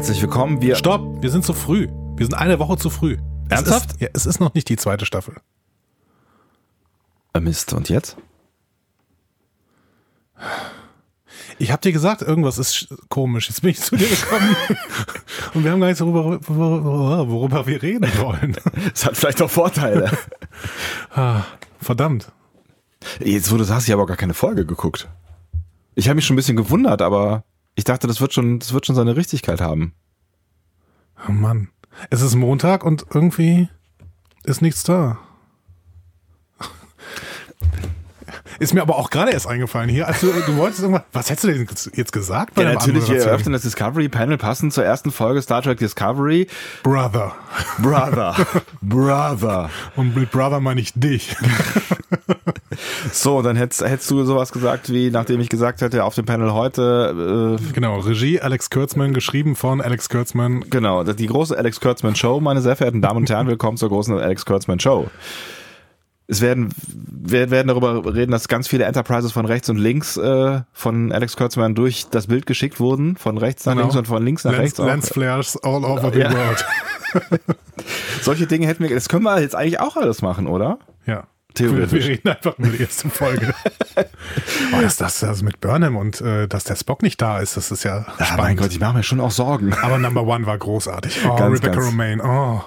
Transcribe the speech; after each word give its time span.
Herzlich 0.00 0.22
willkommen. 0.22 0.62
Wir 0.62 0.76
Stopp, 0.76 1.02
wir 1.22 1.28
sind 1.30 1.44
zu 1.44 1.52
früh. 1.52 1.86
Wir 2.16 2.24
sind 2.24 2.32
eine 2.32 2.58
Woche 2.58 2.78
zu 2.78 2.88
früh. 2.88 3.18
Ernsthaft? 3.50 3.90
Es 3.90 3.94
ist, 3.96 4.00
ja, 4.00 4.08
es 4.14 4.24
ist 4.24 4.40
noch 4.40 4.54
nicht 4.54 4.66
die 4.70 4.76
zweite 4.76 5.04
Staffel. 5.04 5.34
Äh, 7.34 7.40
Mist, 7.40 7.74
und 7.74 7.90
jetzt? 7.90 8.16
Ich 11.58 11.70
habe 11.70 11.82
dir 11.82 11.92
gesagt, 11.92 12.22
irgendwas 12.22 12.56
ist 12.56 12.74
sch- 12.74 12.98
komisch. 13.10 13.48
Jetzt 13.50 13.60
bin 13.60 13.72
ich 13.72 13.80
zu 13.82 13.94
dir 13.94 14.08
gekommen 14.08 14.56
und 15.52 15.64
wir 15.64 15.70
haben 15.70 15.80
gar 15.80 15.88
nicht 15.88 15.98
so 15.98 16.10
worüber, 16.10 16.40
worüber, 16.48 17.28
worüber 17.28 17.66
wir 17.66 17.82
reden 17.82 18.10
wollen. 18.20 18.56
Es 18.94 19.04
hat 19.04 19.18
vielleicht 19.18 19.42
auch 19.42 19.50
Vorteile. 19.50 20.10
Ah, 21.14 21.42
Verdammt. 21.78 22.32
Jetzt, 23.22 23.52
wo 23.52 23.58
du 23.58 23.64
sagst, 23.64 23.86
ich 23.86 23.92
habe 23.92 24.02
auch 24.02 24.06
gar 24.06 24.16
keine 24.16 24.32
Folge 24.32 24.64
geguckt. 24.64 25.10
Ich 25.94 26.08
habe 26.08 26.14
mich 26.16 26.24
schon 26.24 26.36
ein 26.36 26.38
bisschen 26.38 26.56
gewundert, 26.56 27.02
aber 27.02 27.44
ich 27.80 27.84
dachte, 27.84 28.06
das 28.06 28.20
wird 28.20 28.34
schon, 28.34 28.58
das 28.58 28.74
wird 28.74 28.84
schon 28.84 28.94
seine 28.94 29.16
Richtigkeit 29.16 29.62
haben. 29.62 29.94
Oh 31.26 31.32
Mann. 31.32 31.70
Es 32.10 32.20
ist 32.20 32.34
Montag 32.34 32.84
und 32.84 33.06
irgendwie 33.14 33.70
ist 34.44 34.60
nichts 34.60 34.82
da. 34.82 35.18
Ist 38.60 38.74
mir 38.74 38.82
aber 38.82 38.98
auch 38.98 39.08
gerade 39.08 39.32
erst 39.32 39.46
eingefallen 39.46 39.88
hier, 39.88 40.06
als 40.06 40.20
du, 40.20 40.26
wolltest 40.58 40.82
irgendwas, 40.82 41.04
was 41.14 41.30
hättest 41.30 41.44
du 41.44 41.48
denn 41.48 41.66
jetzt 41.94 42.12
gesagt? 42.12 42.54
bei 42.54 42.62
Ja, 42.62 42.74
natürlich, 42.74 43.08
wir 43.08 43.16
eröffnen 43.16 43.54
das 43.54 43.62
Discovery 43.62 44.10
Panel 44.10 44.36
passend 44.36 44.74
zur 44.74 44.84
ersten 44.84 45.10
Folge 45.10 45.40
Star 45.40 45.62
Trek 45.62 45.78
Discovery. 45.78 46.46
Brother. 46.82 47.32
Brother. 47.78 48.36
Brother. 48.82 49.70
Und 49.96 50.14
mit 50.14 50.30
Brother 50.30 50.60
meine 50.60 50.82
ich 50.82 50.92
dich. 50.94 51.34
So, 53.12 53.40
dann 53.40 53.56
hättest, 53.56 53.82
hättest 53.82 54.10
du 54.10 54.24
sowas 54.24 54.52
gesagt, 54.52 54.92
wie 54.92 55.10
nachdem 55.10 55.40
ich 55.40 55.48
gesagt 55.48 55.80
hätte, 55.80 56.04
auf 56.04 56.14
dem 56.14 56.26
Panel 56.26 56.52
heute, 56.52 57.58
äh, 57.58 57.72
Genau, 57.72 57.98
Regie 58.00 58.40
Alex 58.40 58.68
Kurtzman, 58.68 59.14
geschrieben 59.14 59.56
von 59.56 59.80
Alex 59.80 60.10
Kurtzman. 60.10 60.66
genau, 60.68 61.02
die 61.02 61.26
große 61.26 61.56
Alex 61.56 61.80
Kurtzman 61.80 62.14
Show, 62.14 62.40
meine 62.40 62.60
sehr 62.60 62.76
verehrten 62.76 63.00
Damen 63.00 63.20
und 63.20 63.30
Herren, 63.30 63.46
willkommen 63.46 63.78
zur 63.78 63.88
großen 63.88 64.18
Alex 64.18 64.44
Kurtzman 64.44 64.80
Show. 64.80 65.10
Es 66.32 66.40
werden, 66.40 66.68
wir 66.86 67.50
werden 67.50 67.66
darüber 67.66 68.14
reden, 68.14 68.30
dass 68.30 68.46
ganz 68.46 68.68
viele 68.68 68.84
Enterprises 68.84 69.32
von 69.32 69.46
rechts 69.46 69.68
und 69.68 69.78
links 69.78 70.16
äh, 70.16 70.60
von 70.72 71.10
Alex 71.10 71.36
Kurtzman 71.36 71.74
durch 71.74 72.06
das 72.08 72.28
Bild 72.28 72.46
geschickt 72.46 72.78
wurden, 72.78 73.16
von 73.16 73.36
rechts 73.36 73.66
nach 73.66 73.72
Genau. 73.72 73.82
links 73.86 73.96
und 73.96 74.06
von 74.06 74.24
links 74.24 74.44
nach 74.44 74.52
Lens, 74.52 74.62
rechts. 74.62 74.80
auch. 74.80 74.86
Lens 74.86 75.08
Flares 75.10 75.56
all 75.64 75.84
over 75.84 76.12
the 76.12 76.20
Ja. 76.20 76.32
world. 76.32 76.64
Solche 78.22 78.46
Dinge 78.46 78.66
hätten 78.66 78.82
wir, 78.84 78.94
das 78.94 79.08
können 79.08 79.24
wir 79.24 79.40
jetzt 79.40 79.56
eigentlich 79.56 79.80
auch 79.80 79.96
alles 79.96 80.22
machen, 80.22 80.46
oder? 80.46 80.78
Ja. 81.06 81.24
Theoretisch. 81.54 82.04
Wir, 82.06 82.12
reden 82.12 82.28
einfach 82.28 82.56
über 82.58 82.68
die 82.68 82.80
erste 82.80 83.10
Folge. 83.10 83.52
oh, 84.72 84.80
ist 84.86 85.00
das, 85.00 85.18
das 85.18 85.42
mit 85.42 85.60
Burnham 85.60 85.96
und 85.96 86.20
äh, 86.20 86.46
dass 86.46 86.62
der 86.62 86.76
Spock 86.76 87.02
nicht 87.02 87.20
da 87.20 87.40
ist, 87.40 87.56
das 87.56 87.72
ist 87.72 87.82
ja 87.82 88.06
Ja, 88.20 88.24
spannend. 88.24 88.36
mein 88.38 88.56
Gott, 88.56 88.70
ich 88.70 88.78
mache 88.78 88.94
mir 88.98 89.02
schon 89.02 89.18
auch 89.18 89.32
Sorgen. 89.32 89.74
Aber 89.82 89.98
Number 89.98 90.22
One 90.22 90.46
war 90.46 90.56
großartig. 90.58 91.18
Oh, 91.26 91.34
Ganz, 91.34 91.58
Rebecca 91.58 91.74
ganz. 91.74 91.86
Romaine. 91.88 92.22
Oh. 92.24 92.62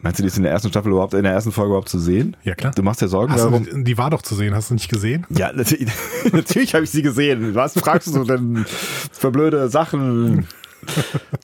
Meinst 0.00 0.18
du, 0.18 0.22
die 0.22 0.28
ist 0.28 0.36
in 0.36 0.44
der 0.44 0.52
ersten 0.52 0.68
Staffel 0.68 0.92
überhaupt, 0.92 1.14
in 1.14 1.24
der 1.24 1.32
ersten 1.32 1.50
Folge 1.52 1.70
überhaupt 1.70 1.88
zu 1.88 1.98
sehen? 1.98 2.36
Ja, 2.44 2.54
klar. 2.54 2.72
Du 2.74 2.82
machst 2.82 3.02
dir 3.02 3.08
Sorgen 3.08 3.32
Hast 3.32 3.44
darum? 3.44 3.64
du, 3.64 3.82
die 3.82 3.98
war 3.98 4.10
doch 4.10 4.22
zu 4.22 4.34
sehen, 4.34 4.54
hast 4.54 4.70
du 4.70 4.74
nicht 4.74 4.88
gesehen? 4.88 5.26
Ja, 5.30 5.52
natürlich, 5.52 5.88
natürlich 6.32 6.74
habe 6.74 6.84
ich 6.84 6.90
sie 6.90 7.02
gesehen. 7.02 7.54
Was 7.54 7.74
fragst 7.74 8.14
du 8.14 8.24
denn 8.24 8.64
für 9.12 9.30
blöde 9.30 9.68
Sachen? 9.68 10.46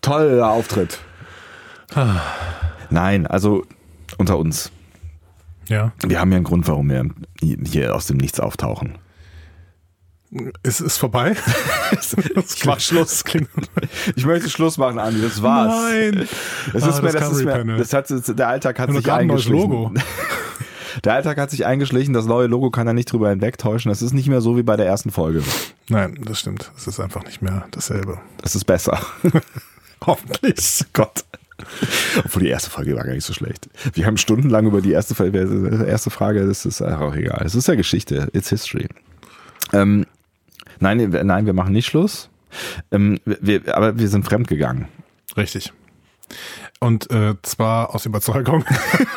Toller 0.03 0.49
Auftritt. 0.49 1.01
Nein, 2.91 3.27
also 3.27 3.65
unter 4.19 4.39
uns. 4.39 4.71
Ja. 5.69 5.93
Wir 6.07 6.21
haben 6.21 6.31
ja 6.31 6.37
einen 6.37 6.45
Grund, 6.45 6.69
warum 6.69 6.91
wir 6.91 7.09
hier 7.41 7.95
aus 7.95 8.07
dem 8.07 8.19
Nichts 8.19 8.41
auftauchen. 8.41 8.99
Es 10.63 10.81
ist 10.81 10.97
vorbei. 10.99 11.37
Ich 12.37 12.65
mach 12.65 12.81
Schluss. 12.81 13.23
Ich 14.17 14.25
möchte 14.27 14.51
Schluss 14.51 14.79
machen, 14.79 14.99
Andi. 14.99 15.23
Das 15.23 15.43
war's. 15.43 15.73
Nein. 15.91 16.29
Das 16.73 16.83
Ah, 16.83 16.89
ist 16.89 17.03
mir, 17.03 17.13
das 17.13 17.31
ist 17.33 17.45
mir, 17.45 17.53
Panel. 17.53 17.77
das 17.79 17.93
hat, 17.93 18.07
der 18.11 18.49
Alltag 18.49 18.79
hat 18.79 18.91
sich 18.93 19.11
eingeschlichen. 19.13 19.71
Logo. 19.71 19.93
Der 21.05 21.15
Alltag 21.15 21.39
hat 21.39 21.51
sich 21.51 21.67
eingeschlichen. 21.67 22.15
Das 22.15 22.25
neue 22.25 22.47
Logo 22.47 22.71
kann 22.71 22.87
er 22.87 22.93
nicht 22.95 23.11
drüber 23.13 23.29
hinwegtäuschen. 23.29 23.91
Das 23.91 24.01
ist 24.01 24.13
nicht 24.15 24.29
mehr 24.29 24.41
so 24.41 24.57
wie 24.57 24.63
bei 24.63 24.77
der 24.77 24.87
ersten 24.87 25.11
Folge. 25.11 25.43
Nein, 25.89 26.19
das 26.25 26.39
stimmt. 26.39 26.71
Es 26.77 26.87
ist 26.87 27.01
einfach 27.01 27.25
nicht 27.25 27.43
mehr 27.43 27.67
dasselbe. 27.73 28.19
Das 28.41 28.55
ist 28.55 28.65
besser. 28.65 29.01
Hoffentlich. 30.07 30.85
Gott. 30.93 31.25
Obwohl 32.25 32.43
die 32.45 32.49
erste 32.49 32.71
Folge 32.71 32.95
war 32.97 33.05
gar 33.05 33.13
nicht 33.13 33.25
so 33.25 33.33
schlecht. 33.33 33.69
Wir 33.95 34.07
haben 34.07 34.17
stundenlang 34.17 34.67
über 34.67 34.81
die 34.81 34.93
erste, 34.93 35.15
Folge- 35.15 35.85
erste 35.87 36.11
Frage, 36.11 36.47
das 36.47 36.65
ist 36.65 36.81
auch 36.81 37.15
egal. 37.15 37.43
Es 37.45 37.55
ist 37.55 37.69
ja 37.69 37.75
Geschichte, 37.75 38.29
it's 38.33 38.49
history. 38.51 38.87
Ähm, 39.73 40.04
nein, 40.81 41.11
nein, 41.25 41.47
wir 41.47 41.53
machen 41.53 41.73
nicht 41.73 41.87
Schluss. 41.87 42.31
Ähm, 42.91 43.19
wir, 43.25 43.77
aber 43.77 43.99
wir 43.99 44.09
sind 44.09 44.25
fremdgegangen. 44.25 44.87
Richtig. 45.37 45.73
Und 46.81 47.11
äh, 47.11 47.35
zwar 47.43 47.95
aus 47.95 48.07
Überzeugung 48.07 48.65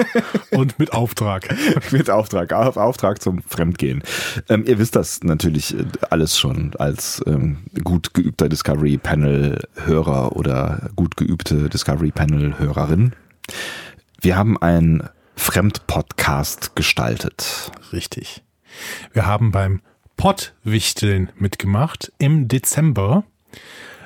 und 0.52 0.80
mit 0.80 0.94
Auftrag. 0.94 1.54
Mit 1.92 2.10
Auftrag, 2.10 2.54
auf 2.54 2.78
Auftrag 2.78 3.22
zum 3.22 3.42
Fremdgehen. 3.42 4.04
Ähm, 4.48 4.64
ihr 4.66 4.80
wisst 4.80 4.96
das 4.96 5.24
natürlich 5.24 5.78
äh, 5.78 5.86
alles 6.10 6.38
schon 6.38 6.76
als 6.78 7.22
ähm, 7.26 7.58
gut 7.84 8.14
geübter 8.14 8.48
Discovery 8.50 8.98
Panel 8.98 9.60
Hörer 9.76 10.36
oder 10.36 10.90
gut 10.96 11.18
geübte 11.18 11.70
Discovery 11.70 12.12
Panel 12.12 12.58
Hörerin. 12.58 13.14
Wir 14.22 14.38
haben 14.38 14.58
einen 14.62 15.10
Fremdpodcast 15.36 16.76
gestaltet. 16.76 17.72
Richtig. 17.92 18.44
Wir 19.14 19.26
haben 19.26 19.52
beim 19.52 19.82
Pottwichteln 20.18 21.32
mitgemacht 21.38 22.12
im 22.18 22.48
Dezember. 22.48 23.24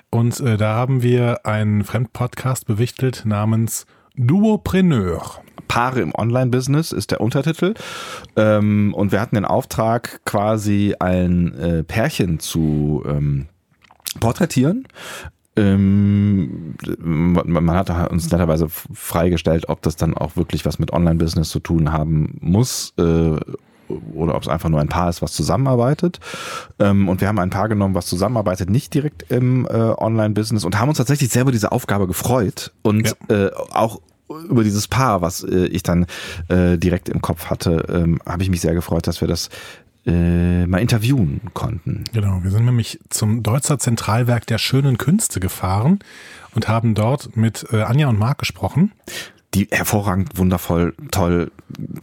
Und 0.09 0.39
äh, 0.41 0.57
da 0.57 0.75
haben 0.75 1.01
wir 1.01 1.45
einen 1.45 1.83
Fremdpodcast 1.83 2.67
bewichtelt 2.67 3.23
namens 3.25 3.85
Duopreneur. 4.15 5.41
Paare 5.69 6.01
im 6.01 6.13
Online-Business 6.13 6.91
ist 6.91 7.11
der 7.11 7.21
Untertitel. 7.21 7.73
Ähm, 8.35 8.93
und 8.93 9.13
wir 9.13 9.21
hatten 9.21 9.35
den 9.35 9.45
Auftrag, 9.45 10.19
quasi 10.25 10.95
ein 10.99 11.57
äh, 11.57 11.83
Pärchen 11.83 12.39
zu 12.39 13.03
ähm, 13.07 13.47
porträtieren. 14.19 14.85
Ähm, 15.55 16.75
man, 16.99 17.71
hat 17.71 17.89
uns 18.11 18.31
netterweise 18.31 18.67
freigestellt, 18.69 19.69
ob 19.69 19.81
das 19.81 19.95
dann 19.95 20.13
auch 20.13 20.35
wirklich 20.35 20.65
was 20.65 20.79
mit 20.79 20.91
Online-Business 20.91 21.49
zu 21.49 21.59
tun 21.59 21.93
haben 21.93 22.37
muss. 22.41 22.93
Äh, 22.97 23.37
oder 24.13 24.35
ob 24.35 24.43
es 24.43 24.47
einfach 24.47 24.69
nur 24.69 24.79
ein 24.79 24.89
Paar 24.89 25.09
ist, 25.09 25.21
was 25.21 25.33
zusammenarbeitet. 25.33 26.19
Ähm, 26.79 27.09
und 27.09 27.21
wir 27.21 27.27
haben 27.27 27.39
ein 27.39 27.49
Paar 27.49 27.69
genommen, 27.69 27.95
was 27.95 28.05
zusammenarbeitet, 28.05 28.69
nicht 28.69 28.93
direkt 28.93 29.31
im 29.31 29.65
äh, 29.65 29.69
Online-Business 29.69 30.63
und 30.65 30.79
haben 30.79 30.89
uns 30.89 30.97
tatsächlich 30.97 31.29
selber 31.29 31.51
diese 31.51 31.71
Aufgabe 31.71 32.07
gefreut 32.07 32.71
und 32.81 33.15
äh, 33.29 33.49
auch 33.71 34.01
über 34.49 34.63
dieses 34.63 34.87
Paar, 34.87 35.21
was 35.21 35.43
äh, 35.43 35.65
ich 35.65 35.83
dann 35.83 36.05
äh, 36.47 36.77
direkt 36.77 37.09
im 37.09 37.21
Kopf 37.21 37.47
hatte, 37.49 37.85
ähm, 37.89 38.19
habe 38.25 38.43
ich 38.43 38.49
mich 38.49 38.61
sehr 38.61 38.73
gefreut, 38.73 39.07
dass 39.07 39.21
wir 39.21 39.27
das 39.27 39.49
äh, 40.05 40.65
mal 40.65 40.79
interviewen 40.79 41.41
konnten. 41.53 42.05
Genau, 42.13 42.39
wir 42.43 42.51
sind 42.51 42.65
nämlich 42.65 42.99
zum 43.09 43.43
Deutzer 43.43 43.77
Zentralwerk 43.77 44.47
der 44.47 44.57
schönen 44.57 44.97
Künste 44.97 45.39
gefahren 45.39 45.99
und 46.55 46.67
haben 46.67 46.95
dort 46.95 47.35
mit 47.37 47.67
äh, 47.71 47.83
Anja 47.83 48.07
und 48.07 48.17
Marc 48.17 48.39
gesprochen. 48.39 48.91
Die 49.53 49.67
hervorragend, 49.69 50.37
wundervoll, 50.37 50.95
toll, 51.11 51.51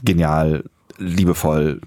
genial, 0.05 0.65
liebevoll 0.99 1.81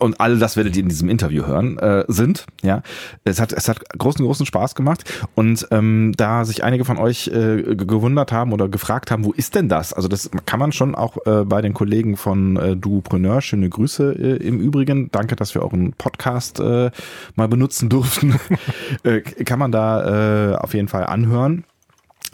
und 0.00 0.20
alle 0.20 0.38
das 0.38 0.56
werdet 0.56 0.76
ihr 0.76 0.82
in 0.82 0.88
diesem 0.88 1.08
Interview 1.08 1.46
hören, 1.46 1.78
äh, 1.78 2.04
sind. 2.08 2.46
Ja, 2.62 2.82
es 3.24 3.40
hat 3.40 3.52
es 3.52 3.68
hat 3.68 3.88
großen 3.96 4.24
großen 4.24 4.44
Spaß 4.44 4.74
gemacht 4.74 5.04
und 5.36 5.68
ähm, 5.70 6.12
da 6.16 6.44
sich 6.44 6.64
einige 6.64 6.84
von 6.84 6.98
euch 6.98 7.28
äh, 7.28 7.62
ge- 7.62 7.86
gewundert 7.86 8.32
haben 8.32 8.52
oder 8.52 8.68
gefragt 8.68 9.12
haben, 9.12 9.24
wo 9.24 9.32
ist 9.32 9.54
denn 9.54 9.68
das? 9.68 9.92
Also 9.92 10.08
das 10.08 10.30
kann 10.46 10.58
man 10.58 10.72
schon 10.72 10.96
auch 10.96 11.16
äh, 11.26 11.44
bei 11.44 11.62
den 11.62 11.74
Kollegen 11.74 12.16
von 12.16 12.56
äh, 12.56 12.76
Duopreneur. 12.76 13.40
Schöne 13.40 13.68
Grüße 13.68 14.12
äh, 14.18 14.36
im 14.46 14.58
Übrigen. 14.60 15.10
Danke, 15.12 15.36
dass 15.36 15.54
wir 15.54 15.62
euren 15.62 15.92
Podcast 15.92 16.58
äh, 16.58 16.90
mal 17.36 17.48
benutzen 17.48 17.88
durften. 17.88 18.34
äh, 19.04 19.20
kann 19.20 19.60
man 19.60 19.70
da 19.70 20.50
äh, 20.52 20.56
auf 20.56 20.74
jeden 20.74 20.88
Fall 20.88 21.06
anhören. 21.06 21.64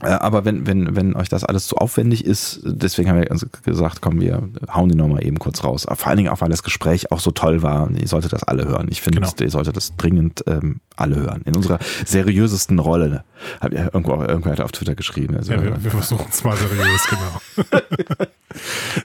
Äh, 0.04 0.08
Aber 0.08 0.44
wenn, 0.44 0.66
wenn, 0.66 0.94
wenn 0.96 1.14
euch 1.16 1.28
das 1.28 1.44
alles 1.44 1.66
zu 1.66 1.76
aufwendig 1.76 2.24
ist, 2.24 2.60
deswegen 2.64 3.08
haben 3.10 3.20
wir 3.20 3.30
uns 3.30 3.46
gesagt, 3.64 4.00
komm, 4.02 4.20
wir 4.20 4.42
hauen 4.72 4.88
die 4.88 4.94
nochmal 4.96 5.24
eben 5.26 5.38
kurz 5.38 5.64
raus. 5.64 5.86
Vor 5.90 6.06
allen 6.08 6.16
Dingen 6.18 6.28
auch, 6.28 6.40
weil 6.40 6.50
das 6.50 6.62
Gespräch 6.62 7.10
auch 7.12 7.20
so 7.20 7.30
toll 7.30 7.62
war. 7.62 7.90
Ihr 7.90 8.08
solltet 8.08 8.32
das 8.32 8.42
alle 8.42 8.66
hören. 8.66 8.88
Ich 8.90 9.00
finde, 9.02 9.20
Genau. 9.20 9.32
ihr 9.40 9.50
solltet 9.50 9.76
das 9.76 9.96
dringend 9.96 10.44
ähm, 10.46 10.80
alle 10.96 11.16
hören. 11.16 11.42
In 11.44 11.56
unserer 11.56 11.78
seriösesten 12.04 12.78
Rolle. 12.78 13.24
Hab 13.60 13.72
ja 13.72 13.84
irgendwo, 13.84 14.12
irgendwer 14.22 14.52
hat 14.52 14.60
auf 14.60 14.72
Twitter 14.72 14.94
geschrieben. 14.94 15.36
Also, 15.36 15.52
Ja, 15.52 15.62
wir, 15.62 15.82
wir 15.82 15.90
versuchen 15.90 16.26
es 16.30 16.44
mal 16.44 16.56
seriös, 16.56 17.08
genau. 17.08 18.26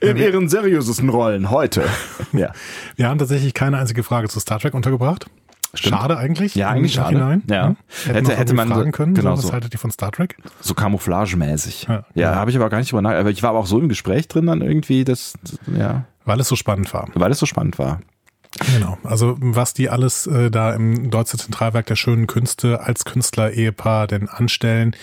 in 0.00 0.16
ihren 0.16 0.48
seriösesten 0.48 1.08
Rollen 1.08 1.50
heute. 1.50 1.82
ja. 2.32 2.52
Wir 2.96 3.08
haben 3.08 3.18
tatsächlich 3.18 3.54
keine 3.54 3.78
einzige 3.78 4.02
Frage 4.02 4.28
zu 4.28 4.40
Star 4.40 4.58
Trek 4.60 4.74
untergebracht. 4.74 5.26
Stimmt. 5.74 5.94
Schade 5.94 6.16
eigentlich. 6.18 6.54
Ja, 6.56 6.70
eigentlich 6.70 6.94
schade. 6.94 7.16
Nachhinein. 7.16 7.42
Ja. 7.48 7.76
Hätten 8.04 8.26
Hätte- 8.26 8.36
hätte, 8.36 8.54
man 8.54 8.68
fragen 8.68 8.92
können, 8.92 9.14
genau 9.14 9.36
so, 9.36 9.44
was 9.44 9.52
haltet 9.52 9.72
ihr 9.72 9.78
von 9.78 9.90
Star 9.90 10.10
Trek? 10.10 10.36
So 10.60 10.74
camouflagemäßig. 10.74 11.86
Ja, 11.88 12.04
Ja. 12.14 12.34
habe 12.34 12.50
ich 12.50 12.56
aber 12.56 12.68
gar 12.70 12.78
nicht 12.78 12.90
drüber 12.90 13.02
nachgedacht. 13.02 13.20
Aber 13.20 13.30
ich 13.30 13.42
war 13.42 13.50
aber 13.50 13.60
auch 13.60 13.66
so 13.66 13.78
im 13.78 13.88
Gespräch 13.88 14.26
drin 14.28 14.46
dann 14.46 14.62
irgendwie, 14.62 15.04
dass, 15.04 15.34
ja, 15.76 16.04
Weil 16.24 16.40
es 16.40 16.48
so 16.48 16.56
spannend 16.56 16.92
war. 16.92 17.08
weil 17.14 17.30
es 17.30 17.38
so 17.38 17.46
spannend 17.46 17.78
war. 17.78 18.00
Genau, 18.74 18.98
also 19.04 19.36
was 19.38 19.74
die 19.74 19.90
alles 19.90 20.26
äh, 20.26 20.50
da 20.50 20.74
im 20.74 21.08
Deutsche 21.12 21.38
Zentralwerk 21.38 21.86
der 21.86 21.94
schönen 21.94 22.26
Künste 22.26 22.80
als 22.80 23.04
Künstler-Ehepaar 23.04 24.08
denn 24.08 24.28
anstellen, 24.28 24.96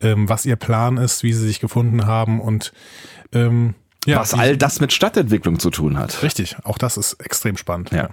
ähm, 0.00 0.28
was 0.28 0.46
ihr 0.46 0.54
Plan 0.54 0.98
ist, 0.98 1.24
wie 1.24 1.32
sie 1.32 1.44
sich 1.44 1.58
gefunden 1.58 2.06
haben 2.06 2.40
und 2.40 2.72
ähm, 3.32 3.74
ja, 4.06 4.20
was 4.20 4.34
all 4.34 4.56
das 4.56 4.78
mit 4.80 4.92
Stadtentwicklung 4.92 5.58
zu 5.58 5.70
tun 5.70 5.98
hat. 5.98 6.22
Richtig, 6.22 6.56
auch 6.62 6.78
das 6.78 6.96
ist 6.96 7.14
extrem 7.14 7.56
spannend. 7.56 7.90
Ja. 7.90 8.10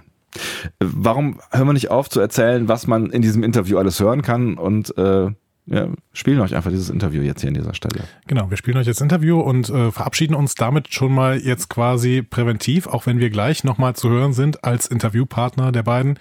Warum 0.78 1.40
hören 1.50 1.66
wir 1.66 1.72
nicht 1.72 1.90
auf 1.90 2.08
zu 2.08 2.20
erzählen, 2.20 2.68
was 2.68 2.86
man 2.86 3.10
in 3.10 3.22
diesem 3.22 3.42
Interview 3.42 3.78
alles 3.78 3.98
hören 4.00 4.22
kann 4.22 4.58
und 4.58 4.96
äh, 4.96 5.30
ja, 5.66 5.88
spielen 6.12 6.40
euch 6.40 6.56
einfach 6.56 6.70
dieses 6.70 6.90
Interview 6.90 7.22
jetzt 7.22 7.42
hier 7.42 7.48
an 7.48 7.54
dieser 7.54 7.74
Stelle. 7.74 8.04
Genau, 8.26 8.50
wir 8.50 8.56
spielen 8.56 8.76
euch 8.76 8.86
jetzt 8.86 9.00
Interview 9.00 9.40
und 9.40 9.68
äh, 9.70 9.92
verabschieden 9.92 10.34
uns 10.34 10.54
damit 10.56 10.92
schon 10.92 11.14
mal 11.14 11.38
jetzt 11.38 11.70
quasi 11.70 12.22
präventiv, 12.22 12.88
auch 12.88 13.06
wenn 13.06 13.20
wir 13.20 13.30
gleich 13.30 13.62
nochmal 13.62 13.94
zu 13.94 14.08
hören 14.08 14.32
sind 14.32 14.64
als 14.64 14.86
Interviewpartner 14.86 15.70
der 15.70 15.84
beiden. 15.84 16.18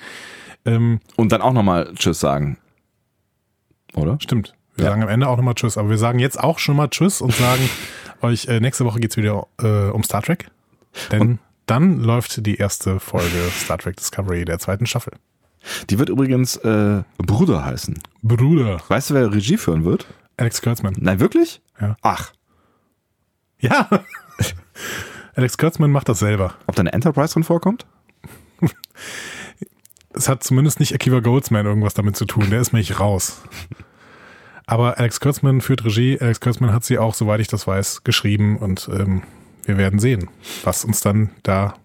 Ähm, 0.65 0.99
und 1.15 1.31
dann 1.31 1.41
auch 1.41 1.53
nochmal 1.53 1.91
Tschüss 1.95 2.19
sagen. 2.19 2.57
Oder? 3.95 4.17
Stimmt. 4.19 4.53
Wir 4.75 4.85
ja. 4.85 4.91
sagen 4.91 5.01
am 5.01 5.09
Ende 5.09 5.27
auch 5.27 5.37
nochmal 5.37 5.55
Tschüss, 5.55 5.77
aber 5.77 5.89
wir 5.89 5.97
sagen 5.97 6.19
jetzt 6.19 6.39
auch 6.39 6.59
schon 6.59 6.75
mal 6.75 6.89
Tschüss 6.89 7.21
und 7.21 7.33
sagen 7.33 7.67
euch, 8.21 8.47
äh, 8.47 8.59
nächste 8.59 8.85
Woche 8.85 8.99
geht's 8.99 9.17
wieder 9.17 9.47
äh, 9.61 9.89
um 9.89 10.03
Star 10.03 10.21
Trek. 10.21 10.51
Denn 11.11 11.21
und 11.21 11.39
dann 11.69 11.99
läuft 11.99 12.45
die 12.45 12.55
erste 12.55 12.99
Folge 12.99 13.49
Star 13.51 13.77
Trek 13.77 13.95
Discovery 13.97 14.45
der 14.45 14.59
zweiten 14.59 14.85
Staffel. 14.85 15.13
Die 15.89 15.99
wird 15.99 16.09
übrigens 16.09 16.55
äh, 16.57 17.03
Bruder 17.17 17.65
heißen. 17.65 17.99
Bruder. 18.23 18.81
Weißt 18.87 19.09
du, 19.09 19.13
wer 19.13 19.31
Regie 19.31 19.57
führen 19.57 19.85
wird? 19.85 20.07
Alex 20.37 20.61
Kurtzman. 20.61 20.95
Nein, 20.97 21.19
wirklich? 21.19 21.61
Ja. 21.79 21.97
Ach. 22.01 22.31
Ja. 23.59 23.89
Alex 25.35 25.57
Kurtzman 25.57 25.91
macht 25.91 26.09
das 26.09 26.19
selber. 26.19 26.55
Ob 26.65 26.75
da 26.75 26.81
eine 26.81 26.93
Enterprise 26.93 27.33
drin 27.33 27.43
vorkommt? 27.43 27.85
es 30.13 30.29
hat 30.29 30.43
zumindest 30.43 30.79
nicht 30.79 30.93
Akiva 30.93 31.19
Goldsman 31.19 31.65
irgendwas 31.65 31.93
damit 31.93 32.15
zu 32.15 32.25
tun. 32.25 32.49
Der 32.49 32.61
ist 32.61 32.73
mich 32.73 32.99
raus. 32.99 33.41
Aber 34.65 34.97
Alex 34.97 35.19
Kurtzman 35.19 35.61
führt 35.61 35.83
Regie. 35.83 36.17
Alex 36.19 36.39
Kurtzman 36.39 36.73
hat 36.73 36.83
sie 36.83 36.97
auch, 36.97 37.13
soweit 37.13 37.41
ich 37.41 37.47
das 37.47 37.67
weiß, 37.67 38.03
geschrieben 38.03 38.57
und 38.57 38.89
ähm, 38.93 39.23
wir 39.69 39.77
werden 39.77 39.99
sehen, 39.99 40.29
was 40.63 40.83
uns 40.83 41.01
dann 41.01 41.29
da 41.43 41.75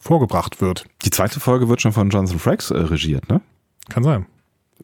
vorgebracht 0.00 0.60
wird. 0.60 0.86
Die 1.04 1.10
zweite 1.10 1.38
Folge 1.38 1.68
wird 1.68 1.80
schon 1.80 1.92
von 1.92 2.10
Jonathan 2.10 2.38
Frakes 2.38 2.70
äh, 2.70 2.78
regiert, 2.78 3.28
ne? 3.28 3.40
Kann 3.88 4.02
sein. 4.02 4.26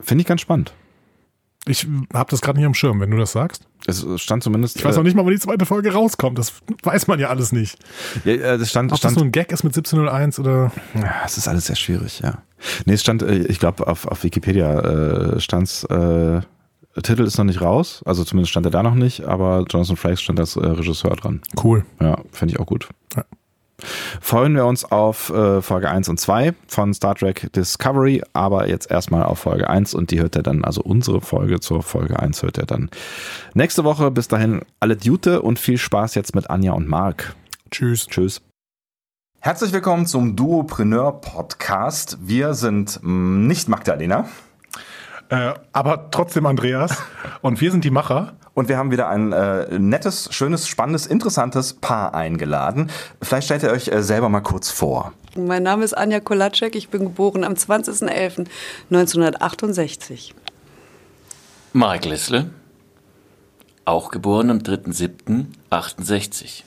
Finde 0.01 0.23
ich 0.23 0.29
ganz 0.29 0.41
spannend. 0.41 0.73
Ich 1.67 1.87
habe 2.15 2.31
das 2.31 2.41
gerade 2.41 2.59
nicht 2.59 2.67
am 2.67 2.75
Schirm, 2.75 3.01
wenn 3.01 3.11
du 3.11 3.17
das 3.17 3.33
sagst. 3.33 3.67
Es 3.87 4.05
stand 4.17 4.43
zumindest. 4.43 4.77
Ich 4.77 4.85
weiß 4.85 4.97
noch 4.97 5.03
nicht 5.03 5.17
mal, 5.17 5.25
wann 5.25 5.33
die 5.33 5.39
zweite 5.39 5.67
Folge 5.67 5.93
rauskommt. 5.93 6.39
Das 6.39 6.53
weiß 6.83 7.09
man 7.09 7.19
ja 7.19 7.29
alles 7.29 7.53
nicht. 7.53 7.79
Ja, 8.25 8.33
äh, 8.33 8.59
das 8.59 8.71
stand, 8.71 8.93
Ob 8.93 8.99
stand, 8.99 9.17
das 9.17 9.21
so 9.21 9.25
ein 9.25 9.33
Gag 9.33 9.51
ist 9.53 9.65
mit 9.65 9.77
1701 9.77 10.39
oder. 10.39 10.73
Ja, 10.95 11.23
es 11.25 11.37
ist 11.37 11.49
alles 11.49 11.67
sehr 11.67 11.77
schwierig, 11.77 12.21
ja. 12.21 12.43
Nee, 12.85 12.95
es 12.95 13.01
stand, 13.01 13.23
äh, 13.23 13.39
ich 13.45 13.59
glaube, 13.59 13.87
auf, 13.87 14.07
auf 14.07 14.25
Wikipedia 14.25 14.81
äh, 14.81 15.41
stand 15.41 15.87
äh, 15.91 16.41
Titel 17.03 17.23
ist 17.23 17.39
noch 17.39 17.45
nicht 17.45 17.61
raus, 17.61 18.03
also 18.05 18.25
zumindest 18.25 18.51
stand 18.51 18.67
er 18.67 18.71
da 18.71 18.83
noch 18.83 18.95
nicht, 18.95 19.25
aber 19.25 19.65
Jonathan 19.69 19.97
Frakes 19.97 20.23
stand 20.23 20.41
als 20.41 20.57
äh, 20.57 20.67
Regisseur 20.67 21.17
dran. 21.17 21.41
Cool. 21.63 21.85
Ja, 22.01 22.19
finde 22.33 22.55
ich 22.55 22.61
auch 22.61 22.67
gut. 22.67 22.89
Ja. 23.17 23.25
Freuen 24.21 24.57
wir 24.57 24.67
uns 24.67 24.85
auf 24.85 25.31
äh, 25.31 25.63
Folge 25.63 25.89
1 25.89 26.09
und 26.09 26.19
2 26.19 26.53
von 26.67 26.93
Star 26.93 27.15
Trek 27.15 27.53
Discovery, 27.53 28.23
aber 28.33 28.69
jetzt 28.69 28.91
erstmal 28.91 29.23
auf 29.23 29.39
Folge 29.39 29.71
1 29.71 29.95
und 29.95 30.11
die 30.11 30.21
hört 30.21 30.35
er 30.35 30.43
dann, 30.43 30.65
also 30.65 30.83
unsere 30.83 31.21
Folge 31.21 31.61
zur 31.61 31.83
Folge 31.83 32.19
1 32.19 32.43
hört 32.43 32.59
er 32.59 32.67
dann 32.67 32.91
nächste 33.55 33.85
Woche. 33.85 34.11
Bis 34.11 34.27
dahin 34.27 34.63
alle 34.81 34.97
Dute 34.97 35.43
und 35.43 35.61
viel 35.61 35.79
Spaß 35.79 36.17
jetzt 36.17 36.35
mit 36.35 36.51
Anja 36.51 36.73
und 36.73 36.89
Marc. 36.89 37.37
Tschüss. 37.71 38.09
Tschüss. 38.09 38.43
Herzlich 39.41 39.73
willkommen 39.73 40.07
zum 40.07 40.35
Duopreneur 40.35 41.21
Podcast. 41.21 42.19
Wir 42.21 42.55
sind 42.55 42.99
mm, 43.03 43.47
nicht 43.47 43.69
Magdalena. 43.69 44.27
Äh, 45.31 45.55
aber 45.73 46.11
trotzdem 46.11 46.47
Andreas. 46.47 46.97
Und 47.43 47.61
wir 47.61 47.71
sind 47.71 47.85
die 47.85 47.91
Macher. 47.91 48.33
Und 48.55 48.69
wir 48.69 48.77
haben 48.77 48.91
wieder 48.91 49.09
ein 49.09 49.33
äh, 49.33 49.79
nettes, 49.79 50.29
schönes, 50.33 50.67
spannendes, 50.67 51.07
interessantes 51.07 51.75
Paar 51.75 52.15
eingeladen. 52.15 52.91
Vielleicht 53.23 53.45
stellt 53.45 53.63
ihr 53.63 53.71
euch 53.71 53.87
äh, 53.89 54.03
selber 54.03 54.29
mal 54.29 54.41
kurz 54.41 54.71
vor. 54.71 55.13
Mein 55.37 55.63
Name 55.63 55.85
ist 55.85 55.97
Anja 55.97 56.19
Kolacek. 56.19 56.75
Ich 56.75 56.89
bin 56.89 57.05
geboren 57.05 57.45
am 57.45 57.53
20.11.1968. 57.53 60.33
Marek 61.73 62.07
Lissle, 62.07 62.51
auch 63.85 64.11
geboren 64.11 64.51
am 64.51 64.59
3.7.68. 64.59 66.65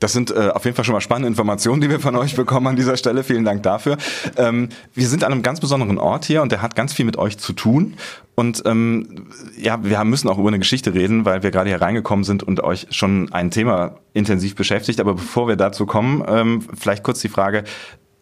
Das 0.00 0.12
sind 0.12 0.30
äh, 0.30 0.48
auf 0.48 0.64
jeden 0.64 0.74
Fall 0.74 0.84
schon 0.84 0.94
mal 0.94 1.00
spannende 1.00 1.28
Informationen, 1.28 1.80
die 1.80 1.90
wir 1.90 2.00
von 2.00 2.16
euch 2.16 2.34
bekommen 2.34 2.66
an 2.66 2.76
dieser 2.76 2.96
Stelle. 2.96 3.22
Vielen 3.22 3.44
Dank 3.44 3.62
dafür. 3.62 3.98
Ähm, 4.36 4.70
wir 4.94 5.06
sind 5.06 5.22
an 5.22 5.32
einem 5.32 5.42
ganz 5.42 5.60
besonderen 5.60 5.98
Ort 5.98 6.24
hier 6.24 6.42
und 6.42 6.50
der 6.50 6.62
hat 6.62 6.74
ganz 6.74 6.94
viel 6.94 7.04
mit 7.04 7.18
euch 7.18 7.38
zu 7.38 7.52
tun. 7.52 7.94
Und 8.34 8.62
ähm, 8.64 9.26
ja, 9.58 9.84
wir 9.84 10.02
müssen 10.04 10.28
auch 10.28 10.38
über 10.38 10.48
eine 10.48 10.58
Geschichte 10.58 10.94
reden, 10.94 11.26
weil 11.26 11.42
wir 11.42 11.50
gerade 11.50 11.68
hier 11.68 11.82
reingekommen 11.82 12.24
sind 12.24 12.42
und 12.42 12.60
euch 12.60 12.86
schon 12.90 13.30
ein 13.32 13.50
Thema 13.50 13.98
intensiv 14.14 14.56
beschäftigt. 14.56 15.00
Aber 15.00 15.14
bevor 15.14 15.46
wir 15.46 15.56
dazu 15.56 15.84
kommen, 15.84 16.24
ähm, 16.26 16.62
vielleicht 16.74 17.02
kurz 17.02 17.20
die 17.20 17.28
Frage, 17.28 17.64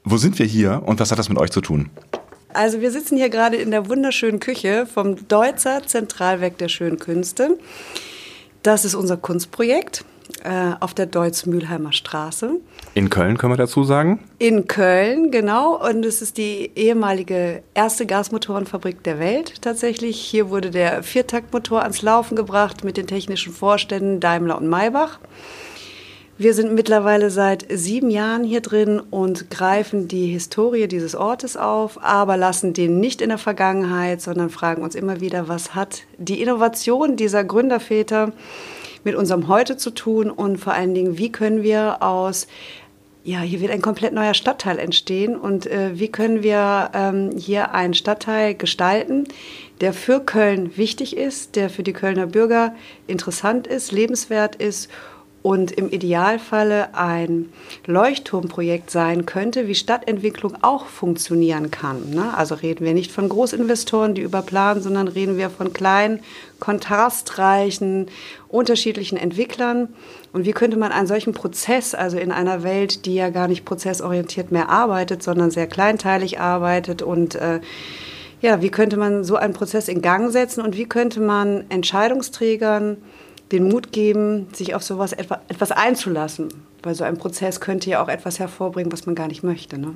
wo 0.03 0.17
sind 0.17 0.39
wir 0.41 0.47
hier 0.47 0.83
und 0.85 0.99
was 0.99 1.13
hat 1.13 1.19
das 1.21 1.29
mit 1.29 1.39
euch 1.39 1.53
zu 1.53 1.61
tun? 1.61 1.91
Also 2.53 2.81
wir 2.81 2.91
sitzen 2.91 3.17
hier 3.17 3.29
gerade 3.29 3.57
in 3.57 3.71
der 3.71 3.89
wunderschönen 3.89 4.41
Küche 4.41 4.87
vom 4.93 5.29
Deutzer 5.29 5.87
Zentralwerk 5.87 6.59
der 6.59 6.69
Schönen 6.69 6.99
Künste. 6.99 7.57
Das 8.65 8.85
ist 8.85 8.97
unser 8.97 9.17
Kunstprojekt 9.17 10.05
äh, 10.45 10.73
auf 10.81 10.95
der 10.95 11.07
Deutz-Mülheimer 11.07 11.93
Straße. 11.93 12.61
In 12.95 13.11
Köln 13.11 13.39
können 13.39 13.53
wir 13.53 13.57
dazu 13.57 13.85
sagen? 13.85 14.21
In 14.39 14.67
Köln, 14.67 15.31
genau. 15.31 15.77
Und 15.77 16.05
es 16.05 16.23
ist 16.23 16.39
die 16.39 16.71
ehemalige 16.75 17.63
erste 17.75 18.07
Gasmotorenfabrik 18.07 19.03
der 19.03 19.19
Welt 19.19 19.63
tatsächlich. 19.63 20.21
Hier 20.21 20.51
wurde 20.51 20.71
der 20.71 21.03
Viertaktmotor 21.03 21.83
ans 21.83 22.03
Laufen 22.03 22.37
gebracht 22.37 22.85
mit 22.85 22.97
den 22.97 23.07
technischen 23.07 23.53
Vorständen 23.53 24.21
Daimler 24.21 24.59
und 24.59 24.69
Maybach. 24.69 25.19
Wir 26.41 26.55
sind 26.55 26.73
mittlerweile 26.73 27.31
seit 27.31 27.67
sieben 27.69 28.11
Jahren 28.11 28.45
hier 28.45 28.61
drin 28.61 29.01
und 29.01 29.51
greifen 29.51 30.07
die 30.07 30.29
Historie 30.29 30.87
dieses 30.87 31.17
Ortes 31.17 31.57
auf, 31.57 31.99
aber 32.01 32.37
lassen 32.37 32.75
den 32.75 33.01
nicht 33.01 33.21
in 33.21 33.31
der 33.31 33.39
Vergangenheit, 33.39 34.23
sondern 34.23 34.49
fragen 34.49 34.85
uns 34.85 34.95
immer 34.95 35.21
wieder, 35.21 35.49
was 35.49 35.75
hat 35.75 36.03
die 36.17 36.41
Innovation 36.41 37.17
dieser 37.17 37.43
Gründerväter 37.43 38.31
mit 39.09 39.17
unserem 39.17 39.49
Heute 39.49 39.79
zu 39.79 39.91
tun 39.91 40.31
und 40.31 40.59
vor 40.59 40.75
allen 40.75 40.93
Dingen, 40.93 41.17
wie 41.17 41.33
können 41.33 41.63
wir 41.63 42.03
aus 42.03 42.47
ja, 43.25 43.41
hier 43.41 43.61
wird 43.61 43.73
ein 43.73 43.83
komplett 43.83 44.13
neuer 44.13 44.33
Stadtteil 44.33 44.79
entstehen 44.79 45.37
und 45.37 45.67
äh, 45.67 45.99
wie 45.99 46.09
können 46.09 46.43
wir 46.43 46.91
ähm, 46.95 47.31
hier 47.37 47.73
einen 47.75 47.93
Stadtteil 47.93 48.55
gestalten, 48.55 49.25
der 49.81 49.93
für 49.93 50.21
Köln 50.21 50.77
wichtig 50.77 51.17
ist, 51.17 51.57
der 51.57 51.69
für 51.69 51.83
die 51.83 51.93
Kölner 51.93 52.27
Bürger 52.27 52.75
interessant 53.07 53.67
ist, 53.67 53.93
lebenswert 53.93 54.57
ist 54.57 54.89
und 55.43 55.71
im 55.71 55.89
Idealfalle 55.89 56.95
ein 56.95 57.49
Leuchtturmprojekt 57.87 58.91
sein 58.91 59.25
könnte, 59.25 59.69
wie 59.69 59.75
Stadtentwicklung 59.75 60.57
auch 60.63 60.87
funktionieren 60.87 61.71
kann. 61.71 62.11
Ne? 62.11 62.37
Also 62.37 62.57
reden 62.57 62.85
wir 62.85 62.93
nicht 62.93 63.13
von 63.13 63.29
Großinvestoren, 63.29 64.15
die 64.15 64.23
überplanen, 64.23 64.83
sondern 64.83 65.07
reden 65.07 65.37
wir 65.37 65.49
von 65.49 65.73
kleinen, 65.73 66.21
kontrastreichen, 66.59 68.09
unterschiedlichen 68.49 69.17
Entwicklern. 69.17 69.89
Und 70.33 70.45
wie 70.45 70.53
könnte 70.53 70.77
man 70.77 70.93
einen 70.93 71.07
solchen 71.07 71.35
Prozess, 71.35 71.95
also 71.95 72.19
in 72.19 72.33
einer 72.33 72.63
Welt, 72.65 73.07
die 73.07 73.15
ja 73.15 73.31
gar 73.31 73.49
nicht 73.49 73.65
prozessorientiert 73.65 74.51
mehr 74.51 74.69
arbeitet, 74.69 75.23
sondern 75.23 75.51
sehr 75.51 75.69
kleinteilig 75.69 76.41
arbeitet 76.41 77.01
und 77.01 77.37
äh, 77.37 77.61
ja, 78.41 78.63
wie 78.63 78.71
könnte 78.71 78.97
man 78.97 79.25
so 79.25 79.37
einen 79.37 79.53
Prozess 79.53 79.89
in 79.89 80.01
Gang 80.01 80.31
setzen 80.31 80.63
und 80.63 80.77
wie 80.77 80.87
könnte 80.87 81.21
man 81.21 81.65
Entscheidungsträgern 81.71 82.99
den 83.53 83.69
Mut 83.69 83.93
geben, 83.93 84.49
sich 84.53 84.75
auf 84.75 84.83
sowas 84.83 85.13
etwa, 85.13 85.41
etwas 85.49 85.71
einzulassen. 85.73 86.49
Weil 86.83 86.95
so 86.95 87.05
ein 87.05 87.19
Prozess 87.19 87.61
könnte 87.61 87.91
ja 87.91 88.03
auch 88.03 88.09
etwas 88.09 88.39
hervorbringen, 88.39 88.93
was 88.93 89.05
man 89.07 89.15
gar 89.15 89.27
nicht 89.27 89.43
möchte. 89.43 89.79
Ne? 89.79 89.95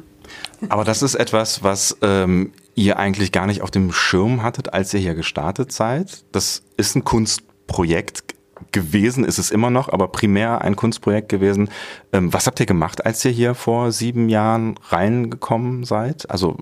Aber 0.69 0.85
das 0.85 1.03
ist 1.03 1.15
etwas, 1.15 1.63
was 1.63 1.97
ähm, 2.03 2.53
ihr 2.75 2.99
eigentlich 2.99 3.31
gar 3.31 3.47
nicht 3.47 3.63
auf 3.63 3.71
dem 3.71 3.93
Schirm 3.93 4.43
hattet, 4.43 4.75
als 4.75 4.93
ihr 4.93 5.01
hier 5.01 5.15
gestartet 5.15 5.71
seid. 5.71 6.25
Das 6.33 6.63
ist 6.77 6.97
ein 6.97 7.05
Kunstprojekt 7.05 8.25
gewesen, 8.73 9.25
ist 9.25 9.39
es 9.39 9.51
immer 9.51 9.71
noch, 9.71 9.89
aber 9.89 10.09
primär 10.09 10.63
ein 10.63 10.77
Kunstprojekt 10.77 11.29
gewesen. 11.29 11.69
Ähm, 12.13 12.33
was 12.33 12.47
habt 12.47 12.59
ihr 12.61 12.67
gemacht, 12.67 13.05
als 13.05 13.25
ihr 13.25 13.31
hier 13.31 13.55
vor 13.55 13.93
sieben 13.93 14.29
Jahren 14.29 14.77
reingekommen 14.89 15.85
seid? 15.85 16.31
Also 16.31 16.57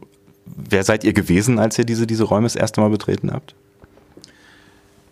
wer 0.45 0.85
seid 0.85 1.05
ihr 1.05 1.13
gewesen, 1.13 1.59
als 1.59 1.79
ihr 1.79 1.85
diese, 1.85 2.07
diese 2.07 2.25
Räume 2.25 2.47
das 2.47 2.57
erste 2.57 2.81
Mal 2.81 2.91
betreten 2.91 3.31
habt? 3.33 3.55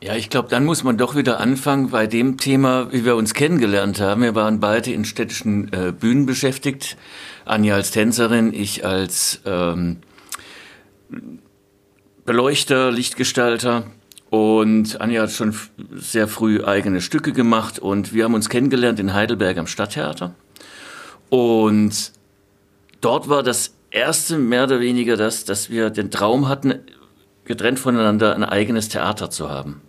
Ja, 0.00 0.14
ich 0.14 0.30
glaube, 0.30 0.48
dann 0.48 0.64
muss 0.64 0.84
man 0.84 0.96
doch 0.96 1.16
wieder 1.16 1.40
anfangen 1.40 1.90
bei 1.90 2.06
dem 2.06 2.36
Thema, 2.36 2.92
wie 2.92 3.04
wir 3.04 3.16
uns 3.16 3.34
kennengelernt 3.34 4.00
haben. 4.00 4.22
Wir 4.22 4.36
waren 4.36 4.60
beide 4.60 4.92
in 4.92 5.04
städtischen 5.04 5.72
äh, 5.72 5.92
Bühnen 5.92 6.24
beschäftigt. 6.24 6.96
Anja 7.44 7.74
als 7.74 7.90
Tänzerin, 7.90 8.52
ich 8.52 8.86
als 8.86 9.40
ähm, 9.44 9.96
Beleuchter, 12.24 12.92
Lichtgestalter. 12.92 13.90
Und 14.30 15.00
Anja 15.00 15.22
hat 15.22 15.32
schon 15.32 15.56
sehr 15.96 16.28
früh 16.28 16.62
eigene 16.62 17.00
Stücke 17.00 17.32
gemacht 17.32 17.80
und 17.80 18.12
wir 18.12 18.22
haben 18.22 18.34
uns 18.34 18.48
kennengelernt 18.48 19.00
in 19.00 19.14
Heidelberg 19.14 19.58
am 19.58 19.66
Stadttheater. 19.66 20.32
Und 21.28 22.12
dort 23.00 23.28
war 23.28 23.42
das 23.42 23.74
erste 23.90 24.38
mehr 24.38 24.64
oder 24.64 24.78
weniger 24.78 25.16
das, 25.16 25.44
dass 25.44 25.70
wir 25.70 25.90
den 25.90 26.12
Traum 26.12 26.48
hatten, 26.48 26.74
getrennt 27.46 27.80
voneinander 27.80 28.36
ein 28.36 28.44
eigenes 28.44 28.90
Theater 28.90 29.30
zu 29.30 29.50
haben 29.50 29.80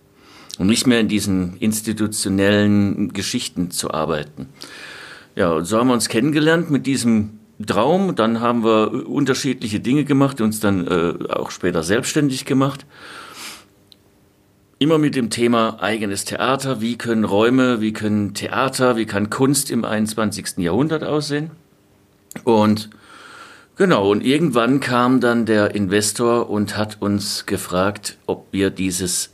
und 0.59 0.67
nicht 0.67 0.85
mehr 0.85 0.99
in 0.99 1.07
diesen 1.07 1.57
institutionellen 1.57 3.11
Geschichten 3.13 3.71
zu 3.71 3.91
arbeiten. 3.91 4.47
Ja, 5.35 5.53
und 5.53 5.65
so 5.65 5.79
haben 5.79 5.87
wir 5.87 5.93
uns 5.93 6.09
kennengelernt 6.09 6.69
mit 6.69 6.85
diesem 6.85 7.39
Traum. 7.65 8.15
Dann 8.15 8.41
haben 8.41 8.63
wir 8.63 9.07
unterschiedliche 9.07 9.79
Dinge 9.79 10.03
gemacht, 10.03 10.41
uns 10.41 10.59
dann 10.59 10.85
äh, 10.85 11.31
auch 11.31 11.49
später 11.51 11.81
selbstständig 11.81 12.45
gemacht. 12.45 12.85
Immer 14.79 14.97
mit 14.97 15.15
dem 15.15 15.29
Thema 15.29 15.81
eigenes 15.81 16.25
Theater. 16.25 16.81
Wie 16.81 16.97
können 16.97 17.23
Räume, 17.23 17.79
wie 17.79 17.93
können 17.93 18.33
Theater, 18.33 18.97
wie 18.97 19.05
kann 19.05 19.29
Kunst 19.29 19.71
im 19.71 19.85
21. 19.85 20.57
Jahrhundert 20.57 21.05
aussehen? 21.05 21.51
Und 22.43 22.89
genau, 23.77 24.11
und 24.11 24.25
irgendwann 24.25 24.81
kam 24.81 25.21
dann 25.21 25.45
der 25.45 25.73
Investor 25.73 26.49
und 26.49 26.75
hat 26.75 27.01
uns 27.01 27.45
gefragt, 27.45 28.17
ob 28.25 28.47
wir 28.51 28.69
dieses 28.71 29.31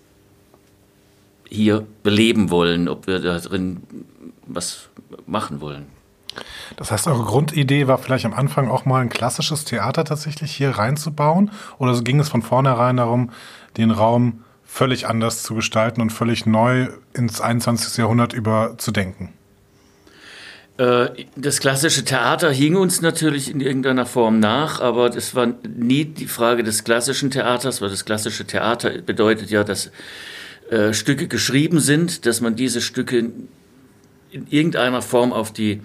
hier 1.50 1.86
beleben 2.04 2.50
wollen, 2.50 2.88
ob 2.88 3.08
wir 3.08 3.20
da 3.20 3.40
drin 3.40 3.84
was 4.48 4.90
machen 5.25 5.62
wollen. 5.62 5.88
Das 6.75 6.92
heißt, 6.92 7.08
eure 7.08 7.24
Grundidee 7.24 7.88
war 7.88 7.98
vielleicht 7.98 8.25
am 8.25 8.34
Anfang 8.34 8.70
auch 8.70 8.86
mal 8.86 9.02
ein 9.02 9.10
klassisches 9.10 9.64
Theater 9.66 10.04
tatsächlich 10.04 10.52
hier 10.52 10.72
reinzubauen? 10.72 11.52
Oder 11.78 12.00
ging 12.02 12.20
es 12.20 12.30
von 12.30 12.42
vornherein 12.42 12.98
darum, 12.98 13.32
den 13.78 13.92
Raum 13.92 14.44
völlig 14.66 15.08
anders 15.08 15.44
zu 15.44 15.56
gestalten 15.56 16.02
und 16.02 16.10
völlig 16.10 16.46
neu 16.46 16.90
ins 17.14 17.40
21. 17.40 17.98
Jahrhundert 17.98 18.34
überzudenken? 18.34 19.30
Äh, 20.78 21.25
das 21.38 21.62
klassische 21.62 22.04
Theater 22.04 22.52
hing 22.52 22.75
uns 22.75 23.02
natürlich 23.02 23.50
in 23.50 23.62
irgendeiner 23.62 24.06
Form 24.06 24.40
nach, 24.40 24.82
aber 24.82 25.10
das 25.10 25.34
war 25.34 25.54
nie 25.64 26.04
die 26.04 26.28
Frage 26.28 26.64
des 26.64 26.84
klassischen 26.84 27.32
Theaters, 27.32 27.82
weil 27.82 27.90
das 27.90 28.04
klassische 28.04 28.46
Theater 28.46 28.90
bedeutet 28.90 29.50
ja, 29.50 29.64
dass 29.64 29.92
äh, 30.69 30.93
Stücke 30.93 31.27
geschrieben 31.27 31.79
sind, 31.79 32.25
dass 32.25 32.41
man 32.41 32.55
diese 32.55 32.81
Stücke 32.81 33.31
in 34.31 34.48
irgendeiner 34.50 35.01
Form 35.01 35.31
auf 35.31 35.53
die 35.53 35.81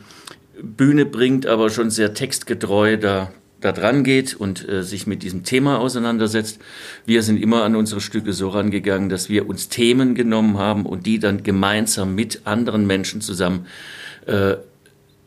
Bühne 0.62 1.06
bringt, 1.06 1.46
aber 1.46 1.70
schon 1.70 1.90
sehr 1.90 2.14
textgetreu 2.14 2.96
da, 2.96 3.30
da 3.60 3.72
dran 3.72 4.04
geht 4.04 4.34
und 4.34 4.66
äh, 4.68 4.82
sich 4.82 5.06
mit 5.06 5.22
diesem 5.22 5.44
Thema 5.44 5.78
auseinandersetzt. 5.78 6.60
Wir 7.06 7.22
sind 7.22 7.42
immer 7.42 7.62
an 7.62 7.76
unsere 7.76 8.00
Stücke 8.00 8.32
so 8.32 8.48
rangegangen, 8.48 9.08
dass 9.08 9.28
wir 9.28 9.48
uns 9.48 9.68
Themen 9.68 10.14
genommen 10.14 10.58
haben 10.58 10.86
und 10.86 11.06
die 11.06 11.18
dann 11.18 11.42
gemeinsam 11.42 12.14
mit 12.14 12.42
anderen 12.44 12.86
Menschen 12.86 13.20
zusammen 13.20 13.66
äh, 14.26 14.56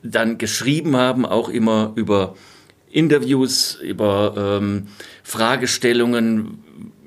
dann 0.03 0.38
geschrieben 0.38 0.98
haben, 0.98 1.25
auch 1.25 1.50
immer 1.50 1.93
über 1.95 2.36
Interviews, 2.91 3.79
über 3.81 4.60
ähm, 4.62 4.88
Fragestellungen, 5.24 6.63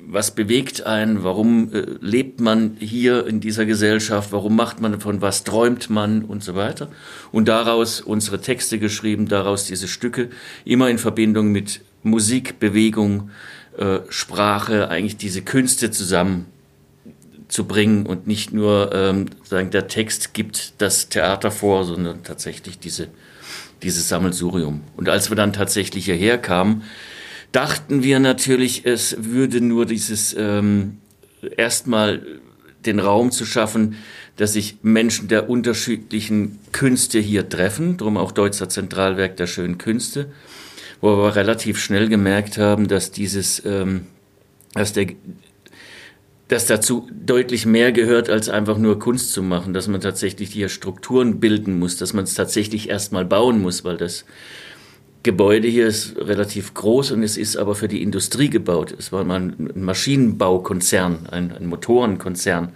was 0.08 0.34
bewegt 0.34 0.86
einen, 0.86 1.24
warum 1.24 1.72
äh, 1.72 1.84
lebt 2.00 2.40
man 2.40 2.76
hier 2.78 3.26
in 3.26 3.40
dieser 3.40 3.66
Gesellschaft, 3.66 4.32
warum 4.32 4.54
macht 4.54 4.80
man 4.80 5.00
von 5.00 5.20
was 5.20 5.44
träumt 5.44 5.90
man 5.90 6.22
und 6.22 6.44
so 6.44 6.54
weiter. 6.54 6.88
Und 7.32 7.48
daraus 7.48 8.00
unsere 8.00 8.40
Texte 8.40 8.78
geschrieben, 8.78 9.28
daraus 9.28 9.64
diese 9.64 9.88
Stücke, 9.88 10.30
immer 10.64 10.88
in 10.88 10.98
Verbindung 10.98 11.50
mit 11.50 11.80
Musik, 12.02 12.60
Bewegung, 12.60 13.30
äh, 13.76 13.98
Sprache, 14.08 14.88
eigentlich 14.88 15.16
diese 15.16 15.42
Künste 15.42 15.90
zusammen 15.90 16.46
zu 17.48 17.64
bringen 17.64 18.06
und 18.06 18.26
nicht 18.26 18.52
nur 18.52 18.92
ähm, 18.94 19.26
sagen, 19.42 19.70
der 19.70 19.88
Text 19.88 20.34
gibt 20.34 20.74
das 20.78 21.08
Theater 21.08 21.50
vor, 21.50 21.84
sondern 21.84 22.22
tatsächlich 22.22 22.78
diese, 22.78 23.08
dieses 23.82 24.08
Sammelsurium. 24.08 24.82
Und 24.96 25.08
als 25.08 25.30
wir 25.30 25.36
dann 25.36 25.52
tatsächlich 25.52 26.04
hierher 26.04 26.38
kamen, 26.38 26.82
dachten 27.56 28.02
wir 28.02 28.20
natürlich, 28.20 28.84
es 28.84 29.16
würde 29.18 29.62
nur 29.62 29.86
dieses 29.86 30.36
ähm, 30.38 30.98
erstmal 31.56 32.20
den 32.84 33.00
Raum 33.00 33.30
zu 33.30 33.46
schaffen, 33.46 33.96
dass 34.36 34.52
sich 34.52 34.76
Menschen 34.82 35.28
der 35.28 35.48
unterschiedlichen 35.48 36.58
Künste 36.72 37.18
hier 37.18 37.48
treffen, 37.48 37.96
darum 37.96 38.18
auch 38.18 38.32
Deutscher 38.32 38.68
Zentralwerk 38.68 39.38
der 39.38 39.46
schönen 39.46 39.78
Künste, 39.78 40.30
wo 41.00 41.16
wir 41.16 41.34
relativ 41.34 41.78
schnell 41.78 42.10
gemerkt 42.10 42.58
haben, 42.58 42.88
dass 42.88 43.10
dieses, 43.10 43.64
ähm, 43.64 44.02
dass 44.74 44.92
der 44.92 45.06
dass 46.48 46.66
dazu 46.66 47.08
deutlich 47.10 47.66
mehr 47.66 47.90
gehört, 47.90 48.30
als 48.30 48.48
einfach 48.48 48.78
nur 48.78 49.00
Kunst 49.00 49.32
zu 49.32 49.42
machen, 49.42 49.74
dass 49.74 49.88
man 49.88 50.00
tatsächlich 50.00 50.50
hier 50.50 50.68
Strukturen 50.68 51.40
bilden 51.40 51.78
muss, 51.78 51.96
dass 51.96 52.12
man 52.12 52.22
es 52.22 52.34
tatsächlich 52.34 52.88
erstmal 52.88 53.24
bauen 53.24 53.60
muss, 53.60 53.82
weil 53.82 53.96
das 53.96 54.26
Gebäude 55.26 55.66
hier 55.66 55.88
ist 55.88 56.16
relativ 56.18 56.72
groß 56.72 57.10
und 57.10 57.24
es 57.24 57.36
ist 57.36 57.56
aber 57.56 57.74
für 57.74 57.88
die 57.88 58.00
Industrie 58.00 58.48
gebaut. 58.48 58.94
Es 58.96 59.10
war 59.10 59.24
mal 59.24 59.40
ein 59.40 59.72
Maschinenbaukonzern, 59.74 61.26
ein, 61.30 61.50
ein 61.50 61.66
Motorenkonzern 61.66 62.72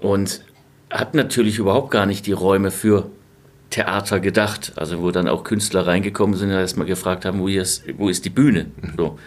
und 0.00 0.40
hat 0.88 1.14
natürlich 1.14 1.58
überhaupt 1.58 1.90
gar 1.90 2.06
nicht 2.06 2.26
die 2.26 2.32
Räume 2.32 2.70
für 2.70 3.10
Theater 3.68 4.18
gedacht. 4.18 4.72
Also 4.76 5.02
wo 5.02 5.10
dann 5.10 5.28
auch 5.28 5.44
Künstler 5.44 5.86
reingekommen 5.86 6.36
sind 6.36 6.48
und 6.48 6.56
erstmal 6.56 6.86
gefragt 6.86 7.26
haben, 7.26 7.38
wo 7.38 7.48
ist, 7.48 7.84
wo 7.98 8.08
ist 8.08 8.24
die 8.24 8.30
Bühne? 8.30 8.66
So. 8.96 9.18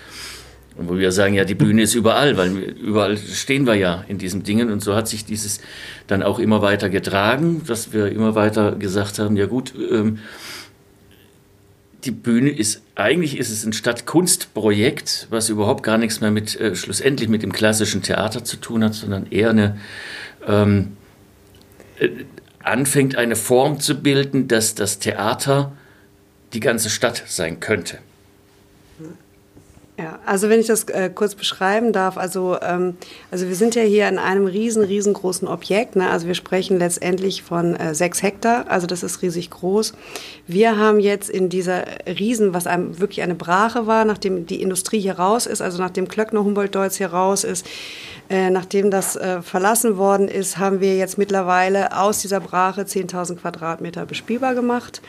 Und 0.77 0.89
wo 0.89 0.98
wir 0.98 1.12
sagen, 1.12 1.36
ja, 1.36 1.43
die 1.43 1.53
Bühne 1.53 1.83
ist 1.83 1.93
überall, 1.93 2.38
weil 2.38 2.57
überall 2.57 3.17
stehen 3.17 3.67
wir 3.67 3.75
ja 3.75 4.03
in 4.07 4.17
diesen 4.17 4.41
Dingen. 4.41 4.71
Und 4.71 4.81
so 4.81 4.95
hat 4.95 5.07
sich 5.07 5.25
dieses 5.25 5.60
dann 6.07 6.24
auch 6.24 6.39
immer 6.39 6.63
weiter 6.63 6.89
getragen, 6.89 7.62
dass 7.67 7.93
wir 7.93 8.07
immer 8.12 8.33
weiter 8.33 8.71
gesagt 8.71 9.19
haben, 9.19 9.38
ja 9.38 9.45
gut, 9.45 9.74
ähm, 9.91 10.19
die 12.03 12.12
Bühne 12.12 12.50
ist, 12.50 12.81
eigentlich 12.96 13.38
ist 13.38 13.50
es 13.50 13.63
ein 13.63 13.74
Stadtkunstprojekt, 13.74 15.27
was 15.29 15.50
überhaupt 15.50 15.84
gar 15.84 15.98
nichts 15.98 16.22
mehr 16.22 16.31
mit, 16.31 16.60
äh, 16.60 16.75
schlussendlich 16.75 17.29
mit 17.29 17.43
dem 17.43 17.51
klassischen 17.51 18.01
Theater 18.01 18.43
zu 18.43 18.58
tun 18.58 18.84
hat, 18.84 18.93
sondern 18.93 19.27
eher 19.31 19.51
eine, 19.51 19.79
ähm, 20.48 20.98
äh, 22.00 22.10
anfängt 22.63 23.15
eine 23.15 23.36
Form 23.36 23.79
zu 23.79 24.01
bilden, 24.01 24.48
dass 24.48 24.75
das 24.75 25.00
Theater 25.00 25.74
die 26.53 26.60
ganze 26.60 26.89
Stadt 26.89 27.24
sein 27.27 27.60
könnte. 27.60 28.00
Ja, 30.01 30.17
also 30.25 30.50
wenn 30.50 30.60
ich 30.60 30.65
das 30.65 30.86
äh, 30.86 31.12
kurz 31.13 31.36
beschreiben 31.36 31.93
darf, 31.93 32.17
also, 32.17 32.58
ähm, 32.62 32.96
also 33.29 33.48
wir 33.48 33.55
sind 33.55 33.75
ja 33.75 33.84
hier 33.84 34.08
in 34.08 34.17
einem 34.17 34.48
riesen, 34.48 34.84
riesengroßen 34.84 35.48
Objekt. 35.48 35.96
Ne? 35.96 36.10
Also 36.10 36.25
wir 36.25 36.34
sprechen 36.34 36.79
letztendlich 36.79 37.43
von 37.43 37.75
äh, 37.75 37.93
sechs 37.93 38.24
Hektar, 38.24 38.65
also 38.67 38.88
das 38.88 39.03
ist 39.03 39.22
riesig 39.22 39.51
groß. 39.51 39.93
Wir 40.48 40.77
haben 40.77 41.00
jetzt 41.00 41.29
in 41.29 41.50
dieser 41.50 41.84
Riesen, 42.08 42.51
was 42.55 42.65
einem 42.65 43.00
wirklich 43.00 43.22
eine 43.22 43.36
Brache 43.36 43.86
war, 43.86 44.03
nachdem 44.03 44.48
die 44.48 44.63
Industrie 44.63 45.00
hier 45.00 45.20
raus 45.20 45.46
ist, 45.46 45.62
also 45.62 45.77
nachdem 45.77 46.08
Klöckner 46.08 46.43
Humboldt-Deutz 46.43 46.96
hier 46.96 47.13
raus 47.13 47.43
ist, 47.43 47.67
äh, 48.31 48.50
nachdem 48.50 48.89
das 48.89 49.15
äh, 49.17 49.43
verlassen 49.43 49.98
worden 49.98 50.29
ist, 50.29 50.58
haben 50.58 50.79
wir 50.79 50.98
jetzt 50.98 51.20
mittlerweile 51.20 51.96
aus 51.96 52.22
dieser 52.22 52.39
Brache 52.39 52.84
10.000 52.84 53.36
Quadratmeter 53.36 54.08
bespielbar 54.08 54.55
gemacht. 54.55 55.01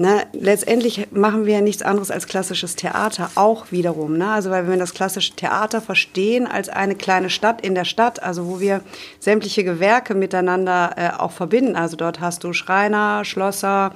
Ne? 0.00 0.26
Letztendlich 0.32 1.08
machen 1.10 1.44
wir 1.44 1.54
ja 1.54 1.60
nichts 1.60 1.82
anderes 1.82 2.12
als 2.12 2.28
klassisches 2.28 2.76
Theater 2.76 3.32
auch 3.34 3.72
wiederum. 3.72 4.16
Ne? 4.16 4.30
Also 4.30 4.50
weil 4.50 4.68
wir 4.68 4.76
das 4.76 4.94
klassische 4.94 5.34
Theater 5.34 5.80
verstehen 5.80 6.46
als 6.46 6.68
eine 6.68 6.94
kleine 6.94 7.30
Stadt 7.30 7.60
in 7.62 7.74
der 7.74 7.84
Stadt, 7.84 8.22
also 8.22 8.46
wo 8.46 8.60
wir 8.60 8.82
sämtliche 9.18 9.64
Gewerke 9.64 10.14
miteinander 10.14 10.92
äh, 10.96 11.20
auch 11.20 11.32
verbinden. 11.32 11.74
Also 11.74 11.96
dort 11.96 12.20
hast 12.20 12.44
du 12.44 12.52
Schreiner, 12.52 13.24
Schlosser, 13.24 13.92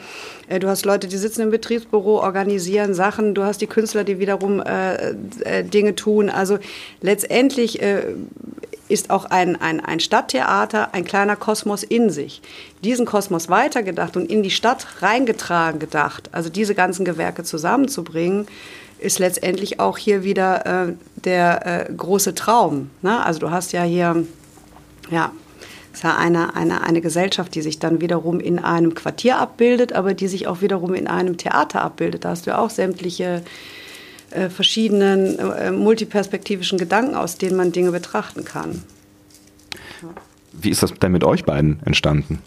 äh, 0.49 0.59
du 0.59 0.67
hast 0.67 0.85
Leute, 0.85 1.07
die 1.07 1.17
sitzen 1.17 1.43
im 1.43 1.51
Betriebsbüro, 1.51 2.21
organisieren 2.21 2.95
Sachen, 2.95 3.37
du 3.37 3.45
hast 3.45 3.61
die 3.61 3.69
Künstler, 3.69 4.03
die 4.03 4.19
wiederum 4.19 4.61
äh, 4.61 5.11
äh 5.45 5.63
Dinge 5.63 5.95
tun. 5.95 6.31
Also 6.31 6.59
letztendlich 7.01 7.81
äh, 7.81 8.03
ist 8.93 9.11
auch 9.11 9.25
ein, 9.25 9.61
ein, 9.61 9.81
ein 9.81 10.01
Stadttheater 10.01 10.93
ein 10.93 11.05
kleiner 11.05 11.37
Kosmos 11.37 11.83
in 11.83 12.11
sich. 12.11 12.43
Diesen 12.85 13.07
Kosmos 13.07 13.49
weitergedacht 13.49 14.17
und 14.17 14.31
in 14.31 14.43
die 14.43 14.51
Stadt 14.51 14.87
reingetragen 15.01 15.81
gedacht, 15.81 16.29
also 16.33 16.51
diese 16.51 16.75
ganzen 16.75 17.05
Gewerke 17.05 17.43
zusammenzubringen, 17.43 18.47
ist 18.99 19.19
letztendlich 19.19 19.81
auch 19.81 19.99
hier 19.99 20.23
wieder 20.23 20.67
äh, 20.67 20.93
der 21.25 21.89
äh, 21.89 21.93
große 21.93 22.35
Traum. 22.35 22.91
Ne? 23.03 23.25
Also 23.25 23.41
du 23.41 23.51
hast 23.51 23.73
ja 23.73 23.83
hier, 23.83 24.25
ja, 25.11 25.33
ist 25.93 26.05
ja 26.05 26.17
eine, 26.17 26.55
eine, 26.55 26.83
eine 26.83 27.01
Gesellschaft, 27.01 27.55
die 27.55 27.63
sich 27.63 27.79
dann 27.79 28.01
wiederum 28.01 28.41
in 28.41 28.59
einem 28.59 28.95
Quartier 28.95 29.39
abbildet, 29.39 29.93
aber 29.93 30.15
die 30.15 30.29
sich 30.29 30.47
auch 30.47 30.61
wiederum 30.61 30.95
in 30.95 31.07
einem 31.07 31.37
Theater 31.37 31.83
abbildet. 31.83 32.25
Da 32.25 32.31
hast 32.31 32.47
du 32.47 32.51
ja 32.51 32.59
auch 32.59 32.71
sämtliche 32.71 33.43
äh, 34.35 34.51
verschiedenen 34.51 35.39
äh, 35.39 35.71
multiperspektivischen 35.71 36.79
Gedanken, 36.79 37.15
aus 37.15 37.39
denen 37.39 37.57
man 37.57 37.73
Dinge 37.73 37.93
betrachten 37.93 38.45
kann. 38.45 38.83
Wie 40.53 40.71
ist 40.71 40.83
das 40.83 40.93
denn 40.95 41.12
mit 41.12 41.25
euch 41.25 41.45
beiden 41.45 41.81
entstanden? 41.85 42.41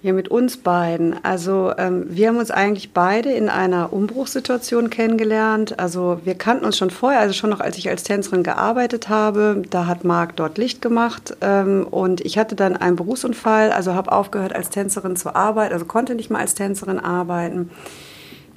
Ja, 0.00 0.12
mit 0.12 0.28
uns 0.28 0.58
beiden. 0.58 1.24
Also 1.24 1.72
ähm, 1.76 2.06
wir 2.08 2.28
haben 2.28 2.36
uns 2.36 2.52
eigentlich 2.52 2.92
beide 2.92 3.32
in 3.32 3.48
einer 3.48 3.92
Umbruchssituation 3.92 4.90
kennengelernt. 4.90 5.80
Also 5.80 6.20
wir 6.22 6.36
kannten 6.36 6.64
uns 6.64 6.78
schon 6.78 6.90
vorher, 6.90 7.18
also 7.18 7.34
schon 7.34 7.50
noch 7.50 7.58
als 7.58 7.76
ich 7.78 7.88
als 7.88 8.04
Tänzerin 8.04 8.44
gearbeitet 8.44 9.08
habe. 9.08 9.62
Da 9.70 9.86
hat 9.86 10.04
Marc 10.04 10.36
dort 10.36 10.56
Licht 10.56 10.82
gemacht 10.82 11.36
ähm, 11.40 11.84
und 11.90 12.20
ich 12.20 12.38
hatte 12.38 12.54
dann 12.54 12.76
einen 12.76 12.94
Berufsunfall, 12.94 13.72
also 13.72 13.94
habe 13.94 14.12
aufgehört 14.12 14.54
als 14.54 14.70
Tänzerin 14.70 15.16
zu 15.16 15.34
arbeiten, 15.34 15.72
also 15.72 15.84
konnte 15.84 16.14
nicht 16.14 16.30
mehr 16.30 16.40
als 16.40 16.54
Tänzerin 16.54 17.00
arbeiten 17.00 17.70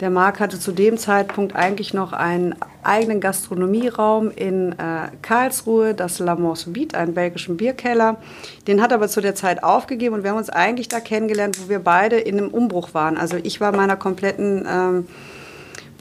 Der 0.02 0.10
Marc 0.10 0.40
hatte 0.40 0.60
zu 0.60 0.72
dem 0.72 0.98
Zeitpunkt 0.98 1.56
eigentlich 1.56 1.94
noch 1.94 2.12
einen 2.12 2.56
eigenen 2.82 3.22
Gastronomieraum 3.22 4.32
in 4.32 4.72
äh, 4.72 5.10
Karlsruhe, 5.22 5.94
das 5.94 6.18
La 6.18 6.34
Beat, 6.34 6.96
einen 6.96 7.14
belgischen 7.14 7.56
Bierkeller. 7.56 8.18
Den 8.66 8.82
hat 8.82 8.92
er 8.92 8.96
aber 8.96 9.10
zu 9.10 9.22
der 9.22 9.36
Zeit 9.36 9.64
aufgegeben 9.64 10.16
und 10.16 10.24
wir 10.24 10.32
haben 10.32 10.40
uns 10.40 10.50
eigentlich 10.50 10.88
da 10.88 11.00
kennengelernt, 11.00 11.60
wo 11.64 11.70
wir 11.70 11.80
beide 11.80 12.18
in 12.18 12.40
einem 12.40 12.48
Umbruch 12.50 12.96
waren. 12.96 13.16
Also 13.16 13.38
ich 13.38 13.62
war 13.62 13.76
meiner 13.76 13.96
kompletten 13.96 14.66
ähm, 14.68 15.08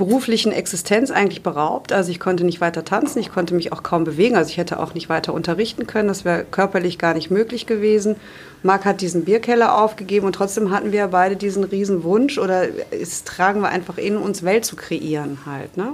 beruflichen 0.00 0.50
Existenz 0.50 1.10
eigentlich 1.10 1.42
beraubt. 1.42 1.92
Also 1.92 2.10
ich 2.10 2.18
konnte 2.18 2.44
nicht 2.44 2.62
weiter 2.62 2.86
tanzen, 2.86 3.18
ich 3.18 3.30
konnte 3.30 3.54
mich 3.54 3.70
auch 3.70 3.82
kaum 3.82 4.04
bewegen. 4.04 4.34
Also 4.34 4.48
ich 4.48 4.56
hätte 4.56 4.80
auch 4.80 4.94
nicht 4.94 5.10
weiter 5.10 5.34
unterrichten 5.34 5.86
können. 5.86 6.08
Das 6.08 6.24
wäre 6.24 6.46
körperlich 6.50 6.98
gar 6.98 7.12
nicht 7.12 7.30
möglich 7.30 7.66
gewesen. 7.66 8.16
Marc 8.62 8.86
hat 8.86 9.02
diesen 9.02 9.26
Bierkeller 9.26 9.78
aufgegeben 9.78 10.24
und 10.24 10.32
trotzdem 10.32 10.70
hatten 10.70 10.90
wir 10.90 11.06
beide 11.08 11.36
diesen 11.36 11.64
riesen 11.64 12.02
Wunsch 12.02 12.38
oder 12.38 12.62
es 12.90 13.24
tragen 13.24 13.60
wir 13.60 13.68
einfach 13.68 13.98
in 13.98 14.16
uns 14.16 14.42
Welt 14.42 14.64
zu 14.64 14.74
kreieren 14.74 15.40
halt. 15.44 15.76
Ne? 15.76 15.92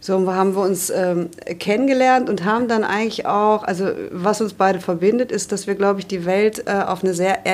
So 0.00 0.32
haben 0.34 0.56
wir 0.56 0.62
uns 0.62 0.90
ähm, 0.90 1.28
kennengelernt 1.60 2.28
und 2.28 2.44
haben 2.44 2.66
dann 2.66 2.82
eigentlich 2.82 3.24
auch, 3.26 3.62
also 3.62 3.86
was 4.10 4.40
uns 4.40 4.54
beide 4.54 4.80
verbindet, 4.80 5.30
ist, 5.30 5.52
dass 5.52 5.68
wir, 5.68 5.76
glaube 5.76 6.00
ich, 6.00 6.08
die 6.08 6.26
Welt 6.26 6.64
äh, 6.66 6.72
auf 6.72 7.04
eine 7.04 7.14
sehr 7.14 7.46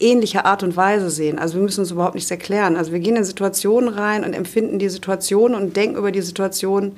ähnliche 0.00 0.44
Art 0.44 0.62
und 0.62 0.76
Weise 0.76 1.10
sehen. 1.10 1.38
Also 1.38 1.54
wir 1.54 1.62
müssen 1.62 1.80
uns 1.80 1.90
überhaupt 1.90 2.14
nichts 2.14 2.30
erklären. 2.30 2.76
Also 2.76 2.92
wir 2.92 3.00
gehen 3.00 3.16
in 3.16 3.24
Situationen 3.24 3.88
rein 3.88 4.24
und 4.24 4.32
empfinden 4.32 4.78
die 4.78 4.88
Situation 4.88 5.54
und 5.54 5.76
denken 5.76 5.96
über 5.96 6.12
die 6.12 6.22
Situation 6.22 6.96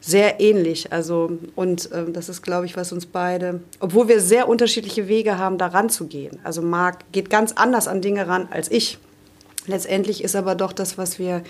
sehr 0.00 0.40
ähnlich. 0.40 0.92
Also 0.92 1.38
und 1.54 1.90
äh, 1.92 2.10
das 2.10 2.28
ist, 2.28 2.42
glaube 2.42 2.66
ich, 2.66 2.76
was 2.76 2.92
uns 2.92 3.06
beide, 3.06 3.60
obwohl 3.80 4.08
wir 4.08 4.20
sehr 4.20 4.48
unterschiedliche 4.48 5.08
Wege 5.08 5.38
haben, 5.38 5.58
daran 5.58 5.88
zu 5.88 6.06
gehen. 6.06 6.38
Also 6.44 6.62
Marc 6.62 7.10
geht 7.12 7.30
ganz 7.30 7.52
anders 7.52 7.88
an 7.88 8.02
Dinge 8.02 8.28
ran 8.28 8.48
als 8.50 8.70
ich. 8.70 8.98
Letztendlich 9.66 10.22
ist 10.22 10.36
aber 10.36 10.54
doch 10.54 10.72
das, 10.72 10.98
was 10.98 11.18
wir 11.18 11.42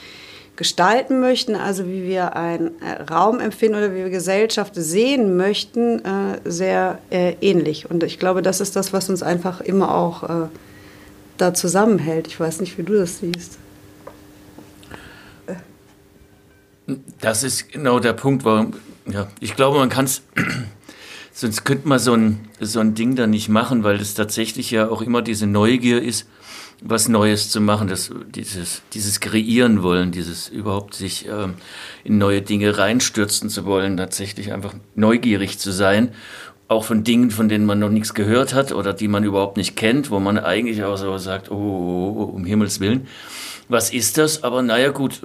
gestalten 0.56 1.20
möchten, 1.20 1.56
also 1.56 1.86
wie 1.86 2.04
wir 2.04 2.36
einen 2.36 2.80
äh, 2.80 3.02
Raum 3.02 3.40
empfinden 3.40 3.76
oder 3.76 3.92
wie 3.92 3.98
wir 3.98 4.10
Gesellschaft 4.10 4.74
sehen 4.76 5.36
möchten, 5.36 6.04
äh, 6.04 6.40
sehr 6.44 6.98
äh, 7.10 7.34
ähnlich. 7.40 7.90
Und 7.90 8.02
ich 8.04 8.18
glaube, 8.18 8.42
das 8.42 8.60
ist 8.60 8.76
das, 8.76 8.92
was 8.92 9.08
uns 9.08 9.22
einfach 9.22 9.60
immer 9.60 9.94
auch 9.94 10.48
da 11.36 11.52
zusammenhält. 11.52 12.28
Ich 12.28 12.38
weiß 12.38 12.60
nicht, 12.60 12.78
wie 12.78 12.84
du 12.84 12.94
das 12.94 13.18
siehst. 13.18 13.58
Das 17.20 17.42
ist 17.42 17.72
genau 17.72 17.98
der 17.98 18.12
Punkt, 18.12 18.44
warum, 18.44 18.74
ja, 19.06 19.28
ich 19.40 19.56
glaube, 19.56 19.78
man 19.78 19.88
kann 19.88 20.04
es, 20.04 20.22
sonst 21.32 21.64
könnte 21.64 21.88
man 21.88 21.98
so 21.98 22.14
ein, 22.14 22.48
so 22.60 22.80
ein 22.80 22.94
Ding 22.94 23.16
da 23.16 23.26
nicht 23.26 23.48
machen, 23.48 23.84
weil 23.84 24.00
es 24.00 24.14
tatsächlich 24.14 24.70
ja 24.70 24.88
auch 24.88 25.02
immer 25.02 25.22
diese 25.22 25.46
Neugier 25.46 26.02
ist, 26.02 26.26
was 26.80 27.08
Neues 27.08 27.50
zu 27.50 27.60
machen, 27.60 27.88
das, 27.88 28.10
dieses, 28.34 28.82
dieses 28.92 29.20
Kreieren 29.20 29.82
wollen, 29.82 30.12
dieses 30.12 30.48
überhaupt 30.48 30.94
sich 30.94 31.26
ähm, 31.28 31.54
in 32.04 32.18
neue 32.18 32.42
Dinge 32.42 32.76
reinstürzen 32.76 33.48
zu 33.48 33.64
wollen, 33.64 33.96
tatsächlich 33.96 34.52
einfach 34.52 34.74
neugierig 34.94 35.58
zu 35.58 35.72
sein, 35.72 36.10
auch 36.68 36.84
von 36.84 37.04
Dingen, 37.04 37.30
von 37.30 37.48
denen 37.48 37.66
man 37.66 37.78
noch 37.78 37.90
nichts 37.90 38.14
gehört 38.14 38.54
hat 38.54 38.72
oder 38.72 38.92
die 38.92 39.08
man 39.08 39.24
überhaupt 39.24 39.56
nicht 39.56 39.76
kennt, 39.76 40.10
wo 40.10 40.18
man 40.18 40.38
eigentlich 40.38 40.82
auch 40.82 40.96
so 40.96 41.16
sagt, 41.18 41.50
oh, 41.50 41.54
oh, 41.54 42.14
oh 42.18 42.24
um 42.34 42.44
Himmels 42.44 42.80
Willen, 42.80 43.06
was 43.68 43.92
ist 43.92 44.18
das? 44.18 44.42
Aber 44.42 44.62
naja 44.62 44.90
gut, 44.90 45.20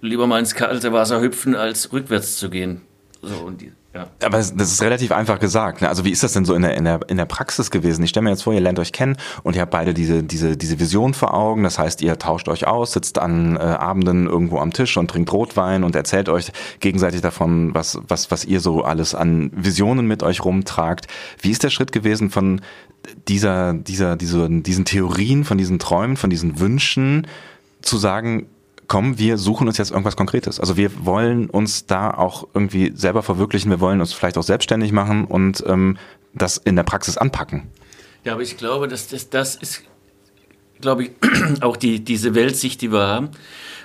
lieber 0.00 0.26
mal 0.26 0.38
ins 0.38 0.54
kalte 0.54 0.92
Wasser 0.92 1.20
hüpfen, 1.20 1.54
als 1.54 1.92
rückwärts 1.92 2.36
zu 2.36 2.50
gehen. 2.50 2.82
So, 3.22 3.36
und 3.36 3.60
die, 3.60 3.72
ja. 3.96 4.08
Aber 4.22 4.36
das 4.36 4.50
ist 4.52 4.82
relativ 4.82 5.10
einfach 5.10 5.38
gesagt. 5.38 5.80
Ne? 5.80 5.88
Also 5.88 6.04
wie 6.04 6.10
ist 6.10 6.22
das 6.22 6.34
denn 6.34 6.44
so 6.44 6.54
in 6.54 6.62
der, 6.62 6.76
in 6.76 6.84
der, 6.84 7.00
in 7.08 7.16
der 7.16 7.24
Praxis 7.24 7.70
gewesen? 7.70 8.02
Ich 8.04 8.10
stelle 8.10 8.24
mir 8.24 8.30
jetzt 8.30 8.42
vor, 8.42 8.52
ihr 8.52 8.60
lernt 8.60 8.78
euch 8.78 8.92
kennen 8.92 9.16
und 9.42 9.56
ihr 9.56 9.62
habt 9.62 9.70
beide 9.70 9.94
diese, 9.94 10.22
diese, 10.22 10.56
diese 10.56 10.78
Vision 10.78 11.14
vor 11.14 11.32
Augen. 11.32 11.62
Das 11.62 11.78
heißt, 11.78 12.02
ihr 12.02 12.18
tauscht 12.18 12.48
euch 12.48 12.66
aus, 12.66 12.92
sitzt 12.92 13.18
an 13.18 13.56
äh, 13.56 13.60
Abenden 13.60 14.26
irgendwo 14.26 14.58
am 14.58 14.72
Tisch 14.72 14.96
und 14.98 15.10
trinkt 15.10 15.32
Rotwein 15.32 15.82
und 15.82 15.96
erzählt 15.96 16.28
euch 16.28 16.52
gegenseitig 16.80 17.22
davon, 17.22 17.74
was, 17.74 17.98
was, 18.06 18.30
was 18.30 18.44
ihr 18.44 18.60
so 18.60 18.82
alles 18.82 19.14
an 19.14 19.50
Visionen 19.54 20.06
mit 20.06 20.22
euch 20.22 20.44
rumtragt. 20.44 21.06
Wie 21.40 21.50
ist 21.50 21.62
der 21.62 21.70
Schritt 21.70 21.92
gewesen 21.92 22.28
von 22.28 22.60
dieser, 23.28 23.72
dieser, 23.72 24.16
dieser, 24.16 24.48
diesen 24.48 24.84
Theorien, 24.84 25.44
von 25.44 25.56
diesen 25.56 25.78
Träumen, 25.78 26.18
von 26.18 26.28
diesen 26.28 26.60
Wünschen 26.60 27.26
zu 27.80 27.96
sagen, 27.96 28.46
komm, 28.88 29.18
wir 29.18 29.38
suchen 29.38 29.66
uns 29.66 29.78
jetzt 29.78 29.90
irgendwas 29.90 30.16
Konkretes. 30.16 30.60
Also 30.60 30.76
wir 30.76 31.04
wollen 31.04 31.50
uns 31.50 31.86
da 31.86 32.10
auch 32.10 32.46
irgendwie 32.54 32.92
selber 32.94 33.22
verwirklichen, 33.22 33.70
wir 33.70 33.80
wollen 33.80 34.00
uns 34.00 34.12
vielleicht 34.12 34.38
auch 34.38 34.42
selbstständig 34.42 34.92
machen 34.92 35.24
und 35.24 35.64
ähm, 35.66 35.98
das 36.34 36.56
in 36.56 36.76
der 36.76 36.82
Praxis 36.82 37.16
anpacken. 37.16 37.64
Ja, 38.24 38.32
aber 38.32 38.42
ich 38.42 38.56
glaube, 38.56 38.88
dass 38.88 39.08
das, 39.08 39.30
das 39.30 39.56
ist, 39.56 39.82
glaube 40.80 41.04
ich, 41.04 41.10
auch 41.60 41.76
die, 41.76 42.00
diese 42.00 42.34
Weltsicht, 42.34 42.80
die 42.82 42.92
wir 42.92 43.06
haben, 43.06 43.30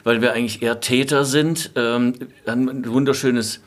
weil 0.04 0.22
wir 0.22 0.34
eigentlich 0.34 0.62
eher 0.62 0.80
Täter 0.80 1.26
sind. 1.26 1.72
Ähm, 1.76 2.14
ein 2.46 2.86
wunderschönes 2.88 3.62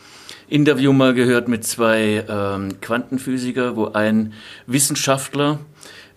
Interview 0.49 0.93
mal 0.93 1.15
gehört 1.15 1.49
mit 1.49 1.65
zwei 1.65 2.25
ähm, 2.29 2.81
Quantenphysiker, 2.81 3.77
wo 3.77 3.87
ein 3.87 4.33
Wissenschaftler 4.67 5.61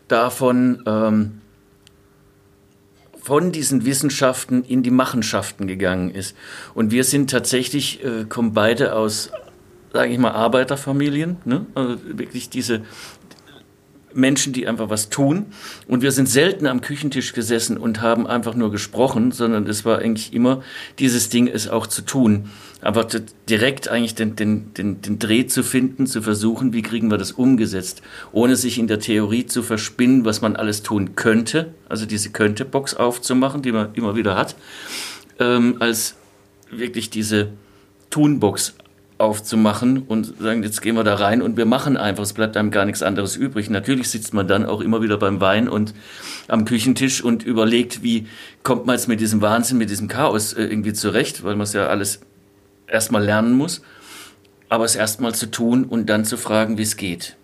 davon 0.07 0.83
ähm, 0.85 1.41
von 3.27 3.51
diesen 3.51 3.83
Wissenschaften 3.83 4.63
in 4.63 4.83
die 4.83 4.89
Machenschaften 4.89 5.67
gegangen 5.67 6.11
ist. 6.11 6.33
Und 6.73 6.91
wir 6.91 7.03
sind 7.03 7.29
tatsächlich, 7.29 8.01
äh, 8.01 8.23
kommen 8.23 8.53
beide 8.53 8.95
aus, 8.95 9.31
sage 9.91 10.13
ich 10.13 10.17
mal, 10.17 10.31
Arbeiterfamilien, 10.31 11.35
ne? 11.43 11.65
also 11.75 11.97
wirklich 12.05 12.49
diese 12.49 12.83
Menschen, 14.17 14.51
die 14.51 14.67
einfach 14.67 14.89
was 14.89 15.09
tun. 15.09 15.47
Und 15.87 16.01
wir 16.01 16.11
sind 16.11 16.27
selten 16.27 16.67
am 16.67 16.81
Küchentisch 16.81 17.33
gesessen 17.33 17.77
und 17.77 18.01
haben 18.01 18.27
einfach 18.27 18.55
nur 18.55 18.71
gesprochen, 18.71 19.31
sondern 19.31 19.67
es 19.67 19.85
war 19.85 19.99
eigentlich 19.99 20.33
immer 20.33 20.61
dieses 20.99 21.29
Ding, 21.29 21.47
es 21.47 21.67
auch 21.67 21.87
zu 21.87 22.01
tun 22.01 22.49
einfach 22.81 23.07
direkt 23.49 23.87
eigentlich 23.87 24.15
den, 24.15 24.35
den, 24.35 24.73
den, 24.73 25.01
den 25.01 25.19
Dreh 25.19 25.47
zu 25.47 25.63
finden, 25.63 26.05
zu 26.05 26.21
versuchen, 26.21 26.73
wie 26.73 26.81
kriegen 26.81 27.09
wir 27.09 27.17
das 27.17 27.31
umgesetzt, 27.31 28.01
ohne 28.31 28.55
sich 28.55 28.77
in 28.77 28.87
der 28.87 28.99
Theorie 28.99 29.45
zu 29.45 29.63
verspinnen, 29.63 30.25
was 30.25 30.41
man 30.41 30.55
alles 30.55 30.83
tun 30.83 31.15
könnte, 31.15 31.73
also 31.89 32.05
diese 32.05 32.29
Könnte-Box 32.29 32.93
aufzumachen, 32.93 33.61
die 33.61 33.71
man 33.71 33.93
immer 33.93 34.15
wieder 34.15 34.35
hat, 34.35 34.55
ähm, 35.39 35.77
als 35.79 36.15
wirklich 36.69 37.09
diese 37.09 37.49
Tun-Box 38.09 38.75
aufzumachen 39.17 40.03
und 40.03 40.39
sagen, 40.39 40.63
jetzt 40.63 40.81
gehen 40.81 40.95
wir 40.95 41.03
da 41.03 41.15
rein 41.15 41.41
und 41.41 41.57
wir 41.57 41.65
machen 41.65 41.97
einfach, 41.97 42.23
es 42.23 42.33
bleibt 42.33 42.55
einem 42.55 42.71
gar 42.71 42.85
nichts 42.85 43.01
anderes 43.01 43.35
übrig. 43.35 43.69
Natürlich 43.69 44.09
sitzt 44.09 44.33
man 44.33 44.47
dann 44.47 44.65
auch 44.65 44.81
immer 44.81 45.01
wieder 45.01 45.17
beim 45.17 45.41
Wein 45.41 45.67
und 45.67 45.93
am 46.47 46.65
Küchentisch 46.65 47.23
und 47.23 47.43
überlegt, 47.43 48.03
wie 48.03 48.27
kommt 48.63 48.85
man 48.85 48.95
jetzt 48.95 49.07
mit 49.07 49.19
diesem 49.19 49.41
Wahnsinn, 49.41 49.77
mit 49.77 49.89
diesem 49.89 50.07
Chaos 50.07 50.53
äh, 50.53 50.63
irgendwie 50.63 50.93
zurecht, 50.93 51.43
weil 51.43 51.55
man 51.55 51.63
es 51.63 51.73
ja 51.73 51.87
alles 51.87 52.21
erstmal 52.85 53.23
lernen 53.23 53.53
muss, 53.53 53.81
aber 54.69 54.85
es 54.85 54.95
erstmal 54.95 55.33
zu 55.33 55.49
tun 55.49 55.83
und 55.85 56.09
dann 56.09 56.23
zu 56.23 56.37
fragen, 56.37 56.77
wie 56.77 56.83
es 56.83 56.95
geht. 56.95 57.37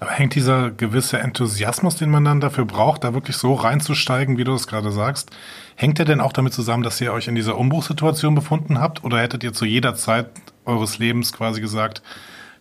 Aber 0.00 0.12
hängt 0.12 0.34
dieser 0.34 0.70
gewisse 0.70 1.18
Enthusiasmus, 1.18 1.96
den 1.96 2.08
man 2.08 2.24
dann 2.24 2.40
dafür 2.40 2.64
braucht, 2.64 3.04
da 3.04 3.12
wirklich 3.12 3.36
so 3.36 3.52
reinzusteigen, 3.52 4.38
wie 4.38 4.44
du 4.44 4.54
es 4.54 4.66
gerade 4.66 4.90
sagst, 4.90 5.30
hängt 5.76 5.98
der 5.98 6.06
denn 6.06 6.22
auch 6.22 6.32
damit 6.32 6.54
zusammen, 6.54 6.82
dass 6.82 7.00
ihr 7.02 7.12
euch 7.12 7.28
in 7.28 7.34
dieser 7.34 7.58
Umbruchssituation 7.58 8.34
befunden 8.34 8.80
habt? 8.80 9.04
Oder 9.04 9.18
hättet 9.18 9.44
ihr 9.44 9.52
zu 9.52 9.66
jeder 9.66 9.94
Zeit 9.94 10.30
eures 10.64 10.98
Lebens 10.98 11.34
quasi 11.34 11.60
gesagt, 11.60 12.02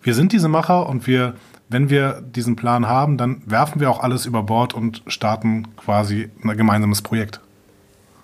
wir 0.02 0.13
sind 0.13 0.34
diese 0.34 0.49
Macher 0.49 0.88
und 0.88 1.08
wir, 1.08 1.34
wenn 1.69 1.89
wir 1.89 2.21
diesen 2.21 2.58
Plan 2.58 2.88
haben, 2.88 3.17
dann 3.17 3.41
werfen 3.45 3.80
wir 3.80 3.89
auch 3.89 4.02
alles 4.02 4.25
über 4.25 4.43
Bord 4.43 4.73
und 4.73 5.02
starten 5.08 5.75
quasi 5.78 6.30
ein 6.43 6.58
gemeinsames 6.58 7.02
Projekt? 7.02 7.39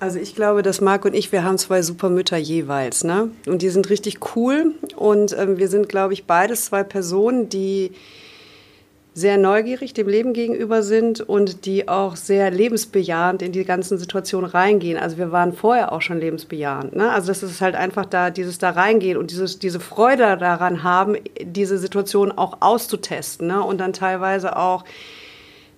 Also 0.02 0.20
ich 0.20 0.36
glaube, 0.36 0.62
dass 0.62 0.82
Marc 0.82 1.06
und 1.06 1.14
ich, 1.14 1.32
wir 1.32 1.46
haben 1.46 1.58
zwei 1.58 1.82
super 1.82 2.10
Mütter 2.10 2.36
jeweils, 2.36 3.06
ne? 3.06 3.30
Und 3.48 3.62
die 3.62 3.70
sind 3.70 3.90
richtig 3.90 4.36
cool. 4.36 4.76
Und 4.98 5.34
ähm, 5.38 5.58
wir 5.58 5.70
sind, 5.70 5.88
glaube 5.88 6.14
ich, 6.14 6.26
beides 6.26 6.66
zwei 6.66 6.84
Personen, 6.84 7.48
die 7.48 7.92
sehr 9.18 9.38
neugierig 9.38 9.94
dem 9.94 10.10
Leben 10.10 10.34
gegenüber 10.34 10.84
sind 10.84 11.22
und 11.22 11.66
die 11.66 11.88
auch 11.88 12.18
sehr 12.18 12.52
lebensbejahend 12.52 13.42
in 13.42 13.54
die 13.54 13.64
ganzen 13.64 13.98
Situationen 13.98 14.50
reingehen. 14.50 14.98
Also 14.98 15.18
wir 15.18 15.32
waren 15.32 15.54
vorher 15.54 15.94
auch 15.94 16.02
schon 16.02 16.20
lebensbejahend. 16.20 16.98
Ne? 16.98 17.10
Also 17.10 17.28
das 17.28 17.42
ist 17.42 17.62
halt 17.62 17.76
einfach 17.76 18.06
da, 18.06 18.30
dieses 18.30 18.58
da 18.58 18.72
reingehen 18.72 19.18
und 19.18 19.32
dieses, 19.32 19.58
diese 19.58 19.80
Freude 19.80 20.36
daran 20.36 20.84
haben, 20.84 21.16
diese 21.42 21.78
Situation 21.78 22.34
auch 22.34 22.58
auszutesten 22.60 23.48
ne? 23.48 23.64
und 23.64 23.78
dann 23.78 23.94
teilweise 23.94 24.58
auch 24.58 24.84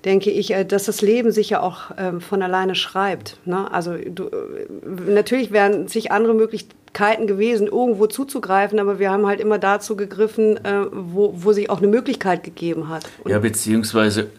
denke 0.03 0.31
ich, 0.31 0.51
äh, 0.53 0.65
dass 0.65 0.85
das 0.85 1.01
Leben 1.01 1.31
sich 1.31 1.51
ja 1.51 1.61
auch 1.61 1.91
ähm, 1.97 2.21
von 2.21 2.41
alleine 2.41 2.73
schreibt. 2.73 3.37
Ne? 3.45 3.71
Also 3.71 3.95
du, 3.97 4.29
äh, 4.29 4.67
natürlich 5.11 5.51
wären 5.51 5.87
sich 5.87 6.11
andere 6.11 6.33
Möglichkeiten 6.33 6.86
gewesen, 7.27 7.67
irgendwo 7.67 8.07
zuzugreifen, 8.07 8.79
aber 8.79 8.99
wir 8.99 9.11
haben 9.11 9.25
halt 9.25 9.39
immer 9.39 9.59
dazu 9.59 9.95
gegriffen, 9.95 10.57
äh, 10.65 10.85
wo, 10.91 11.33
wo 11.35 11.53
sich 11.53 11.69
auch 11.69 11.77
eine 11.77 11.87
Möglichkeit 11.87 12.43
gegeben 12.43 12.89
hat. 12.89 13.05
Und 13.23 13.31
ja, 13.31 13.39
beziehungsweise, 13.39 14.29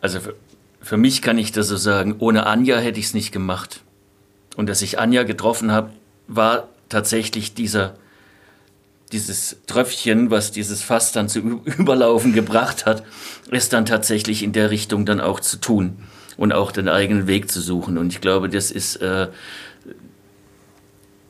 also 0.00 0.20
für, 0.20 0.34
für 0.80 0.96
mich 0.96 1.22
kann 1.22 1.38
ich 1.38 1.52
das 1.52 1.68
so 1.68 1.76
sagen, 1.76 2.16
ohne 2.18 2.46
Anja 2.46 2.78
hätte 2.78 3.00
ich 3.00 3.06
es 3.06 3.14
nicht 3.14 3.32
gemacht. 3.32 3.82
Und 4.56 4.68
dass 4.68 4.82
ich 4.82 4.98
Anja 4.98 5.22
getroffen 5.22 5.72
habe, 5.72 5.90
war 6.28 6.68
tatsächlich 6.88 7.54
dieser 7.54 7.94
dieses 9.12 9.58
Tröpfchen, 9.66 10.30
was 10.30 10.50
dieses 10.50 10.82
Fass 10.82 11.12
dann 11.12 11.28
zu 11.28 11.38
überlaufen 11.78 12.32
gebracht 12.32 12.86
hat, 12.86 13.04
ist 13.50 13.72
dann 13.72 13.86
tatsächlich 13.86 14.42
in 14.42 14.52
der 14.52 14.70
Richtung 14.70 15.06
dann 15.06 15.20
auch 15.20 15.40
zu 15.40 15.58
tun 15.58 15.96
und 16.36 16.52
auch 16.52 16.72
den 16.72 16.88
eigenen 16.88 17.26
Weg 17.26 17.50
zu 17.50 17.60
suchen. 17.60 17.98
Und 17.98 18.12
ich 18.12 18.20
glaube, 18.20 18.48
das 18.48 18.70
ist, 18.70 18.96
äh, 18.96 19.28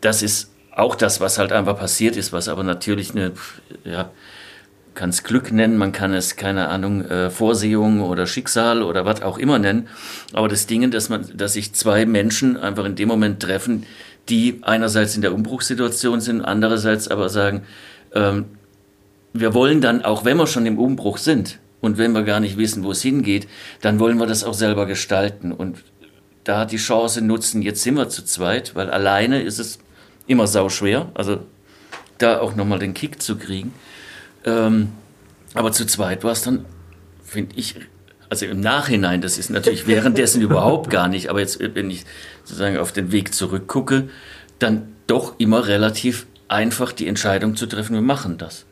das 0.00 0.22
ist 0.22 0.50
auch 0.76 0.94
das, 0.94 1.20
was 1.20 1.38
halt 1.38 1.52
einfach 1.52 1.78
passiert 1.78 2.16
ist, 2.16 2.32
was 2.32 2.48
aber 2.48 2.62
natürlich 2.62 3.12
eine, 3.12 3.32
ja, 3.84 4.10
kann 4.94 5.10
es 5.10 5.24
Glück 5.24 5.50
nennen, 5.50 5.78
man 5.78 5.92
kann 5.92 6.12
es, 6.12 6.36
keine 6.36 6.68
Ahnung, 6.68 7.04
äh, 7.06 7.30
Vorsehung 7.30 8.02
oder 8.02 8.26
Schicksal 8.26 8.82
oder 8.82 9.04
was 9.04 9.22
auch 9.22 9.38
immer 9.38 9.58
nennen. 9.58 9.88
Aber 10.32 10.48
das 10.48 10.66
Ding, 10.66 10.90
dass 10.90 11.08
man, 11.08 11.26
dass 11.34 11.54
sich 11.54 11.72
zwei 11.72 12.06
Menschen 12.06 12.56
einfach 12.56 12.84
in 12.84 12.94
dem 12.94 13.08
Moment 13.08 13.42
treffen, 13.42 13.86
die 14.28 14.60
einerseits 14.62 15.16
in 15.16 15.22
der 15.22 15.34
Umbruchssituation 15.34 16.20
sind, 16.20 16.42
andererseits 16.42 17.08
aber 17.08 17.30
sagen, 17.30 17.62
ähm, 18.14 18.44
wir 19.32 19.54
wollen 19.54 19.80
dann, 19.80 20.04
auch 20.04 20.24
wenn 20.24 20.36
wir 20.36 20.46
schon 20.46 20.66
im 20.66 20.78
Umbruch 20.78 21.18
sind 21.18 21.58
und 21.80 21.96
wenn 21.98 22.12
wir 22.12 22.22
gar 22.22 22.40
nicht 22.40 22.58
wissen, 22.58 22.84
wo 22.84 22.90
es 22.90 23.02
hingeht, 23.02 23.48
dann 23.80 23.98
wollen 23.98 24.18
wir 24.18 24.26
das 24.26 24.44
auch 24.44 24.54
selber 24.54 24.86
gestalten. 24.86 25.52
Und 25.52 25.78
da 26.44 26.64
die 26.64 26.76
Chance 26.76 27.22
nutzen, 27.22 27.62
jetzt 27.62 27.82
sind 27.82 27.94
wir 27.94 28.08
zu 28.08 28.24
zweit, 28.24 28.74
weil 28.74 28.90
alleine 28.90 29.42
ist 29.42 29.58
es 29.58 29.78
immer 30.26 30.46
sau 30.46 30.68
schwer, 30.68 31.08
also 31.14 31.40
da 32.18 32.40
auch 32.40 32.54
nochmal 32.54 32.78
den 32.78 32.94
Kick 32.94 33.22
zu 33.22 33.36
kriegen. 33.36 33.72
Ähm, 34.44 34.92
aber 35.54 35.72
zu 35.72 35.86
zweit 35.86 36.24
war 36.24 36.32
es 36.32 36.42
dann, 36.42 36.64
finde 37.24 37.56
ich, 37.56 37.76
also 38.28 38.46
im 38.46 38.60
Nachhinein, 38.60 39.20
das 39.20 39.38
ist 39.38 39.50
natürlich 39.50 39.86
währenddessen 39.86 40.42
überhaupt 40.42 40.90
gar 40.90 41.08
nicht, 41.08 41.28
aber 41.28 41.40
jetzt, 41.40 41.58
wenn 41.60 41.90
ich 41.90 42.04
sozusagen 42.44 42.78
auf 42.78 42.92
den 42.92 43.12
Weg 43.12 43.34
zurückgucke, 43.34 44.08
dann 44.58 44.94
doch 45.06 45.34
immer 45.38 45.66
relativ 45.66 46.26
einfach 46.48 46.92
die 46.92 47.06
Entscheidung 47.06 47.56
zu 47.56 47.66
treffen, 47.66 47.94
wir 47.94 48.02
machen 48.02 48.38
das. 48.38 48.64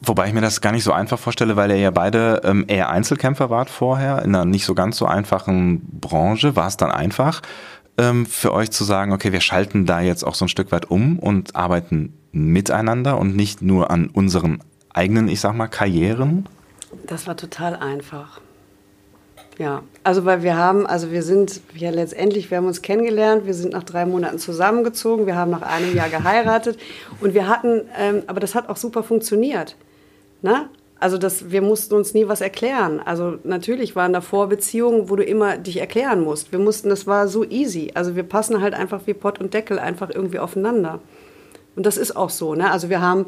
Wobei 0.00 0.26
ich 0.26 0.34
mir 0.34 0.40
das 0.40 0.60
gar 0.60 0.72
nicht 0.72 0.82
so 0.82 0.92
einfach 0.92 1.18
vorstelle, 1.18 1.54
weil 1.54 1.70
ihr 1.70 1.78
ja 1.78 1.90
beide 1.92 2.40
ähm, 2.44 2.64
eher 2.66 2.90
Einzelkämpfer 2.90 3.50
wart 3.50 3.70
vorher, 3.70 4.22
in 4.22 4.34
einer 4.34 4.44
nicht 4.44 4.64
so 4.64 4.74
ganz 4.74 4.96
so 4.96 5.06
einfachen 5.06 5.80
Branche. 6.00 6.56
War 6.56 6.66
es 6.66 6.76
dann 6.76 6.90
einfach 6.90 7.40
ähm, 8.02 8.26
für 8.26 8.52
euch 8.52 8.70
zu 8.70 8.84
sagen, 8.84 9.12
okay, 9.12 9.32
wir 9.32 9.40
schalten 9.40 9.86
da 9.86 10.00
jetzt 10.00 10.24
auch 10.24 10.34
so 10.34 10.46
ein 10.46 10.48
Stück 10.48 10.72
weit 10.72 10.90
um 10.90 11.18
und 11.18 11.54
arbeiten 11.54 12.12
miteinander 12.32 13.18
und 13.18 13.36
nicht 13.36 13.62
nur 13.62 13.90
an 13.90 14.08
unseren 14.08 14.62
eigenen, 14.92 15.28
ich 15.28 15.40
sag 15.40 15.54
mal, 15.54 15.68
Karrieren? 15.68 16.48
Das 17.06 17.26
war 17.26 17.36
total 17.36 17.76
einfach. 17.76 18.40
Ja, 19.58 19.82
also 20.02 20.24
weil 20.24 20.42
wir 20.42 20.56
haben, 20.56 20.86
also 20.86 21.10
wir 21.10 21.22
sind 21.22 21.60
ja 21.74 21.90
letztendlich, 21.90 22.50
wir 22.50 22.58
haben 22.58 22.66
uns 22.66 22.82
kennengelernt, 22.82 23.46
wir 23.46 23.54
sind 23.54 23.72
nach 23.74 23.84
drei 23.84 24.06
Monaten 24.06 24.38
zusammengezogen, 24.38 25.26
wir 25.26 25.36
haben 25.36 25.50
nach 25.50 25.62
einem 25.62 25.94
Jahr 25.94 26.08
geheiratet 26.08 26.78
und 27.20 27.34
wir 27.34 27.46
hatten, 27.46 27.82
ähm, 27.98 28.22
aber 28.26 28.40
das 28.40 28.54
hat 28.54 28.68
auch 28.68 28.76
super 28.76 29.02
funktioniert. 29.02 29.76
Ne? 30.40 30.68
Also 31.02 31.18
das, 31.18 31.50
wir 31.50 31.62
mussten 31.62 31.94
uns 31.94 32.14
nie 32.14 32.28
was 32.28 32.40
erklären. 32.40 33.00
Also 33.04 33.34
natürlich 33.42 33.96
waren 33.96 34.12
da 34.12 34.20
Vorbeziehungen, 34.20 35.10
wo 35.10 35.16
du 35.16 35.24
immer 35.24 35.56
dich 35.58 35.78
erklären 35.78 36.22
musst. 36.22 36.52
Wir 36.52 36.60
mussten, 36.60 36.90
das 36.90 37.08
war 37.08 37.26
so 37.26 37.44
easy. 37.44 37.90
Also 37.94 38.14
wir 38.14 38.22
passen 38.22 38.62
halt 38.62 38.74
einfach 38.74 39.00
wie 39.06 39.14
Pott 39.14 39.40
und 39.40 39.52
Deckel 39.52 39.80
einfach 39.80 40.10
irgendwie 40.14 40.38
aufeinander. 40.38 41.00
Und 41.74 41.86
das 41.86 41.96
ist 41.96 42.14
auch 42.14 42.30
so. 42.30 42.54
Ne? 42.54 42.70
Also 42.70 42.88
wir 42.88 43.00
haben 43.00 43.26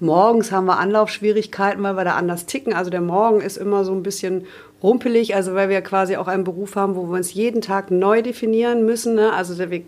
morgens 0.00 0.52
haben 0.52 0.66
wir 0.66 0.78
Anlaufschwierigkeiten, 0.78 1.82
weil 1.82 1.96
wir 1.96 2.04
da 2.04 2.14
anders 2.14 2.44
ticken. 2.44 2.74
Also 2.74 2.90
der 2.90 3.00
Morgen 3.00 3.40
ist 3.40 3.56
immer 3.56 3.84
so 3.84 3.92
ein 3.92 4.02
bisschen 4.02 4.44
rumpelig, 4.82 5.34
also 5.34 5.54
weil 5.54 5.70
wir 5.70 5.80
quasi 5.80 6.16
auch 6.16 6.28
einen 6.28 6.44
Beruf 6.44 6.76
haben, 6.76 6.94
wo 6.94 7.04
wir 7.04 7.16
uns 7.16 7.32
jeden 7.32 7.62
Tag 7.62 7.90
neu 7.90 8.20
definieren 8.20 8.84
müssen. 8.84 9.14
Ne? 9.14 9.32
Also 9.32 9.58
wir, 9.58 9.80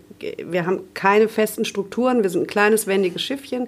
wir 0.43 0.65
haben 0.65 0.81
keine 0.95 1.27
festen 1.27 1.65
Strukturen, 1.65 2.23
wir 2.23 2.31
sind 2.31 2.45
ein 2.45 2.47
kleines, 2.47 2.87
wendiges 2.87 3.21
Schiffchen. 3.21 3.67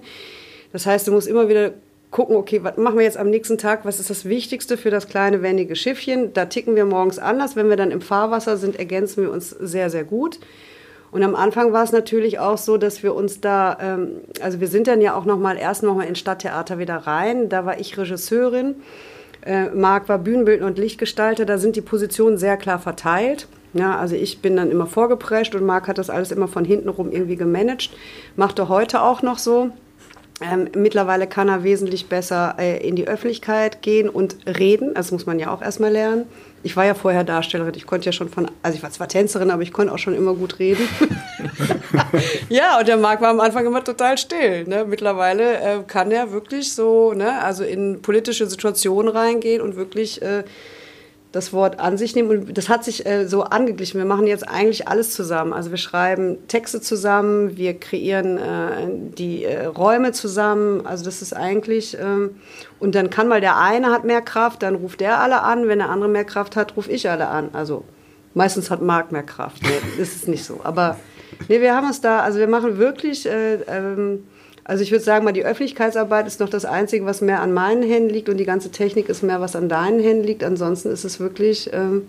Das 0.72 0.86
heißt, 0.86 1.06
du 1.06 1.12
musst 1.12 1.28
immer 1.28 1.48
wieder 1.48 1.72
gucken, 2.10 2.36
okay, 2.36 2.62
was 2.62 2.76
machen 2.76 2.96
wir 2.96 3.04
jetzt 3.04 3.18
am 3.18 3.30
nächsten 3.30 3.58
Tag? 3.58 3.84
Was 3.84 4.00
ist 4.00 4.10
das 4.10 4.24
Wichtigste 4.24 4.76
für 4.76 4.90
das 4.90 5.08
kleine, 5.08 5.42
wendige 5.42 5.76
Schiffchen? 5.76 6.32
Da 6.32 6.46
ticken 6.46 6.74
wir 6.76 6.84
morgens 6.84 7.18
anders. 7.18 7.56
Wenn 7.56 7.68
wir 7.68 7.76
dann 7.76 7.90
im 7.90 8.00
Fahrwasser 8.00 8.56
sind, 8.56 8.78
ergänzen 8.78 9.22
wir 9.22 9.30
uns 9.30 9.50
sehr, 9.50 9.90
sehr 9.90 10.04
gut. 10.04 10.40
Und 11.12 11.22
am 11.22 11.34
Anfang 11.34 11.72
war 11.72 11.82
es 11.82 11.92
natürlich 11.92 12.38
auch 12.38 12.58
so, 12.58 12.76
dass 12.76 13.02
wir 13.02 13.14
uns 13.14 13.40
da, 13.40 13.76
ähm, 13.80 14.20
also 14.40 14.60
wir 14.60 14.68
sind 14.68 14.86
dann 14.86 15.00
ja 15.00 15.14
auch 15.14 15.24
noch 15.24 15.38
mal 15.38 15.56
erst 15.56 15.82
noch 15.82 15.94
mal 15.94 16.06
ins 16.06 16.18
Stadttheater 16.20 16.78
wieder 16.78 16.96
rein. 16.96 17.48
Da 17.48 17.66
war 17.66 17.80
ich 17.80 17.98
Regisseurin, 17.98 18.76
äh, 19.44 19.70
Marc 19.70 20.08
war 20.08 20.18
Bühnenbildner 20.18 20.66
und 20.66 20.78
Lichtgestalter. 20.78 21.44
Da 21.44 21.58
sind 21.58 21.76
die 21.76 21.80
Positionen 21.80 22.38
sehr 22.38 22.56
klar 22.56 22.78
verteilt. 22.78 23.48
Ja, 23.72 23.96
also 23.96 24.16
ich 24.16 24.42
bin 24.42 24.56
dann 24.56 24.70
immer 24.70 24.86
vorgeprescht 24.86 25.54
und 25.54 25.64
Marc 25.64 25.86
hat 25.86 25.98
das 25.98 26.10
alles 26.10 26.32
immer 26.32 26.48
von 26.48 26.64
hinten 26.64 26.88
rum 26.88 27.10
irgendwie 27.12 27.36
gemanagt. 27.36 27.90
Macht 28.36 28.58
er 28.58 28.68
heute 28.68 29.02
auch 29.02 29.22
noch 29.22 29.38
so. 29.38 29.70
Ähm, 30.42 30.68
mittlerweile 30.74 31.26
kann 31.26 31.48
er 31.48 31.64
wesentlich 31.64 32.08
besser 32.08 32.54
äh, 32.58 32.86
in 32.86 32.96
die 32.96 33.06
Öffentlichkeit 33.06 33.82
gehen 33.82 34.08
und 34.08 34.36
reden. 34.46 34.94
Das 34.94 35.12
muss 35.12 35.26
man 35.26 35.38
ja 35.38 35.52
auch 35.52 35.60
erstmal 35.60 35.92
lernen. 35.92 36.26
Ich 36.62 36.76
war 36.76 36.84
ja 36.84 36.94
vorher 36.94 37.24
Darstellerin. 37.24 37.74
Ich 37.76 37.86
konnte 37.86 38.06
ja 38.06 38.12
schon 38.12 38.28
von, 38.28 38.50
also 38.62 38.76
ich 38.76 38.82
war 38.82 38.90
zwar 38.90 39.08
Tänzerin, 39.08 39.50
aber 39.50 39.62
ich 39.62 39.72
konnte 39.72 39.92
auch 39.92 39.98
schon 39.98 40.14
immer 40.14 40.34
gut 40.34 40.58
reden. 40.58 40.88
ja, 42.48 42.78
und 42.78 42.88
der 42.88 42.96
Marc 42.96 43.20
war 43.20 43.30
am 43.30 43.40
Anfang 43.40 43.66
immer 43.66 43.84
total 43.84 44.16
still. 44.18 44.64
Ne? 44.64 44.84
Mittlerweile 44.86 45.58
äh, 45.58 45.82
kann 45.86 46.10
er 46.10 46.32
wirklich 46.32 46.72
so, 46.72 47.12
ne, 47.12 47.42
also 47.42 47.64
in 47.64 48.00
politische 48.02 48.46
Situationen 48.46 49.14
reingehen 49.14 49.60
und 49.60 49.76
wirklich 49.76 50.22
äh, 50.22 50.44
das 51.32 51.52
Wort 51.52 51.78
an 51.78 51.96
sich 51.96 52.16
nehmen. 52.16 52.30
Und 52.30 52.58
das 52.58 52.68
hat 52.68 52.84
sich 52.84 53.06
äh, 53.06 53.26
so 53.26 53.44
angeglichen. 53.44 53.98
Wir 53.98 54.04
machen 54.04 54.26
jetzt 54.26 54.48
eigentlich 54.48 54.88
alles 54.88 55.12
zusammen. 55.12 55.52
Also 55.52 55.70
wir 55.70 55.78
schreiben 55.78 56.38
Texte 56.48 56.80
zusammen, 56.80 57.56
wir 57.56 57.78
kreieren 57.78 58.36
äh, 58.36 58.88
die 59.16 59.44
äh, 59.44 59.66
Räume 59.66 60.12
zusammen. 60.12 60.86
Also 60.86 61.04
das 61.04 61.22
ist 61.22 61.32
eigentlich. 61.32 61.96
Ähm, 62.00 62.36
und 62.80 62.94
dann 62.94 63.10
kann 63.10 63.28
mal 63.28 63.40
der 63.40 63.58
eine 63.58 63.90
hat 63.90 64.04
mehr 64.04 64.22
Kraft, 64.22 64.62
dann 64.62 64.74
ruft 64.74 65.00
der 65.00 65.20
alle 65.20 65.42
an. 65.42 65.68
Wenn 65.68 65.78
der 65.78 65.90
andere 65.90 66.10
mehr 66.10 66.24
Kraft 66.24 66.56
hat, 66.56 66.76
rufe 66.76 66.90
ich 66.90 67.08
alle 67.08 67.28
an. 67.28 67.50
Also 67.52 67.84
meistens 68.34 68.70
hat 68.70 68.82
Marc 68.82 69.12
mehr 69.12 69.22
Kraft. 69.22 69.62
Nee, 69.62 69.80
ist 70.02 70.26
nicht 70.26 70.44
so. 70.44 70.60
Aber 70.64 70.96
nee, 71.48 71.60
wir 71.60 71.76
haben 71.76 71.86
uns 71.86 72.00
da, 72.00 72.20
also 72.20 72.40
wir 72.40 72.48
machen 72.48 72.78
wirklich. 72.78 73.26
Äh, 73.26 73.54
ähm, 73.68 74.24
also 74.70 74.84
ich 74.84 74.92
würde 74.92 75.02
sagen, 75.02 75.24
mal 75.24 75.32
die 75.32 75.44
Öffentlichkeitsarbeit 75.44 76.28
ist 76.28 76.38
noch 76.38 76.48
das 76.48 76.64
Einzige, 76.64 77.04
was 77.04 77.22
mehr 77.22 77.42
an 77.42 77.52
meinen 77.52 77.82
Händen 77.82 78.08
liegt 78.08 78.28
und 78.28 78.36
die 78.36 78.44
ganze 78.44 78.70
Technik 78.70 79.08
ist 79.08 79.24
mehr, 79.24 79.40
was 79.40 79.56
an 79.56 79.68
deinen 79.68 79.98
Händen 79.98 80.22
liegt. 80.22 80.44
Ansonsten 80.44 80.92
ist 80.92 81.02
es 81.02 81.18
wirklich, 81.18 81.70
ähm, 81.72 82.02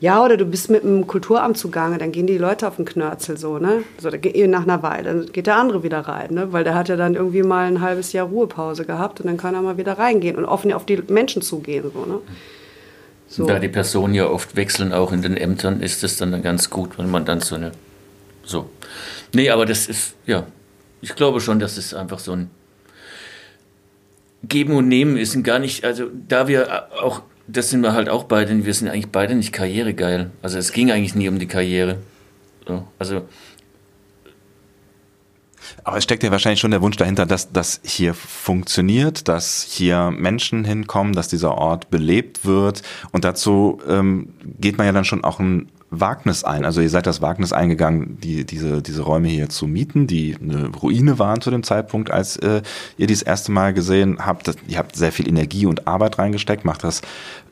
ja, 0.00 0.24
oder 0.24 0.38
du 0.38 0.46
bist 0.46 0.70
mit 0.70 0.82
einem 0.82 1.06
Kulturamt 1.06 1.58
zugange, 1.58 1.98
dann 1.98 2.10
gehen 2.10 2.26
die 2.26 2.38
Leute 2.38 2.66
auf 2.66 2.76
den 2.76 2.86
Knörzel 2.86 3.36
so, 3.36 3.58
ne? 3.58 3.82
So, 3.98 4.08
nach 4.08 4.62
einer 4.62 4.82
Weile, 4.82 5.04
dann 5.04 5.26
geht 5.26 5.46
der 5.46 5.56
andere 5.56 5.82
wieder 5.82 6.00
rein, 6.00 6.32
ne? 6.32 6.54
Weil 6.54 6.64
der 6.64 6.74
hat 6.74 6.88
ja 6.88 6.96
dann 6.96 7.16
irgendwie 7.16 7.42
mal 7.42 7.66
ein 7.66 7.82
halbes 7.82 8.14
Jahr 8.14 8.28
Ruhepause 8.28 8.86
gehabt 8.86 9.20
und 9.20 9.26
dann 9.26 9.36
kann 9.36 9.54
er 9.54 9.60
mal 9.60 9.76
wieder 9.76 9.98
reingehen 9.98 10.36
und 10.36 10.46
offen 10.46 10.72
auf 10.72 10.86
die 10.86 11.02
Menschen 11.08 11.42
zugehen, 11.42 11.84
so, 11.92 12.06
ne? 12.06 12.18
So. 13.28 13.44
Da 13.44 13.58
die 13.58 13.68
Personen 13.68 14.14
ja 14.14 14.26
oft 14.26 14.56
wechseln, 14.56 14.94
auch 14.94 15.12
in 15.12 15.20
den 15.20 15.36
Ämtern, 15.36 15.82
ist 15.82 16.02
es 16.02 16.16
dann 16.16 16.42
ganz 16.42 16.70
gut, 16.70 16.96
wenn 16.96 17.10
man 17.10 17.26
dann 17.26 17.40
so 17.40 17.56
eine. 17.56 17.72
So. 18.42 18.70
Nee, 19.34 19.50
aber 19.50 19.66
das 19.66 19.86
ist, 19.86 20.14
ja, 20.24 20.46
ich 21.02 21.14
glaube 21.14 21.40
schon, 21.40 21.58
dass 21.58 21.76
es 21.76 21.92
einfach 21.92 22.18
so 22.18 22.32
ein 22.32 22.50
Geben 24.44 24.74
und 24.74 24.88
Nehmen 24.88 25.16
ist 25.16 25.36
und 25.36 25.42
gar 25.42 25.58
nicht, 25.58 25.84
also 25.84 26.06
da 26.28 26.48
wir 26.48 26.88
auch, 27.02 27.22
das 27.46 27.70
sind 27.70 27.82
wir 27.82 27.92
halt 27.92 28.08
auch 28.08 28.24
beide, 28.24 28.64
wir 28.64 28.74
sind 28.74 28.88
eigentlich 28.88 29.10
beide 29.10 29.34
nicht 29.34 29.52
karrieregeil. 29.52 30.30
Also 30.40 30.58
es 30.58 30.72
ging 30.72 30.90
eigentlich 30.90 31.14
nie 31.14 31.28
um 31.28 31.38
die 31.38 31.46
Karriere. 31.46 31.98
So, 32.66 32.88
also 32.98 33.26
aber 35.84 35.96
es 35.96 36.04
steckt 36.04 36.22
ja 36.22 36.30
wahrscheinlich 36.30 36.60
schon 36.60 36.70
der 36.70 36.82
Wunsch 36.82 36.96
dahinter, 36.96 37.26
dass 37.26 37.52
das 37.52 37.80
hier 37.84 38.14
funktioniert, 38.14 39.28
dass 39.28 39.62
hier 39.62 40.10
Menschen 40.10 40.64
hinkommen, 40.64 41.12
dass 41.12 41.28
dieser 41.28 41.56
Ort 41.56 41.90
belebt 41.90 42.44
wird. 42.44 42.82
Und 43.10 43.24
dazu 43.24 43.80
ähm, 43.88 44.34
geht 44.60 44.78
man 44.78 44.86
ja 44.86 44.92
dann 44.92 45.04
schon 45.04 45.24
auch 45.24 45.40
ein 45.40 45.68
Wagnis 45.92 46.42
ein. 46.42 46.64
Also 46.64 46.80
ihr 46.80 46.88
seid 46.88 47.06
das 47.06 47.20
Wagnis 47.20 47.52
eingegangen, 47.52 48.18
die, 48.18 48.46
diese, 48.46 48.82
diese 48.82 49.02
Räume 49.02 49.28
hier 49.28 49.50
zu 49.50 49.66
mieten, 49.66 50.06
die 50.06 50.36
eine 50.40 50.68
Ruine 50.68 51.18
waren 51.18 51.42
zu 51.42 51.50
dem 51.50 51.62
Zeitpunkt, 51.62 52.10
als 52.10 52.36
äh, 52.38 52.62
ihr 52.96 53.06
dies 53.06 53.20
erste 53.20 53.52
Mal 53.52 53.74
gesehen 53.74 54.18
habt. 54.24 54.50
Ihr 54.66 54.78
habt 54.78 54.96
sehr 54.96 55.12
viel 55.12 55.28
Energie 55.28 55.66
und 55.66 55.86
Arbeit 55.86 56.18
reingesteckt, 56.18 56.64
macht 56.64 56.82
das 56.82 57.02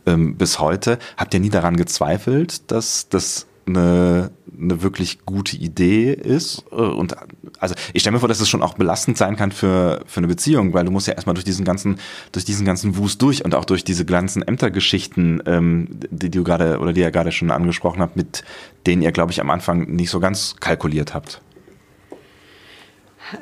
ähm, 0.07 0.37
bis 0.37 0.59
heute. 0.59 0.99
Habt 1.19 1.35
ihr 1.35 1.41
nie 1.41 1.51
daran 1.51 1.77
gezweifelt, 1.77 2.71
dass 2.73 3.09
das 3.11 3.47
eine, 3.67 4.31
eine 4.59 4.83
wirklich 4.83 5.25
gute 5.25 5.57
Idee 5.57 6.13
ist. 6.13 6.65
Äh, 6.71 6.77
und 6.77 7.17
also 7.59 7.75
ich 7.93 8.03
stelle 8.03 8.15
mir 8.15 8.21
vor, 8.21 8.29
dass 8.29 8.41
es 8.41 8.49
schon 8.49 8.63
auch 8.63 8.75
belastend 8.75 9.17
sein 9.17 9.37
kann 9.37 9.53
für, 9.53 10.03
für 10.07 10.19
eine 10.19 10.27
Beziehung, 10.27 10.73
weil 10.73 10.85
du 10.85 10.91
musst 10.91 11.07
ja 11.07 11.15
erstmal 11.15 11.35
durch 11.35 11.45
diesen 11.45 11.65
ganzen, 11.65 11.99
durch 12.33 12.45
diesen 12.45 12.67
ganzen 12.67 12.97
Wust 12.97 13.21
durch 13.23 13.45
und 13.45 13.55
auch 13.55 13.65
durch 13.65 13.85
diese 13.85 14.05
ganzen 14.05 14.43
Ämtergeschichten, 14.43 15.43
ähm, 15.47 15.89
die 16.11 16.31
du 16.31 16.45
gerade 16.45 16.79
oder 16.79 16.93
die 16.93 17.01
ihr 17.01 17.11
gerade 17.11 17.33
schon 17.33 17.51
angesprochen 17.51 18.01
habt, 18.01 18.17
mit 18.17 18.45
denen 18.87 19.03
ihr, 19.03 19.13
glaube 19.13 19.33
ich, 19.33 19.41
am 19.41 19.51
Anfang 19.51 19.91
nicht 19.91 20.11
so 20.11 20.21
ganz 20.21 20.57
kalkuliert 20.61 21.15
habt. 21.15 21.41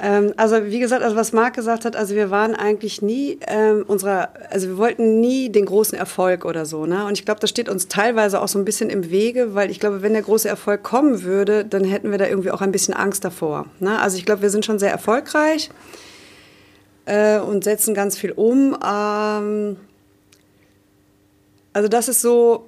Ähm, 0.03 0.33
also 0.37 0.65
wie 0.67 0.81
gesagt, 0.81 1.03
also 1.03 1.17
was 1.17 1.33
Marc 1.33 1.55
gesagt 1.55 1.85
hat, 1.85 1.97
also 1.97 2.15
wir 2.15 2.31
waren 2.31 2.55
eigentlich 2.55 3.03
nie 3.03 3.39
ähm, 3.47 3.85
unserer, 3.87 4.31
also 4.51 4.69
wir 4.69 4.77
wollten 4.77 5.21
nie 5.21 5.51
den 5.51 5.67
großen 5.67 5.97
Erfolg 5.97 6.45
oder 6.45 6.67
so, 6.67 6.87
ne? 6.87 7.05
Und 7.07 7.13
ich 7.13 7.25
glaube, 7.25 7.41
das 7.41 7.51
steht 7.51 7.69
uns 7.69 7.89
teilweise 7.89 8.41
auch 8.41 8.49
so 8.49 8.59
ein 8.59 8.65
bisschen 8.65 8.91
im 8.91 9.11
Wege, 9.11 9.55
weil 9.55 9.71
ich 9.71 9.81
glaube, 9.81 10.03
wenn 10.03 10.13
der 10.13 10.23
große 10.23 10.49
Erfolg 10.49 10.83
kommen 10.83 11.23
würde, 11.23 11.65
dann 11.65 11.85
hätten 11.85 12.11
wir 12.11 12.19
da 12.19 12.27
irgendwie 12.27 12.51
auch 12.51 12.61
ein 12.61 12.73
bisschen 12.73 12.95
Angst 12.95 13.25
davor. 13.25 13.67
Ne? 13.81 13.99
Also 13.99 14.17
ich 14.17 14.25
glaube, 14.25 14.43
wir 14.43 14.51
sind 14.51 14.65
schon 14.65 14.79
sehr 14.79 14.91
erfolgreich 14.91 15.71
äh, 17.07 17.39
und 17.39 17.65
setzen 17.65 17.95
ganz 17.95 18.17
viel 18.17 18.33
um. 18.33 18.77
Ähm, 18.85 19.77
also 21.73 21.89
das 21.89 22.09
ist 22.09 22.21
so, 22.21 22.68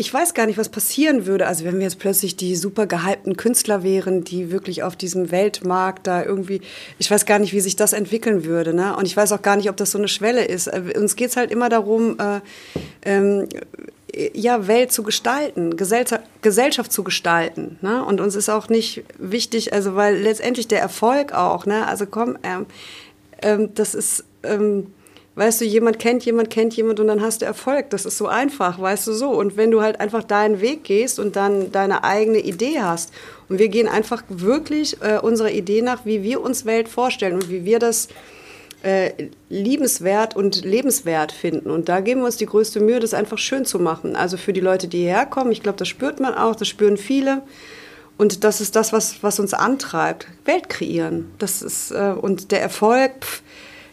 ich 0.00 0.12
weiß 0.12 0.32
gar 0.32 0.46
nicht, 0.46 0.56
was 0.56 0.70
passieren 0.70 1.26
würde. 1.26 1.46
Also 1.46 1.66
wenn 1.66 1.76
wir 1.76 1.82
jetzt 1.82 1.98
plötzlich 1.98 2.34
die 2.34 2.56
super 2.56 2.86
gehypten 2.86 3.36
Künstler 3.36 3.82
wären, 3.82 4.24
die 4.24 4.50
wirklich 4.50 4.82
auf 4.82 4.96
diesem 4.96 5.30
Weltmarkt 5.30 6.06
da 6.06 6.24
irgendwie, 6.24 6.62
ich 6.98 7.10
weiß 7.10 7.26
gar 7.26 7.38
nicht, 7.38 7.52
wie 7.52 7.60
sich 7.60 7.76
das 7.76 7.92
entwickeln 7.92 8.44
würde. 8.44 8.72
Ne? 8.72 8.96
Und 8.96 9.04
ich 9.04 9.14
weiß 9.14 9.30
auch 9.32 9.42
gar 9.42 9.56
nicht, 9.56 9.68
ob 9.68 9.76
das 9.76 9.90
so 9.90 9.98
eine 9.98 10.08
Schwelle 10.08 10.42
ist. 10.46 10.68
Äh, 10.68 10.94
uns 10.96 11.16
geht 11.16 11.28
es 11.28 11.36
halt 11.36 11.50
immer 11.50 11.68
darum, 11.68 12.18
äh, 12.18 12.40
ähm, 13.02 13.46
ja, 14.32 14.66
Welt 14.66 14.90
zu 14.90 15.02
gestalten, 15.02 15.76
Gesellschaft, 15.76 16.24
Gesellschaft 16.40 16.92
zu 16.92 17.04
gestalten. 17.04 17.78
Ne? 17.82 18.02
Und 18.02 18.22
uns 18.22 18.36
ist 18.36 18.48
auch 18.48 18.70
nicht 18.70 19.04
wichtig, 19.18 19.74
also 19.74 19.96
weil 19.96 20.16
letztendlich 20.16 20.66
der 20.66 20.80
Erfolg 20.80 21.34
auch, 21.34 21.66
ne? 21.66 21.86
also 21.86 22.06
komm, 22.06 22.38
ähm, 22.42 22.64
ähm, 23.42 23.68
das 23.74 23.94
ist... 23.94 24.24
Ähm, 24.44 24.86
Weißt 25.40 25.62
du, 25.62 25.64
jemand 25.64 25.98
kennt 25.98 26.26
jemand, 26.26 26.50
kennt 26.50 26.76
jemand 26.76 27.00
und 27.00 27.06
dann 27.06 27.22
hast 27.22 27.40
du 27.40 27.46
Erfolg. 27.46 27.88
Das 27.88 28.04
ist 28.04 28.18
so 28.18 28.26
einfach, 28.26 28.78
weißt 28.78 29.06
du 29.06 29.14
so. 29.14 29.30
Und 29.30 29.56
wenn 29.56 29.70
du 29.70 29.80
halt 29.80 29.98
einfach 29.98 30.22
deinen 30.22 30.60
Weg 30.60 30.84
gehst 30.84 31.18
und 31.18 31.34
dann 31.34 31.72
deine 31.72 32.04
eigene 32.04 32.40
Idee 32.40 32.82
hast 32.82 33.10
und 33.48 33.58
wir 33.58 33.70
gehen 33.70 33.88
einfach 33.88 34.22
wirklich 34.28 35.00
äh, 35.00 35.18
unserer 35.18 35.50
Idee 35.50 35.80
nach, 35.80 36.04
wie 36.04 36.22
wir 36.22 36.42
uns 36.42 36.66
Welt 36.66 36.90
vorstellen 36.90 37.36
und 37.36 37.48
wie 37.48 37.64
wir 37.64 37.78
das 37.78 38.08
äh, 38.82 39.12
liebenswert 39.48 40.36
und 40.36 40.62
lebenswert 40.62 41.32
finden. 41.32 41.70
Und 41.70 41.88
da 41.88 42.00
geben 42.00 42.20
wir 42.20 42.26
uns 42.26 42.36
die 42.36 42.44
größte 42.44 42.80
Mühe, 42.80 43.00
das 43.00 43.14
einfach 43.14 43.38
schön 43.38 43.64
zu 43.64 43.78
machen. 43.78 44.16
Also 44.16 44.36
für 44.36 44.52
die 44.52 44.60
Leute, 44.60 44.88
die 44.88 44.98
hierher 44.98 45.24
kommen, 45.24 45.52
ich 45.52 45.62
glaube, 45.62 45.78
das 45.78 45.88
spürt 45.88 46.20
man 46.20 46.34
auch, 46.34 46.54
das 46.54 46.68
spüren 46.68 46.98
viele. 46.98 47.40
Und 48.18 48.44
das 48.44 48.60
ist 48.60 48.76
das, 48.76 48.92
was, 48.92 49.22
was 49.22 49.40
uns 49.40 49.54
antreibt. 49.54 50.26
Welt 50.44 50.68
kreieren. 50.68 51.30
Das 51.38 51.62
ist, 51.62 51.92
äh, 51.92 52.12
und 52.12 52.52
der 52.52 52.60
Erfolg, 52.60 53.12
pff, 53.22 53.42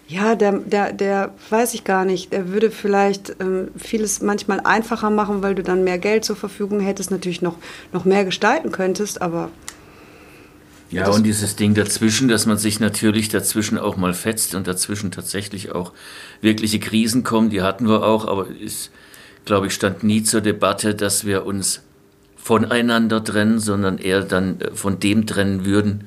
ja, 0.07 0.35
der, 0.35 0.53
der, 0.53 0.93
der 0.93 1.33
weiß 1.49 1.73
ich 1.73 1.83
gar 1.83 2.05
nicht. 2.05 2.31
Der 2.31 2.49
würde 2.49 2.71
vielleicht 2.71 3.35
ähm, 3.41 3.69
vieles 3.77 4.21
manchmal 4.21 4.61
einfacher 4.61 5.09
machen, 5.09 5.43
weil 5.43 5.53
du 5.53 5.63
dann 5.63 5.83
mehr 5.83 5.97
Geld 5.97 6.23
zur 6.23 6.37
Verfügung 6.37 6.79
hättest, 6.79 7.11
natürlich 7.11 7.41
noch, 7.41 7.57
noch 7.91 8.05
mehr 8.05 8.23
gestalten 8.23 8.71
könntest, 8.71 9.21
aber. 9.21 9.51
Ja, 10.89 11.09
und 11.09 11.23
dieses 11.25 11.57
Ding 11.57 11.73
dazwischen, 11.73 12.29
dass 12.29 12.45
man 12.45 12.57
sich 12.57 12.79
natürlich 12.79 13.27
dazwischen 13.27 13.77
auch 13.77 13.97
mal 13.97 14.13
fetzt 14.13 14.55
und 14.55 14.67
dazwischen 14.67 15.11
tatsächlich 15.11 15.73
auch 15.73 15.91
wirkliche 16.39 16.79
Krisen 16.79 17.23
kommen, 17.23 17.49
die 17.49 17.61
hatten 17.61 17.89
wir 17.89 18.03
auch, 18.03 18.25
aber 18.25 18.47
es, 18.63 18.91
glaube 19.43 19.67
ich, 19.67 19.73
stand 19.73 20.03
nie 20.03 20.23
zur 20.23 20.39
Debatte, 20.39 20.95
dass 20.95 21.25
wir 21.25 21.45
uns 21.45 21.81
voneinander 22.37 23.21
trennen, 23.21 23.59
sondern 23.59 23.97
eher 23.97 24.21
dann 24.21 24.61
äh, 24.61 24.71
von 24.73 25.01
dem 25.01 25.27
trennen 25.27 25.65
würden, 25.65 26.05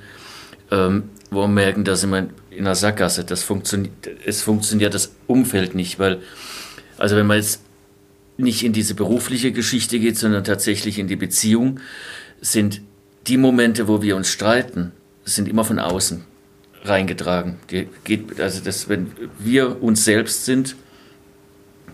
ähm, 0.71 1.11
wo 1.31 1.43
wir 1.43 1.49
merken, 1.49 1.85
dass 1.85 2.03
immer 2.03 2.29
in 2.51 2.65
der 2.65 2.75
Sackgasse. 2.75 3.25
Das 3.25 3.43
funktioniert, 3.43 3.93
es 4.25 4.43
funktioniert 4.43 4.95
das 4.95 5.13
Umfeld 5.27 5.75
nicht, 5.75 5.99
weil, 5.99 6.21
also 6.99 7.17
wenn 7.17 7.27
man 7.27 7.37
jetzt 7.37 7.63
nicht 8.37 8.65
in 8.65 8.73
diese 8.73 8.95
berufliche 8.95 9.53
Geschichte 9.53 9.99
geht, 9.99 10.17
sondern 10.17 10.45
tatsächlich 10.45 10.99
in 10.99 11.09
die 11.09 11.17
Beziehung, 11.17 11.81
sind 12.41 12.81
die 13.27 13.37
Momente, 13.37 13.87
wo 13.87 14.03
wir 14.03 14.17
uns 14.17 14.29
streiten, 14.29 14.93
sind 15.25 15.47
immer 15.47 15.65
von 15.65 15.79
außen 15.79 16.25
reingetragen. 16.85 17.59
Die 17.71 17.89
geht, 18.05 18.41
also 18.41 18.63
das, 18.65 18.89
wenn 18.89 19.13
wir 19.39 19.83
uns 19.83 20.05
selbst 20.05 20.47
sind, 20.47 20.77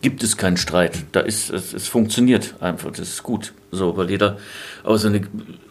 gibt 0.00 0.22
es 0.22 0.36
keinen 0.36 0.56
Streit. 0.56 0.98
Da 1.12 1.20
ist, 1.20 1.50
es, 1.50 1.72
es 1.72 1.88
funktioniert 1.88 2.54
einfach, 2.60 2.90
das 2.90 3.08
ist 3.08 3.22
gut. 3.22 3.52
So, 3.72 3.96
weil 3.96 4.10
jeder 4.10 4.38
auch 4.84 4.96
so 4.96 5.08
eine 5.08 5.22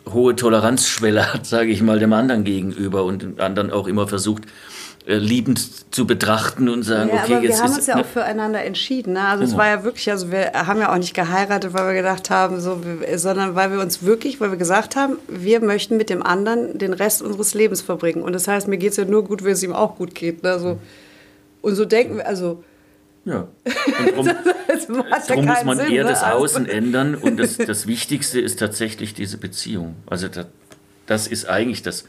hohe 0.10 0.36
Toleranzschwelle 0.36 1.34
hat, 1.34 1.45
sage 1.45 1.71
ich 1.71 1.82
mal, 1.82 2.00
dem 2.00 2.13
anderen 2.13 2.43
gegenüber 2.43 3.06
und 3.06 3.21
dem 3.21 3.39
anderen 3.39 3.71
auch 3.71 3.88
immer 3.88 4.08
versucht, 4.08 4.43
liebend 5.08 5.94
zu 5.94 6.08
betrachten 6.08 6.68
und 6.68 6.82
sagen, 6.84 7.10
ja, 7.13 7.24
okay, 7.24 7.34
aber 7.36 7.44
jetzt 7.44 7.58
wir 7.58 7.63
haben 7.63 7.72
ist 7.72 7.78
uns 7.78 7.88
ja 7.88 7.96
ne, 7.96 8.02
auch 8.02 8.06
füreinander 8.08 8.63
entschieden. 8.63 9.13
Ne? 9.13 9.22
Also 9.28 9.44
es 9.44 9.52
Genau. 9.52 9.60
war 9.62 9.68
ja 9.70 9.84
wirklich, 9.84 10.10
also 10.10 10.32
wir 10.32 10.52
haben 10.54 10.80
ja 10.80 10.91
auch 10.91 10.98
nicht 10.98 11.13
geheiratet, 11.13 11.74
weil 11.74 11.86
wir 11.88 11.94
gedacht 11.94 12.30
haben, 12.32 12.60
so, 12.60 12.82
wir- 12.84 13.20
sondern 13.20 13.54
weil 13.56 13.72
wir 13.72 13.80
uns 13.82 14.02
wirklich, 14.04 14.41
weil 14.41 14.50
wir 14.52 14.58
gesagt 14.58 14.96
haben, 14.96 15.18
wir 15.28 15.60
möchten 15.62 15.98
mit 15.98 16.10
dem 16.10 16.24
anderen 16.24 16.78
den 16.80 16.94
Rest 16.94 17.22
unseres 17.22 17.54
Lebens 17.54 17.82
verbringen. 17.84 18.24
Und 18.24 18.34
das 18.34 18.48
heißt, 18.48 18.68
mir 18.68 18.78
geht 18.78 18.91
es 18.91 18.98
ja 18.98 19.06
nur 19.06 19.24
gut, 19.26 19.44
wenn 19.44 19.52
es 19.52 19.62
ihm 19.62 19.74
auch 19.74 19.96
gut 19.96 20.15
geht. 20.15 20.41
Ne? 20.44 20.58
So, 20.60 20.80
und 21.62 21.76
so 21.76 21.86
denken 21.86 22.18
wir, 22.18 22.28
also 22.28 22.63
ja. 23.26 23.48
Und 24.18 24.28
drum, 24.28 24.30
das 24.68 24.88
muss 25.36 25.63
man 25.65 25.78
Sinn, 25.78 25.91
eher 25.91 26.04
ne? 26.04 26.10
das 26.12 26.22
Also- 26.24 26.38
Außen 26.44 26.68
ändern 26.68 27.15
und 27.15 27.38
das, 27.38 27.58
das 27.58 27.88
Wichtigste 27.88 28.39
ist 28.39 28.60
tatsächlich 28.60 29.13
diese 29.15 29.38
Beziehung. 29.38 29.96
Also 30.06 30.28
das, 30.28 30.46
das 31.08 31.28
ist 31.28 31.48
eigentlich 31.50 31.82
das, 31.82 32.06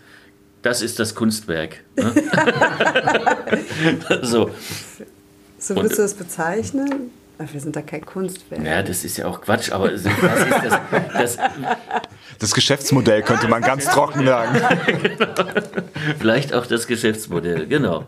das 0.66 0.82
ist 0.82 0.98
das 0.98 1.14
Kunstwerk. 1.14 1.84
Ne? 1.94 2.12
so. 4.22 4.50
So 5.58 5.74
Und- 5.74 5.82
würdest 5.82 5.98
du 5.98 6.02
das 6.02 6.14
bezeichnen? 6.14 7.10
Ach, 7.38 7.52
wir 7.52 7.60
sind 7.60 7.76
da 7.76 7.82
kein 7.82 8.04
Kunstwerk. 8.04 8.64
Ja, 8.64 8.82
das 8.82 9.04
ist 9.04 9.18
ja 9.18 9.26
auch 9.26 9.42
Quatsch, 9.42 9.70
aber 9.70 9.90
das 9.90 10.00
ist 10.00 10.10
das, 10.22 10.88
das, 11.12 11.38
Das 12.38 12.54
Geschäftsmodell 12.54 13.22
könnte 13.22 13.46
man 13.46 13.62
ganz 13.62 13.84
trocken 13.84 14.24
sagen. 14.24 14.58
vielleicht 16.18 16.54
auch 16.54 16.66
das 16.66 16.86
Geschäftsmodell, 16.86 17.66
genau. 17.66 18.06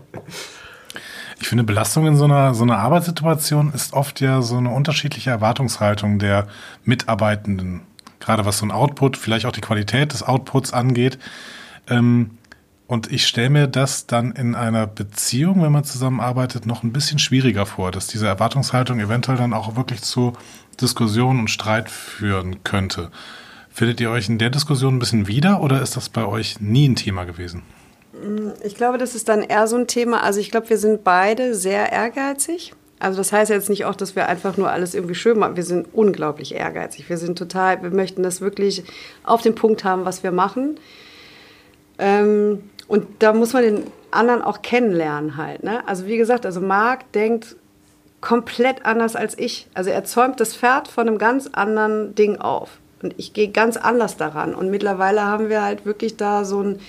Ich 1.41 1.47
finde, 1.47 1.63
Belastung 1.63 2.07
in 2.07 2.17
so 2.17 2.25
einer, 2.25 2.55
so 2.55 2.65
einer 2.65 2.79
Arbeitssituation 2.79 3.73
ist 3.75 3.93
oft 3.93 4.21
ja 4.21 4.43
so 4.43 4.57
eine 4.57 4.71
unterschiedliche 4.71 5.31
Erwartungshaltung 5.31 6.19
der 6.19 6.49
Mitarbeitenden. 6.85 7.83
Gerade 8.21 8.47
was 8.47 8.59
so 8.59 8.67
ein 8.67 8.73
Output, 8.73 9.17
vielleicht 9.17 9.45
auch 9.45 9.53
die 9.53 9.61
Qualität 9.61 10.15
des 10.15 10.23
Outputs 10.23 10.73
angeht. 10.73 11.19
Ähm, 11.91 12.31
und 12.89 13.13
ich 13.13 13.27
stelle 13.27 13.51
mir 13.51 13.67
das 13.67 14.07
dann 14.07 14.33
in 14.33 14.55
einer 14.55 14.87
Beziehung, 14.87 15.63
wenn 15.63 15.71
man 15.71 15.85
zusammenarbeitet, 15.85 16.65
noch 16.65 16.83
ein 16.83 16.93
bisschen 16.93 17.19
schwieriger 17.19 17.67
vor, 17.67 17.93
dass 17.93 18.07
diese 18.07 18.27
Erwartungshaltung 18.27 18.99
eventuell 18.99 19.37
dann 19.37 19.53
auch 19.53 19.77
wirklich 19.77 20.01
zu 20.01 20.33
Diskussionen 20.81 21.41
und 21.41 21.51
Streit 21.51 21.91
führen 21.91 22.65
könnte. 22.65 23.11
Findet 23.69 24.01
ihr 24.01 24.11
euch 24.11 24.31
in 24.31 24.39
der 24.39 24.49
Diskussion 24.49 24.97
ein 24.97 24.99
bisschen 24.99 25.29
wieder 25.29 25.61
oder 25.61 25.83
ist 25.83 25.99
das 25.99 26.09
bei 26.09 26.25
euch 26.25 26.61
nie 26.61 26.89
ein 26.89 26.97
Thema 26.97 27.25
gewesen? 27.25 27.63
Ich 28.65 28.75
glaube, 28.75 28.97
das 28.97 29.15
ist 29.15 29.29
dann 29.29 29.43
eher 29.43 29.67
so 29.67 29.77
ein 29.77 29.87
Thema. 29.87 30.23
Also 30.23 30.41
ich 30.41 30.51
glaube, 30.51 30.71
wir 30.71 30.79
sind 30.79 31.05
beide 31.05 31.55
sehr 31.55 31.93
ehrgeizig. 31.93 32.73
Also 32.99 33.19
das 33.19 33.33
heißt 33.33 33.51
jetzt 33.51 33.69
nicht 33.69 33.85
auch, 33.85 33.95
dass 33.95 34.17
wir 34.17 34.29
einfach 34.29 34.57
nur 34.57 34.71
alles 34.71 34.95
irgendwie 34.95 35.15
schön 35.15 35.39
machen. 35.39 35.57
Wir 35.57 35.63
sind 35.63 35.89
unglaublich 35.93 36.55
ehrgeizig. 36.55 37.11
Wir 37.11 37.19
sind 37.19 37.37
total, 37.37 37.83
wir 37.83 37.91
möchten 37.91 38.23
das 38.23 38.41
wirklich 38.41 38.83
auf 39.25 39.43
den 39.43 39.55
Punkt 39.55 39.85
haben, 39.85 40.07
was 40.07 40.23
wir 40.23 40.33
machen. 40.33 40.81
Ähm, 41.99 42.63
und 42.89 43.07
da 43.21 43.33
muss 43.35 43.53
man 43.53 43.63
den 43.63 43.85
anderen 44.11 44.43
auch 44.43 44.63
kennenlernen 44.63 45.37
halt. 45.37 45.63
Ne? 45.63 45.87
Also 45.87 46.07
wie 46.07 46.17
gesagt, 46.17 46.47
also 46.47 46.61
Marc 46.61 47.13
denkt 47.13 47.57
komplett 48.21 48.85
anders 48.85 49.15
als 49.15 49.39
ich. 49.39 49.69
Also 49.75 49.91
er 49.91 50.05
zäumt 50.05 50.41
das 50.41 50.57
Pferd 50.57 50.89
von 50.89 51.07
einem 51.07 51.19
ganz 51.19 51.49
anderen 51.53 52.15
Ding 52.15 52.39
auf. 52.39 52.79
Und 53.03 53.15
ich 53.17 53.33
gehe 53.33 53.49
ganz 53.49 53.77
anders 53.77 54.17
daran. 54.17 54.55
Und 54.55 54.71
mittlerweile 54.71 55.23
haben 55.23 55.51
wir 55.51 55.63
halt 55.63 55.87
wirklich 55.87 56.17
da 56.17 56.45
so 56.45 56.63
ein 56.63 56.81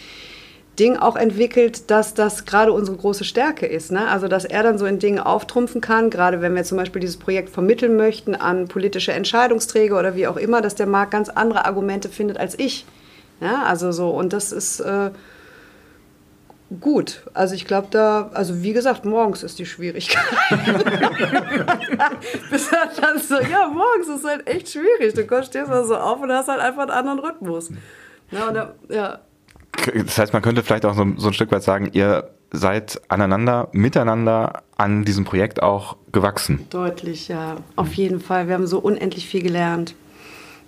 Ding 0.80 0.96
auch 0.96 1.18
entwickelt, 1.18 1.92
dass 1.92 2.14
das 2.14 2.46
gerade 2.46 2.72
unsere 2.72 2.98
große 2.98 3.26
Stärke 3.26 3.66
ist. 3.66 3.92
Ne? 3.92 4.08
Also, 4.08 4.30
dass 4.30 4.46
er 4.46 4.64
dann 4.64 4.78
so 4.78 4.86
in 4.86 4.98
Dingen 4.98 5.20
auftrumpfen 5.20 5.82
kann, 5.82 6.10
gerade 6.10 6.42
wenn 6.42 6.56
wir 6.56 6.64
zum 6.64 6.78
Beispiel 6.78 7.02
dieses 7.02 7.18
Projekt 7.18 7.50
vermitteln 7.50 7.98
möchten 7.98 8.34
an 8.34 8.70
politische 8.70 9.12
Entscheidungsträger 9.12 10.00
oder 10.00 10.16
wie 10.16 10.28
auch 10.28 10.38
immer, 10.38 10.62
dass 10.62 10.76
der 10.76 10.88
Markt 10.88 11.12
ganz 11.12 11.28
andere 11.28 11.66
Argumente 11.66 12.08
findet 12.08 12.38
als 12.38 12.58
ich. 12.58 12.86
Ja, 13.42 13.64
also 13.64 13.92
so, 13.92 14.10
und 14.10 14.34
das 14.34 14.52
ist 14.52 14.80
äh, 14.80 15.12
gut. 16.80 17.24
Also 17.34 17.56
ich 17.56 17.66
glaube 17.66 17.88
da, 17.92 18.30
also 18.34 18.62
wie 18.62 18.74
gesagt, 18.74 19.06
morgens 19.06 19.44
ist 19.44 19.60
die 19.60 19.66
Schwierigkeit. 19.66 20.24
Bis 22.52 22.70
dann 22.70 23.20
so, 23.20 23.36
ja, 23.40 23.68
morgens 23.68 24.08
ist 24.08 24.26
halt 24.26 24.48
echt 24.48 24.70
schwierig. 24.70 25.14
Du 25.14 25.44
stehst 25.44 25.70
mal 25.70 25.84
so 25.86 25.98
auf 25.98 26.22
und 26.22 26.32
hast 26.32 26.48
halt 26.48 26.60
einfach 26.60 26.84
einen 26.84 26.92
anderen 26.92 27.20
Rhythmus. 27.20 27.70
Und 27.70 27.80
da, 28.32 28.74
ja. 28.90 29.20
Das 29.94 30.18
heißt, 30.18 30.34
man 30.34 30.42
könnte 30.42 30.64
vielleicht 30.64 30.86
auch 30.86 30.96
so, 30.96 31.06
so 31.18 31.28
ein 31.28 31.34
Stück 31.34 31.52
weit 31.52 31.64
sagen, 31.64 31.90
ihr 31.94 32.30
seid 32.52 33.02
aneinander, 33.08 33.70
miteinander 33.72 34.64
an 34.78 35.06
diesem 35.06 35.26
Projekt 35.26 35.62
auch 35.62 35.98
gewachsen. 36.12 36.66
Deutlich, 36.70 37.28
ja. 37.28 37.58
Auf 37.76 37.94
jeden 37.94 38.20
Fall. 38.20 38.48
Wir 38.48 38.56
haben 38.56 38.68
so 38.68 38.80
unendlich 38.80 39.28
viel 39.28 39.44
gelernt. 39.44 39.96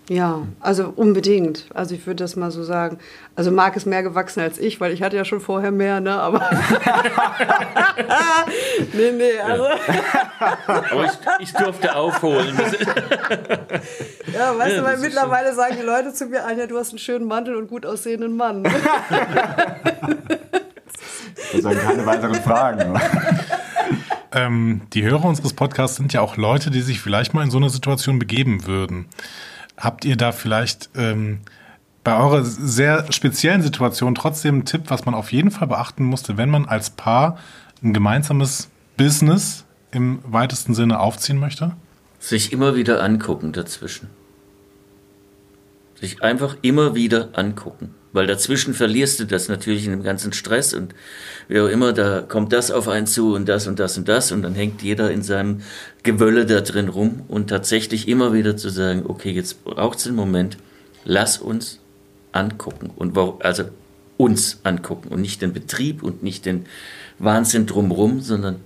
Ja, 0.10 0.42
also 0.60 0.92
unbedingt. 0.96 1.66
Also 1.74 1.96
ich 1.96 2.06
würde 2.06 2.24
das 2.24 2.36
mal 2.36 2.52
so 2.52 2.64
sagen. 2.64 2.98
Also 3.36 3.52
Marc 3.52 3.76
ist 3.78 3.86
mehr 3.86 4.04
gewachsen 4.04 4.42
als 4.42 4.58
ich, 4.58 4.82
weil 4.82 4.92
ich 4.92 5.02
hatte 5.04 5.16
ja 5.16 5.24
schon 5.24 5.40
vorher 5.40 5.72
mehr, 5.72 6.02
ne? 6.02 6.12
Aber 6.14 6.40
nee, 8.94 9.12
nee, 9.12 9.40
also 9.40 9.64
Aber 10.68 11.06
ich, 11.06 11.12
ich 11.40 11.54
durfte 11.54 11.96
aufholen. 11.96 12.58
Ja, 14.34 14.58
weißt 14.58 14.76
Ja, 14.76 14.82
du, 14.82 14.88
weil 14.88 14.98
mittlerweile 14.98 15.54
sagen 15.54 15.76
die 15.80 15.86
Leute 15.86 16.14
zu 16.14 16.26
mir, 16.26 16.46
Anja, 16.46 16.68
du 16.68 16.78
hast 16.78 16.90
einen 16.90 17.00
schönen 17.00 17.28
Mantel 17.28 17.56
und 17.56 17.68
gut 17.68 17.86
aussehenden 17.86 18.36
Mann. 18.38 18.64
Das 18.64 18.74
sind 21.62 21.80
keine 21.82 22.06
weiteren 22.06 22.36
Fragen. 22.36 23.00
Ähm, 24.34 24.82
die 24.94 25.04
Hörer 25.04 25.26
unseres 25.26 25.54
Podcasts 25.54 25.98
sind 25.98 26.14
ja 26.14 26.22
auch 26.22 26.38
Leute, 26.38 26.72
die 26.72 26.82
sich 26.82 27.02
vielleicht 27.02 27.34
mal 27.34 27.44
in 27.44 27.52
so 27.52 27.58
eine 27.58 27.70
Situation 27.70 28.20
begeben 28.20 28.66
würden. 28.66 29.08
Habt 29.82 30.06
ihr 30.06 30.16
da 30.16 30.32
vielleicht 30.32 30.90
ähm, 30.96 31.42
bei 32.06 32.18
eurer 32.18 32.46
sehr 32.46 33.12
speziellen 33.12 33.62
Situation 33.62 34.16
trotzdem 34.16 34.56
einen 34.56 34.66
Tipp, 34.66 34.84
was 34.88 35.06
man 35.06 35.14
auf 35.14 35.34
jeden 35.34 35.52
Fall 35.52 35.68
beachten 35.68 36.06
musste, 36.06 36.38
wenn 36.38 36.50
man 36.50 36.66
als 36.66 36.92
Paar 36.92 37.38
ein 37.84 37.94
gemeinsames 37.94 38.70
Business 38.96 39.66
im 39.92 40.20
weitesten 40.24 40.74
Sinne 40.74 41.02
aufziehen 41.02 41.38
möchte? 41.38 41.76
sich 42.22 42.54
immer 42.54 42.76
wieder 42.76 43.04
angucken 43.04 43.52
dazwischen. 43.52 44.10
Sich 46.00 46.24
einfach 46.24 46.56
immer 46.62 46.96
wieder 46.96 47.30
angucken. 47.34 47.94
Weil 48.14 48.28
dazwischen 48.28 48.74
verlierst 48.74 49.20
du 49.20 49.26
das 49.26 49.48
natürlich 49.48 49.86
in 49.86 49.92
dem 49.92 50.04
ganzen 50.04 50.34
Stress 50.34 50.74
und 50.74 50.94
wie 51.48 51.60
auch 51.60 51.68
immer, 51.68 51.94
da 51.94 52.22
kommt 52.22 52.52
das 52.52 52.70
auf 52.70 52.88
einen 52.88 53.08
zu 53.08 53.34
und 53.36 53.48
das 53.48 53.68
und 53.68 53.80
das 53.80 53.98
und 53.98 54.08
das 54.08 54.32
und 54.32 54.42
dann 54.42 54.54
hängt 54.54 54.82
jeder 54.82 55.12
in 55.12 55.22
seinem 55.22 55.62
Gewölle 56.04 56.46
da 56.46 56.62
drin 56.62 56.90
rum 56.90 57.24
und 57.30 57.50
tatsächlich 57.50 58.08
immer 58.08 58.34
wieder 58.34 58.58
zu 58.58 58.70
sagen, 58.70 59.04
okay, 59.08 59.32
jetzt 59.32 59.64
braucht 59.64 60.00
es 60.00 60.08
einen 60.08 60.18
Moment, 60.18 60.58
lass 61.06 61.38
uns 61.38 61.80
angucken 62.34 62.92
und 62.96 63.18
also 63.40 63.64
uns 64.18 64.60
angucken 64.64 65.10
und 65.10 65.22
nicht 65.22 65.42
den 65.42 65.54
Betrieb 65.54 66.04
und 66.04 66.22
nicht 66.22 66.46
den 66.46 66.66
Wahnsinn 67.18 67.66
drumherum, 67.66 68.22
sondern 68.22 68.58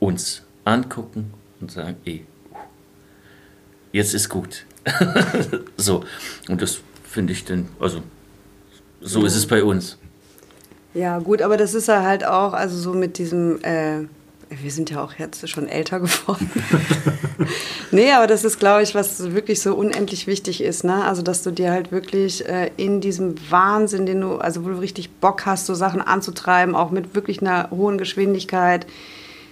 uns 0.00 0.42
angucken 0.64 1.32
und 1.60 1.70
sagen, 1.70 1.96
ey, 2.04 2.24
jetzt 3.92 4.14
ist 4.14 4.28
gut. 4.28 4.64
so, 5.76 6.04
und 6.48 6.60
das 6.60 6.80
finde 7.04 7.32
ich 7.32 7.44
dann, 7.44 7.68
also 7.80 8.02
so 9.04 9.24
ist 9.24 9.36
es 9.36 9.46
bei 9.46 9.62
uns. 9.62 9.98
Ja, 10.94 11.18
gut, 11.18 11.42
aber 11.42 11.56
das 11.56 11.74
ist 11.74 11.88
ja 11.88 12.02
halt 12.02 12.24
auch, 12.24 12.52
also 12.52 12.76
so 12.76 12.94
mit 12.94 13.18
diesem, 13.18 13.62
äh, 13.64 14.06
wir 14.48 14.70
sind 14.70 14.90
ja 14.90 15.02
auch 15.02 15.14
jetzt 15.14 15.48
schon 15.48 15.68
älter 15.68 16.00
geworden. 16.00 16.48
nee, 17.90 18.12
aber 18.12 18.28
das 18.28 18.44
ist, 18.44 18.60
glaube 18.60 18.82
ich, 18.82 18.94
was 18.94 19.34
wirklich 19.34 19.60
so 19.60 19.74
unendlich 19.74 20.26
wichtig 20.26 20.62
ist, 20.62 20.84
ne? 20.84 21.04
Also, 21.04 21.22
dass 21.22 21.42
du 21.42 21.50
dir 21.50 21.72
halt 21.72 21.90
wirklich 21.90 22.48
äh, 22.48 22.70
in 22.76 23.00
diesem 23.00 23.34
Wahnsinn, 23.50 24.06
den 24.06 24.20
du, 24.20 24.36
also 24.36 24.64
wo 24.64 24.68
du 24.68 24.78
richtig 24.78 25.10
Bock 25.10 25.46
hast, 25.46 25.66
so 25.66 25.74
Sachen 25.74 26.00
anzutreiben, 26.00 26.76
auch 26.76 26.90
mit 26.90 27.14
wirklich 27.14 27.40
einer 27.40 27.70
hohen 27.70 27.98
Geschwindigkeit, 27.98 28.86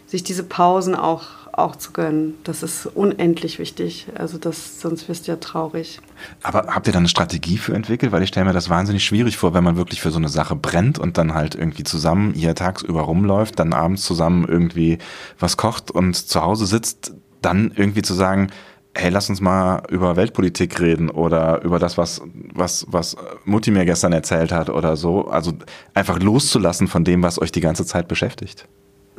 sich 0.06 0.22
diese 0.22 0.44
Pausen 0.44 0.94
auch 0.94 1.22
auch 1.52 1.76
zu 1.76 1.92
gönnen. 1.92 2.34
Das 2.44 2.62
ist 2.62 2.86
unendlich 2.86 3.58
wichtig. 3.58 4.06
Also 4.14 4.38
das, 4.38 4.80
sonst 4.80 5.08
wirst 5.08 5.26
du 5.26 5.32
ja 5.32 5.36
traurig. 5.36 6.00
Aber 6.42 6.66
habt 6.68 6.86
ihr 6.86 6.92
da 6.92 6.98
eine 6.98 7.08
Strategie 7.08 7.58
für 7.58 7.74
entwickelt? 7.74 8.10
Weil 8.12 8.22
ich 8.22 8.28
stelle 8.28 8.46
mir 8.46 8.52
das 8.52 8.70
wahnsinnig 8.70 9.04
schwierig 9.04 9.36
vor, 9.36 9.52
wenn 9.54 9.64
man 9.64 9.76
wirklich 9.76 10.00
für 10.00 10.10
so 10.10 10.18
eine 10.18 10.28
Sache 10.28 10.56
brennt 10.56 10.98
und 10.98 11.18
dann 11.18 11.34
halt 11.34 11.54
irgendwie 11.54 11.84
zusammen 11.84 12.32
hier 12.34 12.54
tagsüber 12.54 13.02
rumläuft, 13.02 13.58
dann 13.58 13.72
abends 13.72 14.02
zusammen 14.02 14.46
irgendwie 14.48 14.98
was 15.38 15.56
kocht 15.56 15.90
und 15.90 16.14
zu 16.14 16.42
Hause 16.42 16.66
sitzt, 16.66 17.14
dann 17.42 17.72
irgendwie 17.76 18.02
zu 18.02 18.14
sagen, 18.14 18.50
hey, 18.94 19.10
lass 19.10 19.28
uns 19.30 19.40
mal 19.40 19.82
über 19.90 20.16
Weltpolitik 20.16 20.78
reden 20.80 21.10
oder 21.10 21.62
über 21.62 21.78
das, 21.78 21.96
was, 21.96 22.22
was, 22.54 22.86
was 22.88 23.16
Mutti 23.44 23.70
mir 23.70 23.84
gestern 23.84 24.12
erzählt 24.12 24.52
hat 24.52 24.68
oder 24.70 24.96
so. 24.96 25.28
Also 25.28 25.52
einfach 25.94 26.18
loszulassen 26.18 26.88
von 26.88 27.04
dem, 27.04 27.22
was 27.22 27.40
euch 27.40 27.52
die 27.52 27.60
ganze 27.60 27.86
Zeit 27.86 28.08
beschäftigt. 28.08 28.68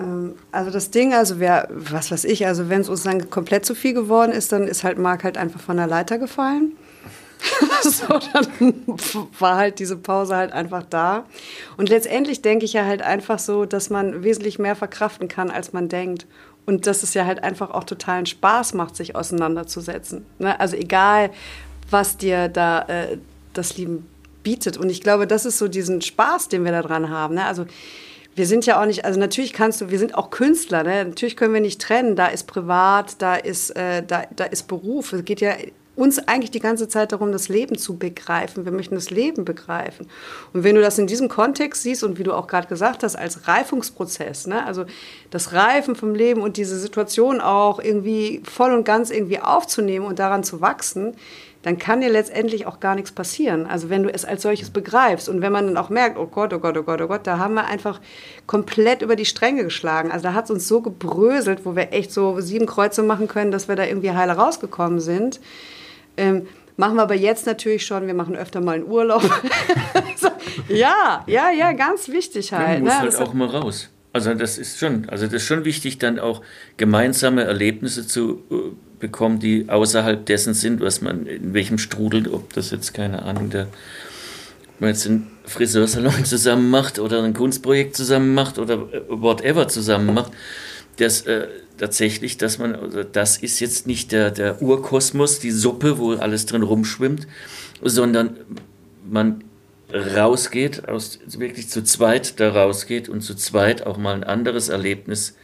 Ähm, 0.04 0.36
also 0.52 0.72
das 0.72 0.92
Ding, 0.92 1.14
also 1.14 1.40
wer, 1.40 1.68
was 1.70 2.12
weiß 2.12 2.26
ich, 2.26 2.46
also 2.46 2.70
wenn 2.70 2.82
es 2.82 2.90
uns 2.90 3.04
dann 3.04 3.30
komplett 3.30 3.66
zu 3.66 3.76
viel 3.76 3.94
geworden 3.94 4.32
ist, 4.32 4.52
dann 4.52 4.68
ist 4.68 4.84
halt 4.84 4.98
Marc 4.98 5.24
halt 5.24 5.38
einfach 5.38 5.60
von 5.60 5.78
der 5.78 5.88
Leiter 5.88 6.18
gefallen. 6.18 6.74
so, 7.84 8.20
dann 8.32 8.74
war 9.40 9.58
halt 9.58 9.80
diese 9.80 9.98
Pause 9.98 10.36
halt 10.36 10.54
einfach 10.54 10.84
da. 10.90 11.26
Und 11.78 11.90
letztendlich 11.90 12.42
denke 12.42 12.66
ich 12.66 12.74
ja 12.74 12.86
halt 12.86 13.02
einfach 13.02 13.40
so, 13.40 13.66
dass 13.66 13.90
man 13.90 14.24
wesentlich 14.24 14.60
mehr 14.60 14.76
verkraften 14.76 15.28
kann, 15.28 15.52
als 15.52 15.74
man 15.74 15.90
denkt. 15.90 16.26
Und 16.66 16.88
dass 16.88 17.04
es 17.04 17.14
ja 17.14 17.26
halt 17.26 17.44
einfach 17.44 17.72
auch 17.72 17.84
totalen 17.84 18.26
Spaß 18.26 18.74
macht, 18.74 18.96
sich 18.96 19.16
auseinanderzusetzen. 19.16 20.26
Ne? 20.40 20.58
Also 20.58 20.78
egal, 20.78 21.32
was 21.90 22.16
dir 22.16 22.48
da 22.48 22.84
äh, 22.84 23.18
das 23.52 23.78
Leben 23.78 24.08
bietet. 24.44 24.78
Und 24.78 24.90
ich 24.90 25.02
glaube, 25.02 25.28
das 25.28 25.46
ist 25.46 25.58
so 25.58 25.68
diesen 25.68 26.02
Spaß, 26.02 26.48
den 26.48 26.64
wir 26.64 26.72
da 26.72 26.82
dran 26.82 27.10
haben. 27.10 27.36
Ne? 27.36 27.46
Also 27.46 27.66
wir 28.36 28.48
sind 28.48 28.66
ja 28.66 28.82
auch 28.82 28.86
nicht, 28.86 29.06
also 29.06 29.20
natürlich 29.20 29.54
kannst 29.54 29.82
du, 29.82 29.90
wir 29.90 30.00
sind 30.00 30.16
auch 30.16 30.30
Künstler, 30.30 30.84
ne? 30.84 31.06
natürlich 31.06 31.38
können 31.38 31.54
wir 31.54 31.62
nicht 31.62 31.82
trennen, 31.82 32.16
da 32.16 32.28
ist 32.28 32.48
privat, 32.48 33.22
da 33.22 33.36
ist, 33.36 33.72
äh, 33.72 34.04
da, 34.06 34.24
da 34.36 34.46
ist 34.46 34.68
Beruf. 34.68 35.14
Es 35.14 35.24
geht 35.26 35.42
ja 35.42 35.54
uns 35.96 36.20
eigentlich 36.28 36.52
die 36.52 36.60
ganze 36.60 36.88
Zeit 36.88 37.12
darum, 37.12 37.32
das 37.32 37.50
Leben 37.50 37.78
zu 37.78 37.98
begreifen. 37.98 38.66
Wir 38.66 38.72
möchten 38.72 38.96
das 38.96 39.12
Leben 39.12 39.46
begreifen. 39.46 40.08
Und 40.52 40.64
wenn 40.64 40.76
du 40.76 40.82
das 40.82 40.98
in 40.98 41.06
diesem 41.06 41.30
Kontext 41.30 41.84
siehst 41.84 42.04
und 42.04 42.18
wie 42.18 42.24
du 42.24 42.34
auch 42.34 42.48
gerade 42.48 42.68
gesagt 42.68 43.04
hast, 43.04 43.16
als 43.16 43.48
Reifungsprozess, 43.48 44.48
ne? 44.48 44.66
also 44.66 44.86
das 45.30 45.54
Reifen 45.54 45.96
vom 45.96 46.16
Leben 46.16 46.42
und 46.42 46.58
diese 46.58 46.80
Situation 46.80 47.42
auch 47.42 47.80
irgendwie 47.80 48.42
voll 48.44 48.74
und 48.74 48.86
ganz 48.86 49.12
irgendwie 49.12 49.40
aufzunehmen 49.40 50.06
und 50.06 50.18
daran 50.18 50.44
zu 50.44 50.62
wachsen, 50.62 51.16
dann 51.64 51.78
kann 51.78 52.02
dir 52.02 52.10
letztendlich 52.10 52.68
auch 52.68 52.80
gar 52.82 52.94
nichts 52.94 53.12
passieren. 53.12 53.66
Also 53.66 53.90
wenn 53.90 54.04
du 54.04 54.14
es 54.14 54.26
als 54.26 54.42
solches 54.44 54.70
begreifst 54.70 55.30
und 55.30 55.42
wenn 55.42 55.52
man 55.52 55.66
dann 55.66 55.78
auch 55.78 55.90
merkt, 55.90 56.18
oh 56.18 56.28
Gott, 56.28 56.54
oh 56.54 56.60
Gott, 56.60 56.78
oh 56.78 56.84
Gott, 56.84 57.02
oh 57.02 57.08
Gott, 57.08 57.26
da 57.26 57.38
haben 57.38 57.54
wir 57.56 57.66
einfach 57.66 58.02
komplett 58.46 59.02
über 59.02 59.16
die 59.16 59.26
Stränge 59.26 59.64
geschlagen. 59.64 60.12
Also 60.12 60.24
da 60.24 60.34
hat 60.34 60.46
es 60.46 60.52
uns 60.52 60.68
so 60.68 60.82
gebröselt, 60.82 61.66
wo 61.66 61.76
wir 61.76 61.94
echt 61.94 62.12
so 62.12 62.42
sieben 62.42 62.66
Kreuze 62.66 63.02
machen 63.02 63.30
können, 63.30 63.52
dass 63.52 63.70
wir 63.70 63.78
da 63.78 63.86
irgendwie 63.86 64.12
heile 64.12 64.34
rausgekommen 64.34 65.00
sind. 65.00 65.40
Ähm, 66.18 66.48
machen 66.76 66.96
wir 66.96 67.04
aber 67.04 67.16
jetzt 67.16 67.46
natürlich 67.46 67.86
schon, 67.86 68.08
wir 68.08 68.14
machen 68.14 68.36
öfter 68.36 68.60
mal 68.60 68.76
einen 68.76 68.86
Urlaub. 68.86 69.24
ja, 70.68 71.24
ja, 71.28 71.50
ja, 71.50 71.72
ganz 71.72 72.10
wichtig 72.10 72.52
halt. 72.52 72.84
Man 72.84 72.84
muss 72.84 72.94
ne? 72.94 73.00
halt 73.00 73.22
auch 73.30 73.34
mal 73.34 73.48
raus. 73.48 73.90
Also 74.14 74.36
das 74.36 74.60
ist 74.60 74.78
schon, 74.78 75.10
also 75.10 75.26
das 75.26 75.34
ist 75.34 75.46
schon 75.46 75.66
wichtig, 75.66 75.98
dann 75.98 76.20
auch 76.20 76.44
gemeinsame 76.78 77.44
Erlebnisse 77.44 78.06
zu 78.06 78.44
äh, 78.52 78.56
bekommen, 79.00 79.40
die 79.40 79.66
außerhalb 79.68 80.24
dessen 80.26 80.54
sind, 80.54 80.82
was 80.82 81.02
man 81.02 81.26
in 81.26 81.54
welchem 81.56 81.80
Strudel, 81.80 82.28
ob 82.28 82.54
das 82.54 82.70
jetzt 82.70 82.94
keine 82.94 83.24
Ahnung, 83.24 83.50
der 83.50 83.68
man 84.80 84.92
jetzt 84.92 85.08
einen 85.08 85.32
Friseursalon 85.46 86.26
zusammen 86.26 86.70
macht 86.70 87.00
oder 87.00 87.24
ein 87.24 87.34
Kunstprojekt 87.34 87.96
zusammen 87.96 88.36
macht 88.36 88.60
oder 88.60 88.76
äh, 88.94 89.02
whatever 89.10 89.68
zusammen 89.68 90.14
macht, 90.14 90.32
das 90.98 91.24
äh, 91.24 91.48
tatsächlich, 91.80 92.38
dass 92.38 92.60
man, 92.60 92.76
also 92.76 93.04
das 93.04 93.38
ist 93.38 93.60
jetzt 93.60 93.88
nicht 93.88 94.12
der, 94.12 94.30
der 94.30 94.62
Urkosmos, 94.62 95.40
die 95.40 95.50
Suppe, 95.50 95.98
wo 95.98 96.14
alles 96.14 96.46
drin 96.46 96.62
rumschwimmt, 96.62 97.28
sondern 97.82 98.38
man 99.10 99.44
rausgeht, 99.94 100.90
aus, 100.90 101.20
wirklich 101.26 101.70
zu 101.70 101.84
zweit 101.84 102.40
da 102.40 102.52
rausgeht 102.52 103.10
und 103.10 103.22
zu 103.22 103.36
zweit 103.36 103.86
auch 103.86 103.98
mal 103.98 104.16
ein 104.16 104.24
anderes 104.24 104.70
Erlebnis 104.70 105.36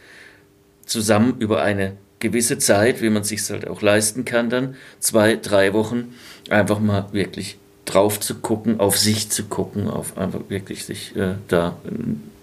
zusammen 0.84 1.36
über 1.38 1.62
eine 1.62 1.96
gewisse 2.18 2.58
Zeit, 2.58 3.00
wie 3.00 3.10
man 3.10 3.24
sich 3.24 3.48
halt 3.48 3.66
auch 3.66 3.80
leisten 3.80 4.24
kann, 4.24 4.50
dann 4.50 4.76
zwei, 4.98 5.36
drei 5.36 5.72
Wochen 5.72 6.14
einfach 6.50 6.80
mal 6.80 7.06
wirklich 7.12 7.58
drauf 7.84 8.20
zu 8.20 8.36
gucken, 8.36 8.78
auf 8.78 8.98
sich 8.98 9.30
zu 9.30 9.44
gucken, 9.44 9.88
auf 9.88 10.18
einfach 10.18 10.40
wirklich 10.48 10.84
sich 10.84 11.16
äh, 11.16 11.34
da 11.48 11.76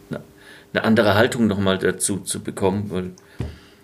eine, 0.09 0.83
andere 0.83 1.15
Haltung 1.15 1.47
nochmal 1.47 1.79
dazu 1.79 2.17
zu 2.17 2.39
bekommen, 2.39 2.85
weil 2.89 3.11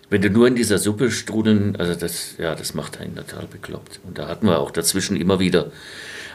wenn 0.10 0.22
du 0.22 0.30
nur 0.30 0.48
in 0.48 0.54
dieser 0.54 0.78
Suppe 0.78 1.10
strudeln, 1.10 1.76
also 1.76 1.96
das, 1.96 2.36
ja, 2.38 2.54
das 2.54 2.76
macht 2.76 3.00
einen 3.00 3.16
total 3.16 3.48
bekloppt. 3.48 4.00
Und 4.04 4.20
da 4.20 4.28
hatten 4.28 4.46
wir 4.46 4.60
auch 4.60 4.70
dazwischen 4.70 5.18
immer 5.18 5.40
wieder 5.40 5.72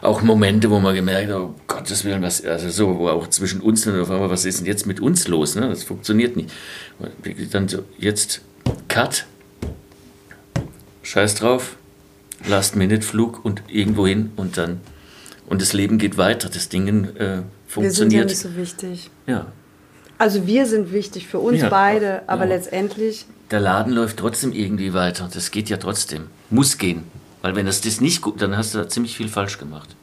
auch 0.03 0.23
Momente, 0.23 0.71
wo 0.71 0.81
man 0.81 0.95
gemerkt 0.95 1.31
hat, 1.31 1.37
oh 1.37 1.55
Gottes 1.67 2.05
Willen, 2.05 2.23
was, 2.23 2.45
also 2.45 2.71
so, 2.71 2.99
wo 2.99 3.09
auch 3.09 3.29
zwischen 3.29 3.61
uns 3.61 3.83
dann 3.83 4.01
auf 4.01 4.11
einmal, 4.11 4.31
was 4.31 4.45
ist 4.45 4.61
denn 4.61 4.67
jetzt 4.67 4.87
mit 4.87 5.01
uns 5.01 5.29
los? 5.29 5.55
Ne? 5.55 5.69
Das 5.69 5.83
funktioniert 5.83 6.37
nicht. 6.37 6.51
Dann 7.51 7.69
so, 7.69 7.85
jetzt 7.99 8.43
Cut, 8.89 9.27
Scheiß 11.03 11.37
drauf, 11.37 11.77
Last-Minute-Flug 12.47 13.45
und 13.45 13.63
irgendwo 13.69 14.07
hin 14.07 14.33
und 14.37 14.57
dann, 14.57 14.81
und 15.49 15.63
das 15.63 15.73
Leben 15.73 15.99
geht 15.99 16.17
weiter, 16.19 16.49
das 16.49 16.69
Ding 16.69 16.87
äh, 17.17 17.43
funktioniert. 17.67 17.77
Wir 17.77 17.93
sind 17.93 18.13
ja 18.13 18.25
nicht 18.25 18.39
so 18.39 18.57
wichtig. 18.57 19.11
Ja. 19.27 19.47
Also 20.19 20.47
wir 20.47 20.67
sind 20.67 20.93
wichtig 20.93 21.29
für 21.29 21.39
uns 21.39 21.61
ja, 21.61 21.69
beide, 21.69 22.23
aber 22.29 22.45
ja. 22.45 22.57
letztendlich. 22.57 23.27
Der 23.51 23.61
Laden 23.61 23.93
läuft 23.93 24.19
trotzdem 24.19 24.53
irgendwie 24.53 24.93
weiter. 24.93 25.31
Das 25.33 25.51
geht 25.51 25.69
ja 25.69 25.77
trotzdem. 25.77 26.27
Muss 26.51 26.77
gehen. 26.77 27.05
Weil 27.43 27.57
wenn 27.57 27.67
das 27.67 27.81
das 27.81 28.01
nicht 28.01 28.23
gut, 28.23 28.43
dann 28.43 28.57
hast 28.57 28.75
du 28.75 28.79
da 28.79 28.89
ziemlich 28.89 29.17
viel 29.17 29.29
falsch 29.29 29.59
gemacht. 29.59 29.95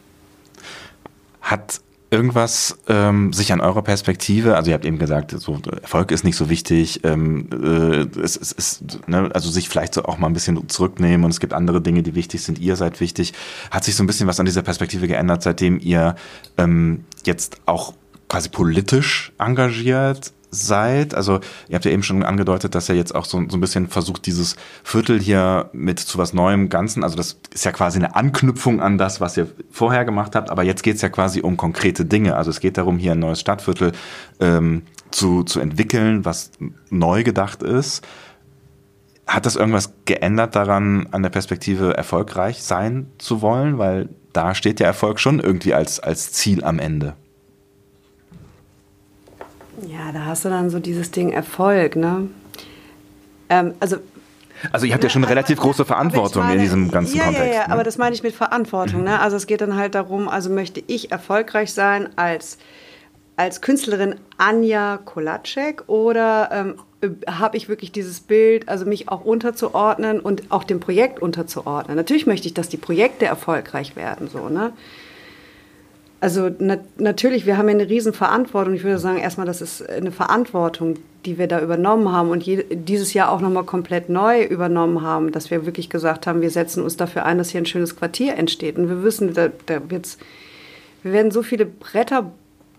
Hat 1.42 1.82
irgendwas 2.12 2.78
ähm, 2.88 3.34
sich 3.34 3.52
an 3.52 3.60
eurer 3.60 3.82
Perspektive, 3.82 4.56
also 4.56 4.70
ihr 4.70 4.76
habt 4.76 4.86
eben 4.86 5.00
gesagt, 5.00 5.32
so, 5.32 5.60
Erfolg 5.82 6.12
ist 6.12 6.24
nicht 6.24 6.38
so 6.38 6.50
wichtig, 6.50 7.04
ähm, 7.04 7.50
äh, 7.52 8.20
es, 8.20 8.38
es 8.38 8.52
ist, 8.52 9.08
ne, 9.08 9.30
also 9.34 9.50
sich 9.50 9.68
vielleicht 9.68 9.96
so 9.96 10.06
auch 10.06 10.18
mal 10.18 10.28
ein 10.28 10.34
bisschen 10.34 10.70
zurücknehmen 10.70 11.26
und 11.26 11.32
es 11.32 11.40
gibt 11.40 11.54
andere 11.54 11.82
Dinge, 11.82 12.04
die 12.04 12.16
wichtig 12.16 12.42
sind, 12.44 12.60
ihr 12.60 12.76
seid 12.76 13.00
wichtig. 13.02 13.34
Hat 13.72 13.84
sich 13.84 13.96
so 13.96 14.04
ein 14.04 14.08
bisschen 14.08 14.28
was 14.28 14.40
an 14.40 14.46
dieser 14.46 14.62
Perspektive 14.62 15.08
geändert, 15.08 15.44
seitdem 15.44 15.80
ihr 15.80 16.16
ähm, 16.58 17.04
jetzt 17.26 17.58
auch 17.66 17.94
quasi 18.30 18.50
politisch 18.50 19.34
engagiert 19.38 20.32
seid. 20.56 21.14
Also 21.14 21.40
ihr 21.68 21.76
habt 21.76 21.86
ja 21.86 21.92
eben 21.92 22.04
schon 22.04 22.24
angedeutet, 22.24 22.76
dass 22.76 22.90
er 22.90 22.96
jetzt 22.96 23.14
auch 23.14 23.26
so, 23.26 23.44
so 23.50 23.58
ein 23.58 23.62
bisschen 23.62 23.88
versucht, 23.88 24.26
dieses 24.26 24.56
Viertel 24.84 25.20
hier 25.20 25.70
mit 25.74 26.00
zu 26.00 26.18
was 26.18 26.34
Neuem 26.34 26.70
Ganzen, 26.70 27.04
also 27.04 27.16
das 27.16 27.40
ist 27.54 27.66
ja 27.66 27.72
quasi 27.72 28.00
eine 28.00 28.16
Anknüpfung 28.16 28.82
an 28.82 28.98
das, 28.98 29.22
was 29.22 29.38
ihr 29.38 29.48
vorher 29.72 30.06
gemacht 30.06 30.36
habt, 30.36 30.50
aber 30.50 30.64
jetzt 30.64 30.84
geht 30.84 30.96
es 30.96 31.02
ja 31.02 31.10
quasi 31.10 31.42
um 31.42 31.58
konkrete 31.58 32.06
Dinge. 32.06 32.36
Also 32.36 32.50
es 32.50 32.60
geht 32.60 32.78
darum, 32.78 32.98
hier 32.98 33.14
ein 33.14 33.20
neues 33.20 33.40
Stadtviertel 33.40 33.92
ähm, 34.40 34.84
zu, 35.12 35.44
zu 35.44 35.60
entwickeln, 35.60 36.26
was 36.26 36.52
neu 36.90 37.24
gedacht 37.24 37.64
ist. 37.64 38.06
Hat 39.28 39.46
das 39.46 39.56
irgendwas 39.56 39.94
geändert 40.06 40.56
daran, 40.56 41.08
an 41.12 41.24
der 41.24 41.32
Perspektive 41.32 41.98
erfolgreich 41.98 42.62
sein 42.62 43.08
zu 43.18 43.42
wollen? 43.42 43.78
Weil 43.78 44.10
da 44.34 44.54
steht 44.54 44.80
ja 44.80 44.86
Erfolg 44.86 45.20
schon 45.20 45.40
irgendwie 45.40 45.74
als, 45.74 46.00
als 46.00 46.32
Ziel 46.32 46.64
am 46.64 46.78
Ende. 46.78 47.16
Ja, 49.88 50.12
da 50.12 50.26
hast 50.26 50.46
du 50.46 50.50
dann 50.50 50.70
so 50.70 50.80
dieses 50.80 51.12
Ding 51.12 51.32
Erfolg, 51.32 51.96
ne? 51.96 52.28
Ähm, 53.50 53.74
also 53.80 53.98
Also 54.72 54.86
ihr 54.86 54.94
habt 54.94 55.04
ja 55.04 55.10
schon 55.10 55.24
eine 55.24 55.32
relativ 55.32 55.60
große 55.60 55.86
Verantwortung 55.86 56.44
meine, 56.44 56.56
in 56.56 56.62
diesem 56.62 56.92
ganzen 56.92 57.18
ja, 57.18 57.26
Kontext. 57.26 57.48
Ja, 57.48 57.62
ja, 57.62 57.68
ne? 57.68 57.74
aber 57.74 57.84
das 57.84 57.98
meine 57.98 58.16
ich 58.16 58.24
mit 58.24 58.34
Verantwortung. 58.34 59.04
Ne? 59.04 59.20
Also 59.20 59.38
es 59.38 59.48
geht 59.48 59.62
dann 59.62 59.76
halt 59.76 59.96
darum, 59.96 60.28
also 60.30 60.50
möchte 60.50 60.82
ich 60.88 61.12
erfolgreich 61.12 61.74
sein 61.74 62.10
als, 62.16 62.58
als 63.36 63.62
Künstlerin 63.62 64.16
Anja 64.38 64.98
Kolacek 64.98 65.84
oder 65.88 66.50
ähm, 66.52 66.76
habe 67.28 67.58
ich 67.58 67.70
wirklich 67.70 67.92
dieses 67.92 68.22
Bild, 68.22 68.68
also 68.68 68.86
mich 68.86 69.10
auch 69.10 69.24
unterzuordnen 69.24 70.20
und 70.20 70.52
auch 70.52 70.64
dem 70.64 70.80
Projekt 70.80 71.20
unterzuordnen. 71.22 71.96
Natürlich 71.96 72.26
möchte 72.26 72.48
ich, 72.48 72.54
dass 72.54 72.70
die 72.70 72.78
Projekte 72.78 73.26
erfolgreich 73.26 73.96
werden, 73.96 74.30
so, 74.32 74.50
ne? 74.50 74.74
Also 76.26 76.50
na, 76.58 76.80
natürlich, 76.98 77.46
wir 77.46 77.56
haben 77.56 77.70
ja 77.70 77.76
eine 77.76 77.88
riesen 77.88 78.12
Verantwortung. 78.12 78.74
Ich 78.74 78.84
würde 78.84 78.98
sagen, 78.98 79.20
erstmal, 79.20 79.46
das 79.46 79.62
ist 79.62 79.88
eine 79.88 80.12
Verantwortung, 80.12 80.96
die 81.24 81.38
wir 81.38 81.46
da 81.46 81.62
übernommen 81.62 82.12
haben 82.12 82.32
und 82.32 82.44
dieses 82.48 83.14
Jahr 83.14 83.32
auch 83.32 83.42
nochmal 83.42 83.64
komplett 83.64 84.10
neu 84.10 84.44
übernommen 84.44 85.04
haben, 85.04 85.32
dass 85.32 85.52
wir 85.52 85.68
wirklich 85.68 85.88
gesagt 85.88 86.26
haben, 86.26 86.42
wir 86.42 86.50
setzen 86.50 86.82
uns 86.82 86.98
dafür 86.98 87.26
ein, 87.26 87.38
dass 87.38 87.52
hier 87.52 87.62
ein 87.62 87.68
schönes 87.68 87.96
Quartier 87.96 88.38
entsteht. 88.38 88.80
Und 88.80 88.90
wir 88.90 89.04
wissen, 89.04 89.36
da, 89.36 89.50
da 89.68 89.88
wird's, 89.92 90.18
wir 91.04 91.14
werden 91.14 91.30
so 91.30 91.44
viele 91.44 91.68
Bretter 91.68 92.32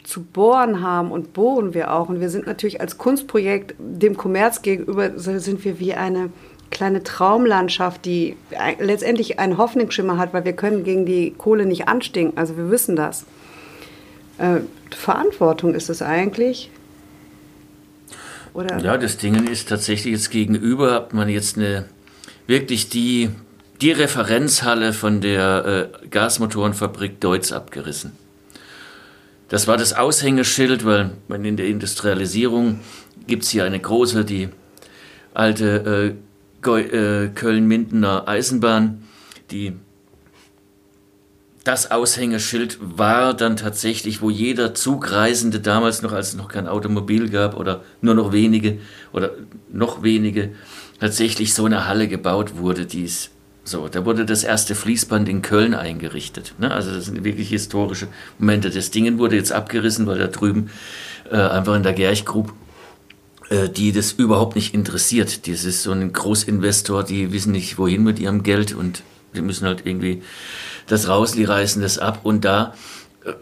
zu 0.03 0.25
bohren 0.25 0.83
haben 0.83 1.13
und 1.13 1.33
bohren 1.33 1.73
wir 1.73 1.95
auch. 1.95 2.09
Und 2.09 2.19
wir 2.19 2.31
sind 2.31 2.49
natürlich 2.49 2.81
als 2.81 2.99
Kunstprojekt 2.99 3.77
dem 3.79 4.17
Kommerz 4.17 4.63
gegenüber, 4.63 5.17
sind 5.17 5.65
wir 5.65 5.79
wie 5.79 5.95
eine 5.95 6.31
kleine 6.73 7.05
Traumlandschaft, 7.05 8.05
die 8.07 8.35
letztendlich 8.81 9.39
einen 9.39 9.57
Hoffnungsschimmer 9.57 10.19
hat, 10.19 10.35
weil 10.35 10.45
wir 10.45 10.55
können 10.55 10.83
gegen 10.83 11.07
die 11.07 11.31
Kohle 11.31 11.65
nicht 11.65 11.87
anstinken. 11.87 12.37
Also 12.37 12.57
wir 12.57 12.73
wissen 12.73 12.97
das. 12.97 13.25
Äh, 14.39 14.61
Verantwortung 14.91 15.75
ist 15.75 15.89
es 15.89 16.03
eigentlich. 16.03 16.71
Oder? 18.55 18.79
Ja, 18.79 18.97
das 18.97 19.19
Ding 19.19 19.47
ist 19.47 19.69
tatsächlich 19.69 20.15
jetzt 20.15 20.31
gegenüber 20.31 20.93
hat 20.93 21.13
man 21.13 21.29
jetzt 21.29 21.59
eine 21.59 21.87
wirklich 22.47 22.89
die, 22.89 23.31
die 23.81 23.93
Referenzhalle 23.93 24.93
von 24.93 25.21
der 25.21 25.91
äh, 26.03 26.09
Gasmotorenfabrik 26.09 27.21
Deutz 27.21 27.53
abgerissen. 27.53 28.13
Das 29.49 29.69
war 29.69 29.77
das 29.77 29.93
Aushängeschild, 29.93 30.85
weil 30.85 31.13
in 31.29 31.57
der 31.57 31.67
Industrialisierung 31.67 32.81
gibt 33.27 33.45
es 33.45 33.51
hier 33.51 33.65
eine 33.65 33.79
große, 33.79 34.25
die 34.25 34.49
alte 35.35 36.17
äh, 36.65 36.71
äh, 36.71 37.29
Köln-Mindener 37.29 38.27
Eisenbahn, 38.27 39.05
die 39.51 39.75
das 41.67 41.91
Aushängeschild 41.91 42.79
war 42.81 43.35
dann 43.35 43.57
tatsächlich, 43.57 44.23
wo 44.23 44.31
jeder 44.31 44.73
Zugreisende 44.73 45.59
damals 45.59 46.01
noch, 46.01 46.13
als 46.13 46.29
es 46.29 46.37
noch 46.37 46.47
kein 46.47 46.69
Automobil 46.69 47.29
gab 47.29 47.57
oder 47.57 47.83
nur 48.01 48.15
noch 48.15 48.33
wenige 48.33 48.79
oder 49.13 49.33
noch 49.73 50.05
wenige, 50.05 50.51
tatsächlich 51.01 51.55
so 51.55 51.65
eine 51.65 51.89
Halle 51.89 52.07
gebaut 52.07 52.59
wurde, 52.59 52.87
die 52.87 53.03
ist 53.03 53.31
so, 53.65 53.89
da 53.89 54.05
wurde 54.05 54.25
das 54.25 54.45
erste 54.45 54.77
Fließband 54.77 55.29
in 55.29 55.43
Köln 55.43 55.75
eingerichtet. 55.75 56.55
Ne? 56.59 56.71
Also 56.71 56.95
das 56.95 57.07
sind 57.07 57.25
wirklich 57.25 57.49
historische 57.49 58.07
Momente. 58.39 58.71
Das 58.71 58.93
Ding 58.93 59.19
wurde 59.19 59.35
jetzt 59.35 59.51
abgerissen, 59.51 60.07
weil 60.07 60.19
da 60.19 60.29
drüben 60.29 60.71
äh, 61.33 61.37
einfach 61.37 61.75
in 61.75 61.83
der 61.83 61.95
Gerchgrub 61.95 62.53
äh, 63.51 63.69
die 63.69 63.91
das 63.91 64.13
überhaupt 64.13 64.55
nicht 64.55 64.73
interessiert. 64.73 65.49
Das 65.49 65.65
ist 65.65 65.83
so 65.83 65.91
ein 65.91 66.13
Großinvestor, 66.13 67.03
die 67.03 67.33
wissen 67.33 67.51
nicht, 67.51 67.77
wohin 67.77 68.05
mit 68.05 68.21
ihrem 68.21 68.45
Geld 68.45 68.73
und 68.73 69.03
die 69.35 69.43
müssen 69.43 69.67
halt 69.67 69.83
irgendwie 69.85 70.23
das 70.87 71.09
raus, 71.09 71.33
die 71.33 71.45
reißen 71.45 71.83
das 71.83 71.99
ab 71.99 72.21
und 72.23 72.45
da 72.45 72.75
äh, 73.25 73.33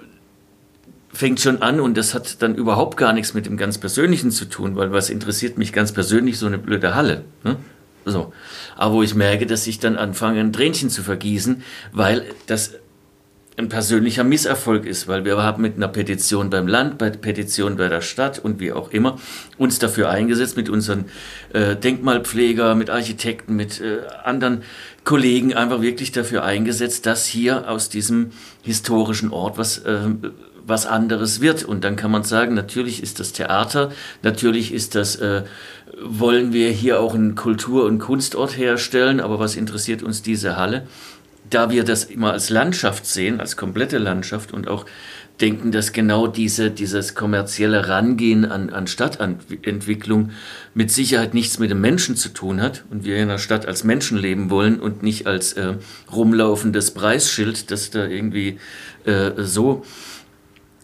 fängt 1.13 1.41
schon 1.41 1.63
an 1.63 1.81
und 1.81 1.97
das 1.97 2.15
hat 2.15 2.43
dann 2.43 2.55
überhaupt 2.55 2.97
gar 2.97 3.13
nichts 3.13 3.35
mit 3.35 3.47
dem 3.47 3.57
ganz 3.57 3.79
Persönlichen 3.79 4.31
zu 4.31 4.47
tun, 4.47 4.77
weil 4.77 4.93
was 4.93 5.11
interessiert 5.11 5.59
mich 5.59 5.73
ganz 5.73 5.93
persönlich 5.93 6.39
so 6.39 6.47
eine 6.47 6.59
blöde 6.59 6.95
Halle. 6.95 7.25
Ne? 7.43 7.57
So. 8.05 8.33
Aber 8.77 8.95
wo 8.95 9.03
ich 9.03 9.15
merke, 9.15 9.47
dass 9.47 9.67
ich 9.67 9.79
dann 9.79 9.97
anfange, 9.97 10.41
ein 10.41 10.53
Tränchen 10.53 10.91
zu 10.91 11.03
vergießen, 11.03 11.63
weil 11.93 12.27
das 12.47 12.75
ein 13.57 13.69
persönlicher 13.69 14.25
Misserfolg 14.25 14.85
ist, 14.85 15.07
weil 15.07 15.25
wir 15.25 15.37
haben 15.37 15.63
mit 15.63 15.77
einer 15.77 15.87
Petition 15.89 16.51
beim 16.51 16.67
Land, 16.67 16.99
bei 16.99 17.11
Petition 17.11 17.77
bei 17.77 17.89
der 17.89 18.01
Stadt 18.01 18.39
und 18.39 18.59
wie 18.59 18.73
auch 18.73 18.91
immer 18.91 19.19
uns 19.59 19.79
dafür 19.79 20.11
eingesetzt, 20.11 20.57
mit 20.57 20.69
unseren 20.69 21.05
äh, 21.53 21.77
Denkmalpfleger, 21.77 22.75
mit 22.75 22.91
Architekten, 22.91 23.55
mit 23.55 23.81
äh, 23.81 24.01
anderen 24.25 24.63
Kollegen 25.05 25.55
einfach 25.55 25.83
wirklich 25.83 26.11
dafür 26.11 26.43
eingesetzt, 26.43 27.07
dass 27.07 27.27
hier 27.27 27.71
aus 27.71 27.89
diesem 27.89 28.33
historischen 28.63 29.31
Ort 29.31 29.57
was 29.57 29.79
äh, 29.79 30.01
was 30.67 30.87
anderes 30.87 31.41
wird. 31.41 31.65
Und 31.65 31.85
dann 31.85 31.97
kann 31.97 32.11
man 32.11 32.25
sagen, 32.25 32.55
natürlich 32.55 33.03
ist 33.03 33.21
das 33.21 33.33
Theater, 33.33 33.93
natürlich 34.23 34.73
ist 34.73 34.95
das, 34.95 35.17
äh, 35.17 35.43
wollen 36.03 36.53
wir 36.53 36.71
hier 36.71 37.01
auch 37.01 37.15
einen 37.15 37.35
Kultur- 37.35 37.85
und 37.85 37.99
Kunstort 37.99 38.57
herstellen, 38.57 39.21
aber 39.21 39.39
was 39.39 39.57
interessiert 39.57 40.03
uns 40.03 40.23
diese 40.23 40.57
Halle? 40.57 40.87
Da 41.51 41.71
wir 41.71 41.85
das 41.85 42.05
immer 42.05 42.33
als 42.33 42.51
Landschaft 42.51 43.07
sehen, 43.07 43.41
als 43.41 43.57
komplette 43.57 43.99
Landschaft 43.99 44.53
und 44.53 44.67
auch 44.69 44.87
denken, 45.41 45.73
dass 45.73 45.93
genau 45.93 46.27
diese, 46.27 46.71
dieses 46.71 47.15
kommerzielle 47.15 47.89
Rangehen 47.89 48.45
an, 48.45 48.71
an 48.71 48.87
Stadtentwicklung 48.87 50.31
mit 50.75 50.91
Sicherheit 50.91 51.35
nichts 51.35 51.59
mit 51.59 51.71
dem 51.71 51.81
Menschen 51.81 52.17
zu 52.17 52.29
tun 52.29 52.61
hat 52.61 52.85
und 52.91 53.05
wir 53.05 53.17
in 53.17 53.29
der 53.29 53.39
Stadt 53.39 53.67
als 53.67 53.83
Menschen 53.83 54.17
leben 54.17 54.49
wollen 54.51 54.79
und 54.79 55.03
nicht 55.03 55.27
als 55.27 55.55
äh, 55.55 55.75
rumlaufendes 56.13 56.93
Preisschild, 56.93 57.71
das 57.71 57.91
da 57.91 58.07
irgendwie 58.07 58.59
äh, 59.05 59.33
so 59.39 59.85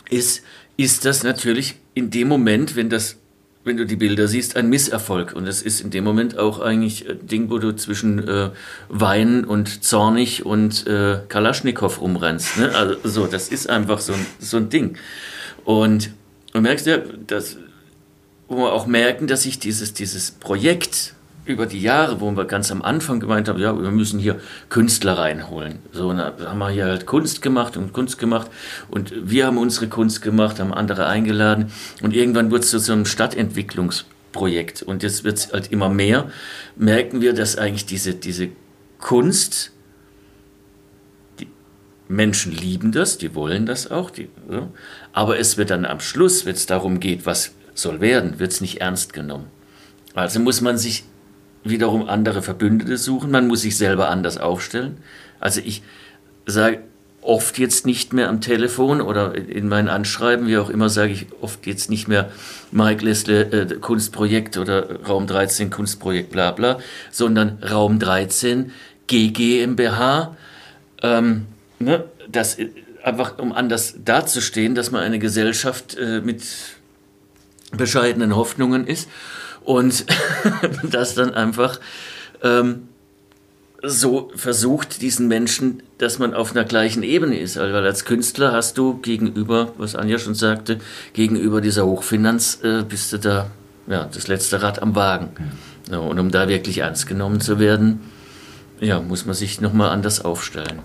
ist, 0.08 0.42
ist 0.76 1.04
das 1.04 1.22
natürlich 1.22 1.76
in 1.94 2.10
dem 2.10 2.28
Moment, 2.28 2.74
wenn 2.74 2.88
das 2.88 3.19
wenn 3.64 3.76
du 3.76 3.84
die 3.84 3.96
Bilder 3.96 4.26
siehst, 4.26 4.56
ein 4.56 4.68
Misserfolg. 4.68 5.34
Und 5.34 5.46
das 5.46 5.60
ist 5.60 5.80
in 5.80 5.90
dem 5.90 6.04
Moment 6.04 6.38
auch 6.38 6.60
eigentlich 6.60 7.08
ein 7.08 7.26
Ding, 7.26 7.50
wo 7.50 7.58
du 7.58 7.72
zwischen 7.76 8.26
äh, 8.26 8.50
Wein 8.88 9.44
und 9.44 9.84
Zornig 9.84 10.46
und 10.46 10.86
äh, 10.86 11.18
Kalaschnikow 11.28 12.00
rumrennst. 12.00 12.58
Ne? 12.58 12.74
Also 12.74 12.96
so, 13.04 13.26
das 13.26 13.48
ist 13.48 13.68
einfach 13.68 14.00
so 14.00 14.14
ein, 14.14 14.26
so 14.38 14.56
ein 14.56 14.70
Ding. 14.70 14.96
Und 15.64 16.10
du 16.52 16.60
merkst 16.60 16.86
ja, 16.86 16.98
dass, 17.26 17.58
wo 18.48 18.56
wir 18.56 18.72
auch 18.72 18.86
merken, 18.86 19.26
dass 19.26 19.42
sich 19.42 19.58
dieses, 19.58 19.92
dieses 19.92 20.30
Projekt 20.30 21.14
über 21.44 21.66
die 21.66 21.80
Jahre, 21.80 22.20
wo 22.20 22.30
wir 22.30 22.44
ganz 22.44 22.70
am 22.70 22.82
Anfang 22.82 23.20
gemeint 23.20 23.48
haben, 23.48 23.58
ja, 23.58 23.80
wir 23.80 23.90
müssen 23.90 24.20
hier 24.20 24.40
Künstler 24.68 25.18
reinholen. 25.18 25.78
So, 25.92 26.12
da 26.12 26.34
haben 26.44 26.58
wir 26.58 26.70
hier 26.70 26.84
halt 26.84 27.06
Kunst 27.06 27.42
gemacht 27.42 27.76
und 27.76 27.92
Kunst 27.92 28.18
gemacht. 28.18 28.50
Und 28.88 29.12
wir 29.30 29.46
haben 29.46 29.58
unsere 29.58 29.88
Kunst 29.88 30.22
gemacht, 30.22 30.60
haben 30.60 30.72
andere 30.72 31.06
eingeladen. 31.06 31.72
Und 32.02 32.14
irgendwann 32.14 32.50
wurde 32.50 32.62
es 32.62 32.70
zu 32.70 32.78
so 32.78 32.92
einem 32.92 33.06
Stadtentwicklungsprojekt. 33.06 34.82
Und 34.82 35.02
jetzt 35.02 35.24
wird 35.24 35.38
es 35.38 35.52
halt 35.52 35.72
immer 35.72 35.88
mehr, 35.88 36.30
merken 36.76 37.20
wir, 37.20 37.32
dass 37.32 37.56
eigentlich 37.56 37.86
diese, 37.86 38.14
diese 38.14 38.48
Kunst, 38.98 39.72
die 41.40 41.48
Menschen 42.08 42.52
lieben 42.52 42.92
das, 42.92 43.18
die 43.18 43.34
wollen 43.34 43.66
das 43.66 43.90
auch, 43.90 44.10
die, 44.10 44.28
ja, 44.50 44.68
aber 45.12 45.38
es 45.38 45.56
wird 45.56 45.70
dann 45.70 45.86
am 45.86 46.00
Schluss, 46.00 46.44
wenn 46.44 46.54
es 46.54 46.66
darum 46.66 47.00
geht, 47.00 47.24
was 47.24 47.52
soll 47.74 48.00
werden, 48.00 48.38
wird 48.38 48.52
es 48.52 48.60
nicht 48.60 48.80
ernst 48.80 49.12
genommen. 49.14 49.46
Also 50.14 50.40
muss 50.40 50.60
man 50.60 50.76
sich 50.76 51.04
wiederum 51.64 52.08
andere 52.08 52.42
Verbündete 52.42 52.96
suchen. 52.96 53.30
Man 53.30 53.46
muss 53.46 53.62
sich 53.62 53.76
selber 53.76 54.08
anders 54.08 54.38
aufstellen. 54.38 54.98
Also 55.38 55.60
ich 55.64 55.82
sage 56.46 56.80
oft 57.22 57.58
jetzt 57.58 57.84
nicht 57.84 58.12
mehr 58.12 58.28
am 58.28 58.40
Telefon 58.40 59.00
oder 59.00 59.34
in 59.34 59.68
meinen 59.68 59.88
Anschreiben, 59.88 60.46
wie 60.46 60.56
auch 60.56 60.70
immer, 60.70 60.88
sage 60.88 61.12
ich 61.12 61.26
oft 61.40 61.66
jetzt 61.66 61.90
nicht 61.90 62.08
mehr 62.08 62.30
Mike 62.70 63.04
Leslie 63.04 63.42
äh, 63.42 63.74
Kunstprojekt 63.78 64.56
oder 64.56 65.04
Raum 65.06 65.26
13 65.26 65.70
Kunstprojekt 65.70 66.30
bla 66.30 66.52
bla, 66.52 66.78
sondern 67.10 67.58
Raum 67.62 67.98
13 67.98 68.72
GGMBH. 69.06 70.36
Ähm, 71.02 71.46
ne, 71.78 72.04
das 72.28 72.56
einfach 73.02 73.38
um 73.38 73.52
anders 73.52 73.96
dazustehen, 74.04 74.74
dass 74.74 74.90
man 74.90 75.02
eine 75.02 75.18
Gesellschaft 75.18 75.96
äh, 75.98 76.20
mit 76.20 76.42
bescheidenen 77.72 78.34
Hoffnungen 78.34 78.86
ist 78.86 79.08
und 79.64 80.06
das 80.90 81.14
dann 81.14 81.34
einfach 81.34 81.80
ähm, 82.42 82.88
so 83.82 84.30
versucht, 84.34 85.00
diesen 85.00 85.28
Menschen, 85.28 85.82
dass 85.98 86.18
man 86.18 86.34
auf 86.34 86.52
einer 86.52 86.64
gleichen 86.64 87.02
Ebene 87.02 87.38
ist. 87.38 87.56
Also, 87.56 87.74
weil 87.74 87.84
als 87.84 88.04
Künstler 88.04 88.52
hast 88.52 88.76
du 88.76 88.98
gegenüber, 88.98 89.72
was 89.78 89.96
Anja 89.96 90.18
schon 90.18 90.34
sagte, 90.34 90.78
gegenüber 91.12 91.60
dieser 91.60 91.86
Hochfinanz 91.86 92.60
äh, 92.62 92.82
bist 92.82 93.12
du 93.12 93.18
da 93.18 93.50
ja, 93.86 94.04
das 94.04 94.28
letzte 94.28 94.62
Rad 94.62 94.82
am 94.82 94.94
Wagen. 94.94 95.30
Ja, 95.90 95.98
und 95.98 96.18
um 96.18 96.30
da 96.30 96.48
wirklich 96.48 96.78
ernst 96.78 97.06
genommen 97.06 97.40
zu 97.40 97.58
werden, 97.58 98.00
ja, 98.80 99.00
muss 99.00 99.26
man 99.26 99.34
sich 99.34 99.60
nochmal 99.60 99.90
anders 99.90 100.24
aufstellen. 100.24 100.80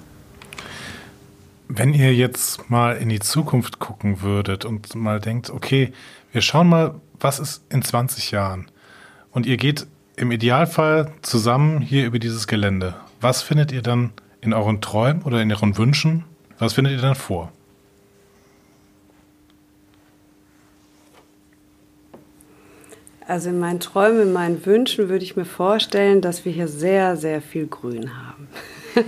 Wenn 1.68 1.94
ihr 1.94 2.14
jetzt 2.14 2.70
mal 2.70 2.98
in 2.98 3.10
die 3.10 3.20
Zukunft 3.20 3.80
gucken 3.80 4.22
würdet 4.22 4.66
und 4.66 4.94
mal 4.96 5.20
denkt, 5.20 5.50
okay, 5.50 5.94
wir 6.32 6.42
schauen 6.42 6.68
mal, 6.68 6.96
was 7.20 7.40
ist 7.40 7.64
in 7.70 7.82
20 7.82 8.32
Jahren? 8.32 8.68
Und 9.32 9.46
ihr 9.46 9.58
geht 9.58 9.88
im 10.16 10.32
Idealfall 10.32 11.12
zusammen 11.22 11.82
hier 11.82 12.06
über 12.06 12.20
dieses 12.20 12.48
Gelände. 12.48 12.96
Was 13.22 13.42
findet 13.42 13.72
ihr 13.72 13.82
dann 13.82 14.12
in 14.42 14.54
euren 14.54 14.82
Träumen 14.82 15.24
oder 15.24 15.42
in 15.42 15.52
euren 15.52 15.78
Wünschen? 15.78 16.24
Was 16.60 16.74
findet 16.74 16.94
ihr 16.94 17.02
dann 17.02 17.16
vor? 17.16 17.52
Also 23.28 23.50
in 23.50 23.60
meinen 23.60 23.80
Träumen, 23.80 24.22
in 24.22 24.34
meinen 24.34 24.66
Wünschen 24.66 25.10
würde 25.10 25.26
ich 25.26 25.36
mir 25.36 25.46
vorstellen, 25.46 26.22
dass 26.22 26.46
wir 26.46 26.52
hier 26.52 26.68
sehr, 26.68 27.18
sehr 27.18 27.42
viel 27.42 27.66
Grün 27.68 28.12
haben. 28.16 28.48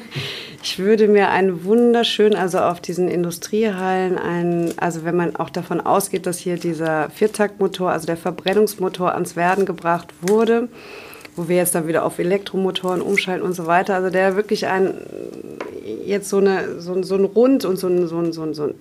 Ich 0.69 0.79
würde 0.79 1.07
mir 1.07 1.29
einen 1.29 1.63
wunderschön, 1.63 2.35
also 2.35 2.59
auf 2.59 2.81
diesen 2.81 3.07
Industriehallen, 3.07 4.17
einen, 4.17 4.77
also 4.77 5.05
wenn 5.05 5.15
man 5.15 5.37
auch 5.37 5.49
davon 5.49 5.79
ausgeht, 5.79 6.25
dass 6.25 6.39
hier 6.39 6.57
dieser 6.57 7.09
Viertaktmotor, 7.09 7.89
also 7.89 8.05
der 8.05 8.17
Verbrennungsmotor 8.17 9.13
ans 9.13 9.37
Werden 9.37 9.65
gebracht 9.65 10.13
wurde, 10.19 10.67
wo 11.37 11.47
wir 11.47 11.55
jetzt 11.55 11.73
dann 11.73 11.87
wieder 11.87 12.03
auf 12.03 12.19
Elektromotoren 12.19 13.01
umschalten 13.01 13.45
und 13.45 13.53
so 13.53 13.65
weiter, 13.65 13.95
also 13.95 14.09
der 14.09 14.35
wirklich 14.35 14.67
ein, 14.67 14.93
jetzt 16.03 16.27
so, 16.27 16.39
eine, 16.39 16.81
so, 16.81 17.01
so 17.01 17.15
ein 17.15 17.23
Rund 17.23 17.63
und 17.63 17.77
so 17.77 17.87
ein, 17.87 18.05
so 18.05 18.17
ein, 18.17 18.33
so 18.33 18.43
ein, 18.43 18.53
so 18.53 18.63
ein 18.65 18.75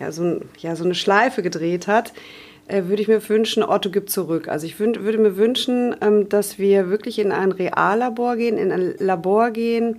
ja, 0.00 0.10
so, 0.10 0.24
ein, 0.24 0.40
ja, 0.58 0.74
so 0.74 0.82
eine 0.82 0.96
Schleife 0.96 1.44
gedreht 1.44 1.86
hat, 1.86 2.12
äh, 2.66 2.84
würde 2.86 3.02
ich 3.02 3.08
mir 3.08 3.28
wünschen, 3.28 3.62
Otto 3.62 3.88
gibt 3.90 4.10
zurück. 4.10 4.48
Also 4.48 4.66
ich 4.66 4.80
würd, 4.80 5.04
würde 5.04 5.18
mir 5.18 5.36
wünschen, 5.36 5.94
ähm, 6.00 6.28
dass 6.28 6.58
wir 6.58 6.90
wirklich 6.90 7.20
in 7.20 7.30
ein 7.30 7.52
Reallabor 7.52 8.34
gehen, 8.34 8.58
in 8.58 8.72
ein 8.72 8.94
Labor 8.98 9.52
gehen, 9.52 9.98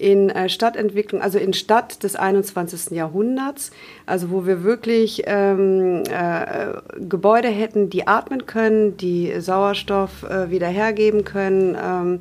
in 0.00 0.30
äh, 0.30 0.48
Stadtentwicklung, 0.48 1.20
also 1.20 1.38
in 1.38 1.52
Stadt 1.52 2.02
des 2.02 2.16
21. 2.16 2.96
Jahrhunderts, 2.96 3.70
also 4.06 4.30
wo 4.30 4.46
wir 4.46 4.64
wirklich 4.64 5.24
ähm, 5.26 6.02
äh, 6.10 6.72
Gebäude 6.98 7.48
hätten, 7.48 7.90
die 7.90 8.06
atmen 8.06 8.46
können, 8.46 8.96
die 8.96 9.40
Sauerstoff 9.40 10.22
äh, 10.22 10.50
wieder 10.50 10.68
hergeben 10.68 11.24
können, 11.24 11.76
ähm, 11.80 12.20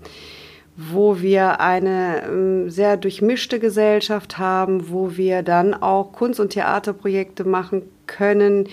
wo 0.76 1.22
wir 1.22 1.62
eine 1.62 2.24
ähm, 2.24 2.70
sehr 2.70 2.98
durchmischte 2.98 3.60
Gesellschaft 3.60 4.38
haben, 4.38 4.90
wo 4.90 5.16
wir 5.16 5.42
dann 5.42 5.74
auch 5.74 6.12
Kunst- 6.12 6.40
und 6.42 6.52
Theaterprojekte 6.52 7.46
machen 7.46 7.84
können, 8.08 8.68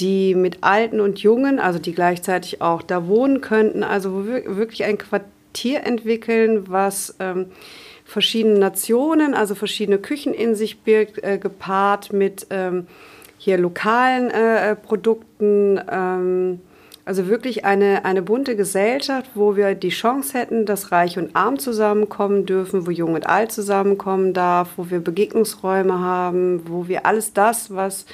die 0.00 0.34
mit 0.34 0.58
Alten 0.62 1.00
und 1.00 1.20
Jungen, 1.20 1.60
also 1.60 1.78
die 1.78 1.94
gleichzeitig 1.94 2.62
auch 2.62 2.82
da 2.82 3.06
wohnen 3.06 3.40
könnten, 3.40 3.84
also 3.84 4.12
wo 4.12 4.26
wir 4.26 4.56
wirklich 4.56 4.84
ein 4.84 4.98
Quartier 4.98 5.84
entwickeln, 5.84 6.68
was 6.68 7.14
ähm, 7.20 7.46
verschiedene 8.10 8.58
Nationen, 8.58 9.34
also 9.34 9.54
verschiedene 9.54 9.98
Küchen 9.98 10.34
in 10.34 10.56
sich 10.56 10.80
birgt, 10.80 11.22
äh, 11.22 11.38
gepaart 11.38 12.12
mit 12.12 12.48
ähm, 12.50 12.88
hier 13.38 13.56
lokalen 13.56 14.30
äh, 14.30 14.74
Produkten. 14.74 15.80
Ähm, 15.88 16.60
also 17.04 17.28
wirklich 17.28 17.64
eine, 17.64 18.04
eine 18.04 18.22
bunte 18.22 18.56
Gesellschaft, 18.56 19.30
wo 19.34 19.56
wir 19.56 19.74
die 19.74 19.90
Chance 19.90 20.36
hätten, 20.38 20.66
dass 20.66 20.92
Reich 20.92 21.18
und 21.18 21.34
Arm 21.34 21.58
zusammenkommen 21.58 22.46
dürfen, 22.46 22.86
wo 22.86 22.90
Jung 22.90 23.14
und 23.14 23.28
Alt 23.28 23.52
zusammenkommen 23.52 24.34
darf, 24.34 24.70
wo 24.76 24.90
wir 24.90 24.98
Begegnungsräume 24.98 26.00
haben, 26.00 26.62
wo 26.68 26.88
wir 26.88 27.06
alles 27.06 27.32
das, 27.32 27.74
was 27.74 28.06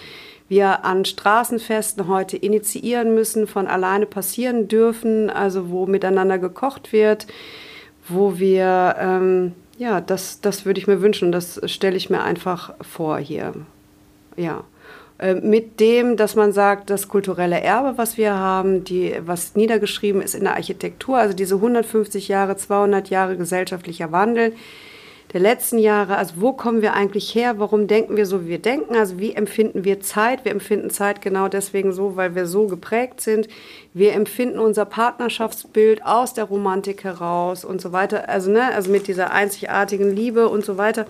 wir 0.48 0.84
an 0.84 1.04
Straßenfesten 1.04 2.06
heute 2.06 2.36
initiieren 2.36 3.14
müssen, 3.14 3.46
von 3.46 3.66
alleine 3.66 4.06
passieren 4.06 4.68
dürfen, 4.68 5.30
also 5.30 5.70
wo 5.70 5.86
miteinander 5.86 6.38
gekocht 6.38 6.92
wird, 6.92 7.26
wo 8.08 8.38
wir, 8.38 8.96
ähm, 9.00 9.52
ja, 9.78 10.00
das, 10.00 10.40
das 10.40 10.64
würde 10.64 10.80
ich 10.80 10.86
mir 10.86 11.00
wünschen, 11.02 11.32
das 11.32 11.60
stelle 11.66 11.96
ich 11.96 12.10
mir 12.10 12.22
einfach 12.22 12.74
vor 12.80 13.18
hier. 13.18 13.52
Ja. 14.36 14.64
Äh, 15.18 15.34
mit 15.34 15.80
dem, 15.80 16.16
dass 16.16 16.34
man 16.34 16.52
sagt, 16.52 16.90
das 16.90 17.08
kulturelle 17.08 17.60
Erbe, 17.60 17.96
was 17.96 18.16
wir 18.16 18.34
haben, 18.34 18.84
die, 18.84 19.14
was 19.20 19.54
niedergeschrieben 19.54 20.20
ist 20.20 20.34
in 20.34 20.44
der 20.44 20.54
Architektur, 20.54 21.16
also 21.16 21.34
diese 21.34 21.56
150 21.56 22.28
Jahre, 22.28 22.56
200 22.56 23.08
Jahre 23.08 23.36
gesellschaftlicher 23.36 24.12
Wandel, 24.12 24.52
der 25.36 25.42
letzten 25.42 25.76
Jahre. 25.76 26.16
Also 26.16 26.36
wo 26.38 26.54
kommen 26.54 26.80
wir 26.80 26.94
eigentlich 26.94 27.34
her? 27.34 27.58
Warum 27.58 27.88
denken 27.88 28.16
wir 28.16 28.24
so, 28.24 28.46
wie 28.46 28.48
wir 28.48 28.58
denken? 28.58 28.96
Also 28.96 29.18
wie 29.18 29.34
empfinden 29.34 29.84
wir 29.84 30.00
Zeit? 30.00 30.46
Wir 30.46 30.52
empfinden 30.52 30.88
Zeit 30.88 31.20
genau 31.20 31.48
deswegen 31.48 31.92
so, 31.92 32.16
weil 32.16 32.34
wir 32.34 32.46
so 32.46 32.68
geprägt 32.68 33.20
sind. 33.20 33.46
Wir 33.92 34.14
empfinden 34.14 34.58
unser 34.58 34.86
Partnerschaftsbild 34.86 36.06
aus 36.06 36.32
der 36.32 36.44
Romantik 36.44 37.04
heraus 37.04 37.66
und 37.66 37.82
so 37.82 37.92
weiter. 37.92 38.30
Also, 38.30 38.50
ne, 38.50 38.72
also 38.74 38.90
mit 38.90 39.08
dieser 39.08 39.30
einzigartigen 39.30 40.10
Liebe 40.16 40.48
und 40.48 40.64
so 40.64 40.78
weiter 40.78 41.04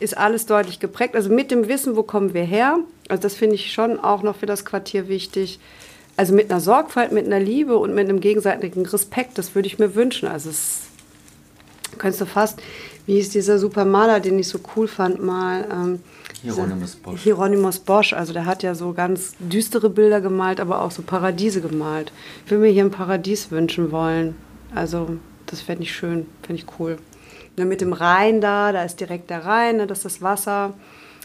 ist 0.00 0.18
alles 0.18 0.46
deutlich 0.46 0.80
geprägt. 0.80 1.14
Also 1.14 1.30
mit 1.30 1.52
dem 1.52 1.68
Wissen, 1.68 1.94
wo 1.94 2.02
kommen 2.02 2.34
wir 2.34 2.42
her? 2.42 2.80
Also 3.08 3.22
das 3.22 3.36
finde 3.36 3.54
ich 3.54 3.72
schon 3.72 4.00
auch 4.00 4.24
noch 4.24 4.34
für 4.34 4.46
das 4.46 4.64
Quartier 4.64 5.06
wichtig. 5.06 5.60
Also 6.16 6.34
mit 6.34 6.50
einer 6.50 6.58
Sorgfalt, 6.58 7.12
mit 7.12 7.26
einer 7.26 7.38
Liebe 7.38 7.76
und 7.76 7.94
mit 7.94 8.08
einem 8.08 8.18
gegenseitigen 8.18 8.84
Respekt, 8.86 9.38
das 9.38 9.54
würde 9.54 9.68
ich 9.68 9.78
mir 9.78 9.94
wünschen. 9.94 10.26
Also 10.26 10.50
es 10.50 10.88
könntest 11.98 12.20
du 12.20 12.26
fast 12.26 12.60
wie 13.08 13.14
hieß 13.14 13.30
dieser 13.30 13.58
Supermaler, 13.58 14.20
den 14.20 14.38
ich 14.38 14.48
so 14.48 14.60
cool 14.76 14.86
fand 14.86 15.24
mal? 15.24 15.66
Ähm, 15.72 16.00
Hieronymus 16.42 16.96
Bosch. 16.96 17.22
Hieronymus 17.22 17.78
Bosch, 17.78 18.12
also 18.12 18.34
der 18.34 18.44
hat 18.44 18.62
ja 18.62 18.74
so 18.74 18.92
ganz 18.92 19.34
düstere 19.38 19.88
Bilder 19.88 20.20
gemalt, 20.20 20.60
aber 20.60 20.82
auch 20.82 20.90
so 20.90 21.00
Paradiese 21.00 21.62
gemalt. 21.62 22.12
Ich 22.44 22.50
würde 22.50 22.64
mir 22.64 22.70
hier 22.70 22.84
ein 22.84 22.90
Paradies 22.90 23.50
wünschen 23.50 23.92
wollen. 23.92 24.36
Also 24.74 25.16
das 25.46 25.62
fände 25.62 25.84
ich 25.84 25.92
schön, 25.92 26.26
fände 26.42 26.62
ich 26.62 26.66
cool. 26.78 26.98
Ja, 27.56 27.64
mit 27.64 27.80
dem 27.80 27.94
Rhein 27.94 28.42
da, 28.42 28.72
da 28.72 28.82
ist 28.82 29.00
direkt 29.00 29.30
der 29.30 29.46
Rhein, 29.46 29.78
ne, 29.78 29.86
dass 29.86 30.02
das 30.02 30.20
Wasser 30.20 30.74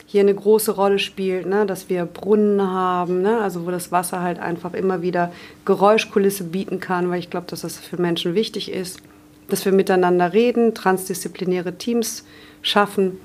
hier 0.06 0.22
eine 0.22 0.34
große 0.34 0.72
Rolle 0.72 1.00
spielt, 1.00 1.48
ne, 1.48 1.66
dass 1.66 1.90
wir 1.90 2.06
Brunnen 2.06 2.62
haben, 2.62 3.22
ne, 3.22 3.42
also 3.42 3.66
wo 3.66 3.72
das 3.72 3.92
Wasser 3.92 4.22
halt 4.22 4.40
einfach 4.40 4.74
immer 4.74 5.02
wieder 5.02 5.34
Geräuschkulisse 5.66 6.46
bieten 6.46 6.80
kann, 6.80 7.10
weil 7.10 7.20
ich 7.20 7.30
glaube, 7.30 7.48
dass 7.48 7.60
das 7.60 7.78
für 7.78 8.02
Menschen 8.02 8.36
wichtig 8.36 8.72
ist 8.72 9.02
dass 9.48 9.66
wir 9.66 9.72
miteinander 9.72 10.34
reden, 10.34 10.74
transdisziplinäre 10.74 11.78
Teams 11.78 12.24
schaffen. 12.62 13.20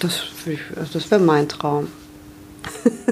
Das, 0.00 0.22
also 0.76 0.92
das 0.94 1.10
wäre 1.10 1.20
mein 1.20 1.48
Traum. 1.48 1.88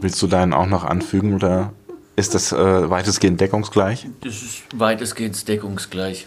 Willst 0.00 0.20
du 0.22 0.26
deinen 0.26 0.54
auch 0.54 0.66
noch 0.66 0.84
anfügen 0.84 1.34
oder 1.34 1.72
ist 2.16 2.34
das 2.34 2.52
äh, 2.52 2.90
weitestgehend 2.90 3.40
deckungsgleich? 3.40 4.06
Das 4.22 4.42
ist 4.42 4.62
weitestgehend 4.74 5.46
deckungsgleich. 5.46 6.26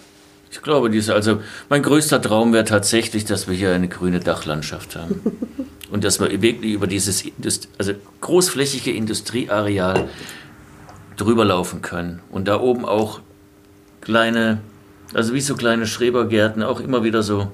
Ich 0.51 0.61
glaube, 0.61 0.91
diese, 0.91 1.15
also 1.15 1.41
mein 1.69 1.81
größter 1.81 2.21
Traum 2.21 2.53
wäre 2.53 2.65
tatsächlich, 2.65 3.25
dass 3.25 3.47
wir 3.47 3.55
hier 3.55 3.73
eine 3.73 3.87
grüne 3.87 4.19
Dachlandschaft 4.19 4.95
haben. 4.95 5.21
Und 5.91 6.03
dass 6.03 6.19
wir 6.19 6.29
wirklich 6.41 6.73
über 6.73 6.87
dieses 6.87 7.23
also 7.77 7.93
großflächige 8.21 8.91
Industrieareal 8.91 10.09
drüber 11.17 11.45
laufen 11.45 11.81
können. 11.81 12.21
Und 12.31 12.47
da 12.47 12.59
oben 12.59 12.85
auch 12.85 13.21
kleine, 14.03 14.61
also 15.13 15.33
wie 15.33 15.41
so 15.41 15.55
kleine 15.55 15.87
Schrebergärten, 15.87 16.61
auch 16.61 16.79
immer 16.79 17.03
wieder 17.03 17.23
so 17.23 17.51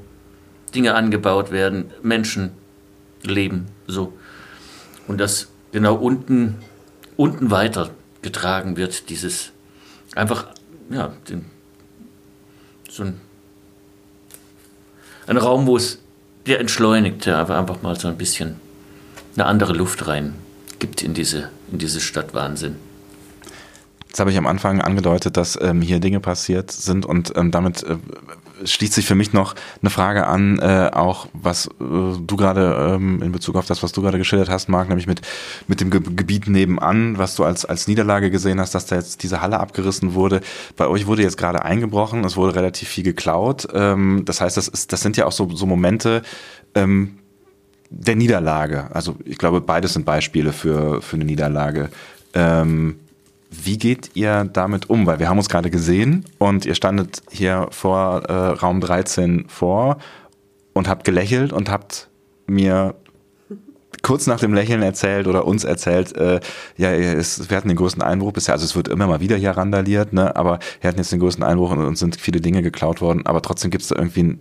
Dinge 0.74 0.96
angebaut 0.96 1.52
werden, 1.52 1.92
Menschen 2.02 2.52
leben 3.24 3.68
so. 3.88 4.14
Und 5.08 5.20
das 5.20 5.50
genau 5.72 5.96
unten, 5.96 6.56
unten 7.18 7.52
weiter 7.52 7.92
getragen 8.22 8.78
wird, 8.78 9.10
dieses 9.10 9.52
einfach, 10.16 10.48
ja, 10.90 11.14
den, 11.30 11.46
so 12.90 13.04
ein, 13.04 13.22
ein 15.28 15.38
Raum, 15.38 15.68
wo 15.68 15.78
es 15.78 16.00
der 16.46 16.60
entschleunigte, 16.60 17.36
aber 17.38 17.58
einfach 17.58 17.82
mal 17.82 18.00
so 18.00 18.08
ein 18.08 18.18
bisschen 18.18 18.56
eine 19.36 19.46
andere 19.46 19.74
Luft 19.74 20.08
rein 20.08 20.34
gibt 20.80 21.04
in 21.04 21.14
diese, 21.14 21.50
in 21.72 21.78
diese 21.78 22.00
Stadt 22.00 22.34
Wahnsinn. 22.34 22.78
Jetzt 24.10 24.20
habe 24.20 24.32
ich 24.32 24.38
am 24.40 24.48
Anfang 24.48 24.82
angedeutet, 24.82 25.38
dass 25.38 25.58
ähm, 25.62 25.84
hier 25.84 26.00
Dinge 26.00 26.20
passiert 26.20 26.72
sind 26.72 27.06
und 27.06 27.32
ähm, 27.38 27.52
damit 27.52 27.84
äh, 27.84 27.98
schließt 28.66 28.94
sich 28.94 29.06
für 29.06 29.14
mich 29.14 29.34
noch 29.34 29.54
eine 29.84 29.92
Frage 29.92 30.26
an, 30.26 30.58
äh, 30.58 30.90
auch 30.92 31.28
was 31.34 31.68
äh, 31.68 31.70
du 31.80 32.36
gerade 32.36 32.96
ähm, 32.96 33.22
in 33.22 33.32
Bezug 33.32 33.56
auf 33.56 33.68
das, 33.68 33.84
was 33.84 33.92
du 33.92 34.02
gerade 34.02 34.18
geschildert 34.18 34.50
hast, 34.50 34.68
Marc, 34.68 34.90
nämlich 34.90 35.06
mit, 35.06 35.22
mit 35.68 35.80
dem 35.80 35.92
Ge 35.92 36.02
Gebiet 36.02 36.48
nebenan, 36.48 37.20
was 37.20 37.36
du 37.36 37.44
als, 37.44 37.66
als 37.66 37.88
Niederlage 37.88 38.32
gesehen 38.32 38.60
hast, 38.60 38.74
dass 38.74 38.88
da 38.88 38.96
jetzt 38.96 39.22
diese 39.22 39.42
Halle 39.42 39.60
abgerissen 39.60 40.16
wurde. 40.16 40.42
Bei 40.76 40.88
euch 40.88 41.06
wurde 41.06 41.22
jetzt 41.22 41.38
gerade 41.38 41.64
eingebrochen, 41.64 42.24
es 42.24 42.36
wurde 42.36 42.56
relativ 42.56 42.90
viel 42.90 43.04
geklaut. 43.04 43.68
Ähm, 43.76 44.24
das 44.26 44.42
heißt, 44.42 44.58
das, 44.58 44.68
ist, 44.68 44.92
das 44.92 45.02
sind 45.02 45.18
ja 45.18 45.28
auch 45.28 45.32
so, 45.32 45.56
so 45.56 45.68
Momente, 45.68 46.24
ähm, 46.74 47.20
der 47.92 48.16
Niederlage. 48.16 48.90
Also 48.92 49.18
ich 49.24 49.38
glaube, 49.38 49.62
beides 49.62 49.94
sind 49.94 50.06
Beispiele 50.06 50.52
für, 50.52 51.04
für 51.04 51.16
eine 51.16 51.26
Niederlage. 51.26 51.90
Ähm, 52.34 52.96
wie 53.50 53.78
geht 53.78 54.12
ihr 54.16 54.46
damit 54.46 54.90
um? 54.90 55.08
Weil 55.08 55.20
wir 55.20 55.30
haben 55.30 55.38
uns 55.38 55.50
gerade 55.50 55.70
gesehen 55.70 56.26
und 56.38 56.66
ihr 56.66 56.76
standet 56.76 57.24
hier 57.32 57.68
vor 57.72 58.24
äh, 58.26 58.34
Raum 58.34 58.80
13 58.80 59.46
vor 59.48 59.98
und 60.74 60.88
habt 60.88 61.04
gelächelt 61.04 61.52
und 61.52 61.70
habt 61.70 62.10
mir 62.48 62.96
kurz 64.02 64.28
nach 64.28 64.40
dem 64.40 64.54
Lächeln 64.54 64.82
erzählt 64.82 65.28
oder 65.28 65.46
uns 65.46 65.64
erzählt, 65.64 66.16
äh, 66.16 66.40
ja, 66.78 66.92
es, 66.92 67.50
wir 67.50 67.58
hatten 67.58 67.68
den 67.68 67.78
größten 67.78 68.02
Einbruch 68.02 68.32
bisher, 68.32 68.54
also 68.54 68.66
es 68.66 68.76
wird 68.76 68.88
immer 68.88 69.08
mal 69.08 69.20
wieder 69.20 69.36
hier 69.36 69.52
randaliert, 69.52 70.14
ne, 70.14 70.36
aber 70.36 70.60
wir 70.80 70.88
hatten 70.88 71.00
jetzt 71.00 71.12
den 71.12 71.20
größten 71.20 71.44
Einbruch 71.44 71.72
und 71.72 71.80
uns 71.80 72.00
sind 72.00 72.16
viele 72.16 72.40
Dinge 72.40 72.62
geklaut 72.62 73.02
worden, 73.02 73.26
aber 73.26 73.42
trotzdem 73.42 73.72
gibt 73.72 73.84
es 73.84 73.90
da 73.90 73.96
irgendwie 73.98 74.38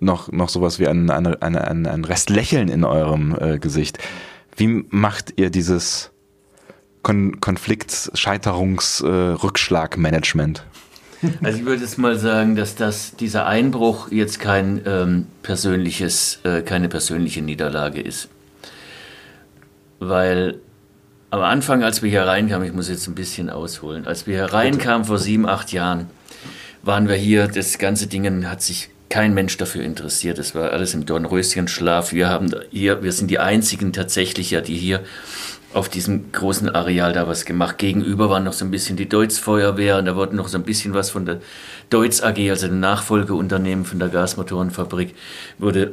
noch, 0.00 0.30
noch 0.30 0.48
sowas 0.48 0.78
wie 0.78 0.88
ein, 0.88 1.10
eine, 1.10 1.42
eine, 1.42 1.68
ein, 1.68 1.86
ein 1.86 2.04
Rest 2.04 2.30
Lächeln 2.30 2.68
in 2.68 2.84
eurem 2.84 3.36
äh, 3.38 3.58
Gesicht. 3.58 3.98
Wie 4.56 4.84
macht 4.90 5.34
ihr 5.36 5.50
dieses 5.50 6.12
Kon 7.08 7.40
Konflikt, 7.40 8.10
Scheiterungs, 8.12 9.00
äh, 9.00 9.06
Rückschlagmanagement? 9.06 10.62
Also 11.42 11.58
ich 11.58 11.64
würde 11.64 11.82
jetzt 11.82 11.96
mal 11.96 12.16
sagen, 12.18 12.54
dass 12.54 12.74
das, 12.76 13.16
dieser 13.16 13.46
Einbruch 13.46 14.12
jetzt 14.12 14.38
kein 14.38 14.82
ähm, 14.86 15.26
persönliches, 15.42 16.38
äh, 16.44 16.60
keine 16.60 16.88
persönliche 16.88 17.40
Niederlage 17.40 18.00
ist. 18.00 18.28
Weil 19.98 20.60
am 21.30 21.40
Anfang, 21.40 21.82
als 21.82 22.02
wir 22.02 22.10
hier 22.10 22.24
reinkamen, 22.24 22.68
ich 22.68 22.74
muss 22.74 22.90
jetzt 22.90 23.08
ein 23.08 23.16
bisschen 23.16 23.48
ausholen, 23.50 24.06
als 24.06 24.26
wir 24.28 24.36
hier 24.36 24.52
reinkamen 24.52 25.06
vor 25.06 25.18
sieben, 25.18 25.48
acht 25.48 25.72
Jahren, 25.72 26.10
waren 26.82 27.08
wir 27.08 27.16
hier, 27.16 27.48
das 27.48 27.78
ganze 27.78 28.06
Ding 28.06 28.46
hat 28.46 28.62
sich 28.62 28.90
kein 29.08 29.32
Mensch 29.32 29.56
dafür 29.56 29.82
interessiert. 29.82 30.38
Es 30.38 30.54
war 30.54 30.70
alles 30.72 30.94
im 30.94 31.06
Dornröschenschlaf. 31.06 32.12
Wir 32.12 32.28
haben 32.28 32.54
hier, 32.70 33.02
wir 33.02 33.12
sind 33.12 33.28
die 33.28 33.38
einzigen 33.38 33.92
tatsächlich 33.92 34.50
ja, 34.50 34.60
die 34.60 34.76
hier 34.76 35.00
auf 35.74 35.88
diesem 35.88 36.32
großen 36.32 36.74
Areal 36.74 37.12
da 37.12 37.28
was 37.28 37.44
gemacht. 37.44 37.78
Gegenüber 37.78 38.30
war 38.30 38.40
noch 38.40 38.54
so 38.54 38.64
ein 38.64 38.70
bisschen 38.70 38.96
die 38.96 39.08
Deutz 39.08 39.38
Feuerwehr 39.38 39.98
und 39.98 40.06
da 40.06 40.16
wurde 40.16 40.34
noch 40.34 40.48
so 40.48 40.56
ein 40.56 40.64
bisschen 40.64 40.94
was 40.94 41.10
von 41.10 41.26
der 41.26 41.40
Deutz 41.90 42.22
AG, 42.22 42.38
also 42.50 42.68
dem 42.68 42.80
Nachfolgeunternehmen 42.80 43.84
von 43.84 43.98
der 43.98 44.08
Gasmotorenfabrik, 44.08 45.14
wurde 45.58 45.92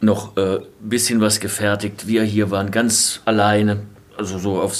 noch 0.00 0.36
ein 0.36 0.56
äh, 0.56 0.58
bisschen 0.80 1.20
was 1.20 1.40
gefertigt. 1.40 2.06
Wir 2.06 2.22
hier 2.22 2.50
waren 2.50 2.70
ganz 2.70 3.20
alleine, 3.24 3.78
also 4.16 4.38
so 4.38 4.60
auf, 4.60 4.76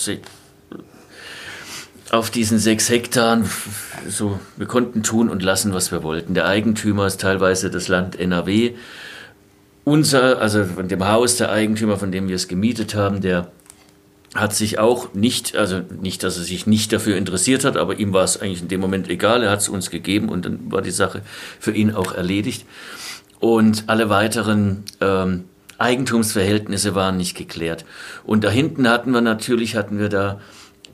auf 2.12 2.30
diesen 2.30 2.59
sechs 2.59 2.88
Hektaren. 2.88 3.49
So, 4.09 4.38
wir 4.57 4.66
konnten 4.66 5.03
tun 5.03 5.28
und 5.28 5.42
lassen, 5.42 5.74
was 5.74 5.90
wir 5.90 6.05
wollten. 6.05 6.34
Der 6.34 6.47
Eigentümer 6.47 7.07
ist 7.07 7.20
teilweise 7.20 7.70
das 7.70 7.88
Land 7.88 8.18
NRW. 8.18 8.74
Unser, 9.84 10.40
also 10.40 10.64
von 10.64 10.88
dem 10.88 11.07
Haus 11.07 11.36
der 11.36 11.51
Eigentümer, 11.51 11.97
von 11.97 12.12
dem 12.12 12.28
wir 12.28 12.36
es 12.36 12.49
gemietet 12.49 12.94
haben, 12.94 13.20
der 13.20 13.51
hat 14.41 14.55
sich 14.55 14.78
auch 14.78 15.14
nicht, 15.14 15.57
also 15.57 15.82
nicht, 16.01 16.22
dass 16.22 16.37
er 16.37 16.45
sich 16.45 16.66
nicht 16.66 16.93
dafür 16.93 17.16
interessiert 17.16 17.64
hat, 17.64 17.76
aber 17.76 17.99
ihm 17.99 18.12
war 18.12 18.24
es 18.24 18.41
eigentlich 18.41 18.62
in 18.62 18.68
dem 18.68 18.80
Moment 18.80 19.09
egal, 19.09 19.43
er 19.43 19.51
hat 19.51 19.61
es 19.61 19.68
uns 19.68 19.91
gegeben 19.91 20.28
und 20.28 20.45
dann 20.45 20.70
war 20.70 20.82
die 20.82 20.91
Sache 20.91 21.22
für 21.59 21.72
ihn 21.72 21.95
auch 21.95 22.12
erledigt. 22.12 22.64
Und 23.39 23.84
alle 23.89 24.09
weiteren 24.09 24.84
ähm, 25.01 25.45
Eigentumsverhältnisse 25.78 26.95
waren 26.95 27.16
nicht 27.16 27.37
geklärt. 27.37 27.84
Und 28.24 28.45
da 28.45 28.51
hinten 28.51 28.89
hatten 28.89 29.11
wir 29.11 29.20
natürlich, 29.20 29.76
hatten 29.76 29.99
wir 29.99 30.09
da 30.09 30.41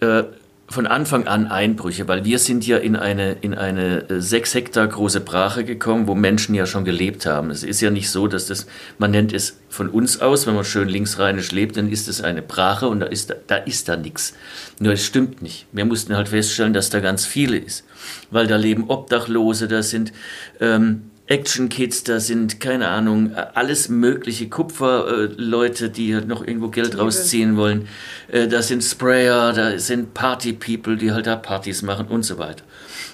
äh, 0.01 0.25
von 0.73 0.87
Anfang 0.87 1.27
an 1.27 1.47
Einbrüche, 1.47 2.09
weil 2.09 2.25
wir 2.25 2.39
sind 2.39 2.67
ja 2.67 2.79
in 2.79 2.97
eine, 2.97 3.33
in 3.41 3.55
eine 3.55 4.09
äh, 4.09 4.21
sechs 4.21 4.55
Hektar 4.55 4.89
große 4.89 5.21
Brache 5.21 5.65
gekommen, 5.65 6.09
wo 6.09 6.15
Menschen 6.15 6.55
ja 6.55 6.67
schon 6.67 6.85
gelebt 6.85 7.27
haben. 7.27 7.51
Es 7.51 7.63
ist 7.63 7.81
ja 7.81 7.91
nicht 7.91 8.11
so, 8.11 8.27
dass 8.27 8.47
das, 8.47 8.67
man 8.99 9.13
nennt 9.13 9.33
es 9.33 9.59
von 9.69 9.89
uns 9.89 10.21
aus, 10.21 10.47
wenn 10.47 10.55
man 10.55 10.65
schön 10.65 10.89
linksrheinisch 10.89 11.53
lebt, 11.53 11.77
dann 11.77 11.89
ist 11.89 12.09
es 12.09 12.23
eine 12.23 12.43
Brache 12.43 12.89
und 12.89 13.01
da 13.01 13.07
ist 13.07 13.35
da, 13.47 13.57
ist 13.57 13.89
da 13.89 13.97
nichts. 13.97 14.35
Nur 14.81 14.95
es 14.95 15.05
stimmt 15.05 15.43
nicht. 15.43 15.67
Wir 15.73 15.85
mussten 15.85 16.17
halt 16.17 16.29
feststellen, 16.29 16.73
dass 16.73 16.91
da 16.91 17.01
ganz 17.01 17.25
viele 17.25 17.59
ist, 17.59 17.85
weil 18.31 18.47
da 18.47 18.57
leben 18.57 18.89
Obdachlose, 18.89 19.69
da 19.69 19.83
sind 19.83 20.13
ähm, 20.61 21.12
Action-Kids, 21.29 22.05
da 22.05 22.21
sind, 22.21 22.61
keine 22.61 22.89
Ahnung, 22.89 23.35
alles 23.35 23.89
mögliche 23.89 24.49
Kupferleute, 24.49 25.89
die 25.89 26.15
halt 26.15 26.27
noch 26.27 26.47
irgendwo 26.47 26.69
Geld 26.69 26.99
rausziehen 26.99 27.57
wollen. 27.57 27.89
Äh, 28.29 28.49
da 28.49 28.61
sind 28.61 28.83
Sprayer, 28.83 29.53
da 29.53 29.79
sind 29.79 30.15
Party-People, 30.15 30.97
die 30.97 31.13
halt 31.13 31.27
da 31.27 31.37
Partys 31.37 31.83
machen 31.83 32.09
und 32.09 32.25
so 32.25 32.39
weiter. 32.39 32.65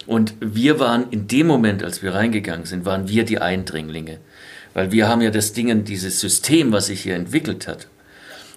Und 0.06 0.34
wir 0.40 0.80
waren 0.80 1.04
in 1.10 1.28
dem 1.28 1.46
Moment, 1.46 1.84
als 1.84 2.02
wir 2.02 2.14
reingegangen 2.14 2.64
sind, 2.64 2.86
waren 2.86 3.08
wir 3.08 3.24
die 3.24 3.40
Eindringlinge. 3.40 4.18
Weil 4.72 4.90
wir 4.90 5.08
haben 5.08 5.20
ja 5.20 5.30
das 5.30 5.52
Ding, 5.52 5.84
dieses 5.84 6.20
System, 6.20 6.72
was 6.72 6.86
sich 6.86 7.02
hier 7.02 7.14
entwickelt 7.14 7.68
hat, 7.68 7.88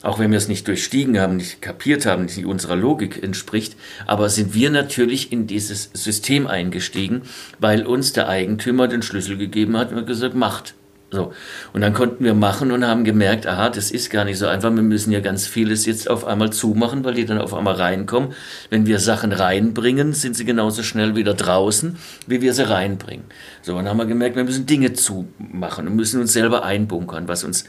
auch 0.02 0.20
wenn 0.20 0.32
wir 0.32 0.38
es 0.38 0.48
nicht 0.48 0.68
durchstiegen 0.68 1.20
haben, 1.20 1.38
nicht 1.38 1.62
kapiert 1.62 2.06
haben, 2.06 2.26
nicht 2.26 2.46
unserer 2.46 2.76
Logik 2.76 3.22
entspricht, 3.22 3.76
aber 4.08 4.30
sind 4.30 4.54
wir 4.54 4.70
natürlich 4.70 5.32
in 5.32 5.48
dieses 5.48 5.90
System 5.94 6.48
eingestiegen, 6.48 7.24
weil 7.60 7.86
uns 7.86 8.14
der 8.14 8.28
Eigentümer 8.28 8.88
den 8.88 9.02
Schlüssel 9.02 9.38
gegeben 9.38 9.78
hat 9.78 9.92
und 9.92 10.06
gesagt, 10.06 10.36
macht. 10.36 10.74
So. 11.14 11.34
Und 11.74 11.82
dann 11.82 11.94
konnten 11.94 12.24
wir 12.24 12.34
machen 12.34 12.72
und 12.72 12.86
haben 12.88 13.04
gemerkt, 13.04 13.46
aha, 13.46 13.70
das 13.70 13.92
ist 13.92 14.10
gar 14.10 14.24
nicht 14.24 14.38
so 14.38 14.48
einfach. 14.48 14.74
Wir 14.74 14.82
müssen 14.82 15.12
ja 15.12 15.20
ganz 15.20 15.46
vieles 15.46 15.86
jetzt 15.86 16.10
auf 16.10 16.26
einmal 16.26 16.54
zumachen, 16.54 17.04
weil 17.04 17.16
die 17.16 17.26
dann 17.26 17.38
auf 17.38 17.54
einmal 17.54 17.76
reinkommen. 17.76 18.34
Wenn 18.70 18.86
wir 18.86 18.98
Sachen 19.00 19.34
reinbringen, 19.34 20.14
sind 20.14 20.38
sie 20.38 20.46
genauso 20.46 20.84
schnell 20.84 21.18
wieder 21.18 21.34
draußen, 21.34 21.98
wie 22.28 22.42
wir 22.42 22.54
sie 22.54 22.70
reinbringen. 22.70 23.26
So, 23.62 23.74
und 23.74 23.80
dann 23.80 23.90
haben 23.90 23.98
wir 23.98 24.06
gemerkt, 24.06 24.38
wir 24.38 24.46
müssen 24.46 24.66
Dinge 24.66 24.94
zumachen 24.94 25.88
und 25.88 25.98
müssen 25.98 26.22
uns 26.22 26.32
selber 26.32 26.64
einbunkern, 26.64 27.28
was 27.28 27.44
uns 27.44 27.66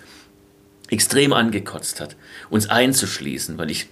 extrem 0.92 1.32
angekotzt 1.32 2.00
hat, 2.00 2.16
uns 2.50 2.68
einzuschließen, 2.68 3.56
weil 3.56 3.70
ich 3.70 3.88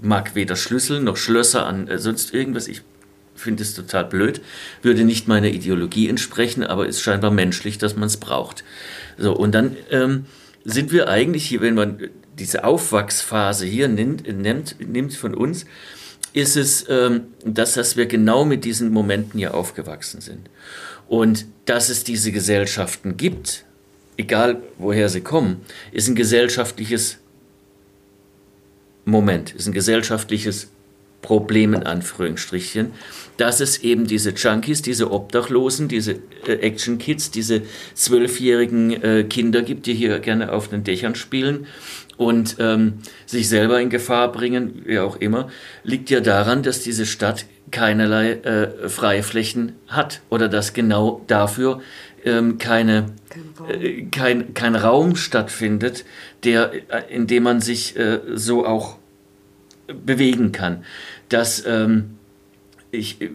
mag 0.00 0.34
weder 0.36 0.54
Schlüssel 0.54 1.00
noch 1.00 1.16
Schlösser 1.16 1.66
an 1.66 1.88
äh, 1.88 1.98
sonst 1.98 2.32
irgendwas. 2.32 2.68
Ich 2.68 2.82
finde 3.34 3.64
es 3.64 3.74
total 3.74 4.04
blöd, 4.04 4.40
würde 4.80 5.04
nicht 5.04 5.26
meiner 5.26 5.48
Ideologie 5.48 6.08
entsprechen, 6.08 6.64
aber 6.64 6.86
ist 6.86 7.02
scheinbar 7.02 7.32
menschlich, 7.32 7.78
dass 7.78 7.96
man 7.96 8.06
es 8.06 8.16
braucht. 8.16 8.62
So, 9.18 9.36
und 9.36 9.54
dann 9.54 9.76
ähm, 9.90 10.26
sind 10.64 10.92
wir 10.92 11.08
eigentlich 11.08 11.46
hier, 11.46 11.60
wenn 11.60 11.74
man 11.74 11.98
diese 12.38 12.64
Aufwachsphase 12.64 13.66
hier 13.66 13.88
nimmt, 13.88 14.26
nimmt, 14.26 14.76
nimmt 14.78 15.14
von 15.14 15.34
uns, 15.34 15.66
ist 16.32 16.56
es 16.56 16.86
ähm, 16.88 17.28
das, 17.44 17.74
dass 17.74 17.96
wir 17.96 18.06
genau 18.06 18.44
mit 18.44 18.64
diesen 18.64 18.90
Momenten 18.90 19.38
hier 19.38 19.54
aufgewachsen 19.54 20.20
sind. 20.20 20.48
Und 21.08 21.46
dass 21.64 21.88
es 21.88 22.04
diese 22.04 22.30
Gesellschaften 22.30 23.16
gibt, 23.16 23.65
egal 24.16 24.62
woher 24.78 25.08
sie 25.08 25.20
kommen, 25.20 25.62
ist 25.92 26.08
ein 26.08 26.14
gesellschaftliches 26.14 27.18
Moment, 29.04 29.54
ist 29.54 29.66
ein 29.66 29.72
gesellschaftliches 29.72 30.68
Problem 31.22 31.74
in 31.74 31.82
Anführungsstrichen, 31.82 32.92
dass 33.36 33.60
es 33.60 33.78
eben 33.78 34.06
diese 34.06 34.30
Junkies, 34.30 34.82
diese 34.82 35.10
Obdachlosen, 35.10 35.88
diese 35.88 36.20
äh, 36.46 36.52
Action-Kids, 36.52 37.30
diese 37.30 37.62
zwölfjährigen 37.94 39.02
äh, 39.02 39.24
Kinder 39.24 39.62
gibt, 39.62 39.86
die 39.86 39.94
hier 39.94 40.18
gerne 40.20 40.52
auf 40.52 40.68
den 40.68 40.84
Dächern 40.84 41.14
spielen 41.14 41.66
und 42.16 42.56
ähm, 42.60 43.00
sich 43.26 43.48
selber 43.48 43.80
in 43.80 43.90
Gefahr 43.90 44.30
bringen, 44.30 44.82
wie 44.86 44.98
auch 44.98 45.16
immer, 45.16 45.48
liegt 45.82 46.10
ja 46.10 46.20
daran, 46.20 46.62
dass 46.62 46.82
diese 46.82 47.06
Stadt 47.06 47.46
keinerlei 47.70 48.32
äh, 48.32 48.88
Freiflächen 48.88 49.72
hat 49.88 50.20
oder 50.30 50.48
dass 50.48 50.72
genau 50.72 51.22
dafür 51.26 51.80
ähm, 52.26 52.58
keine, 52.58 53.06
kein, 53.30 53.68
äh, 53.68 54.02
kein, 54.10 54.54
kein 54.54 54.74
Raum 54.74 55.16
stattfindet, 55.16 56.04
der, 56.44 56.72
äh, 56.72 57.14
in 57.14 57.26
dem 57.26 57.44
man 57.44 57.60
sich 57.60 57.96
äh, 57.96 58.20
so 58.34 58.66
auch 58.66 58.98
bewegen 59.86 60.52
kann. 60.52 60.84
Das, 61.28 61.64
ähm, 61.66 62.16
ich 62.90 63.22
äh, 63.22 63.30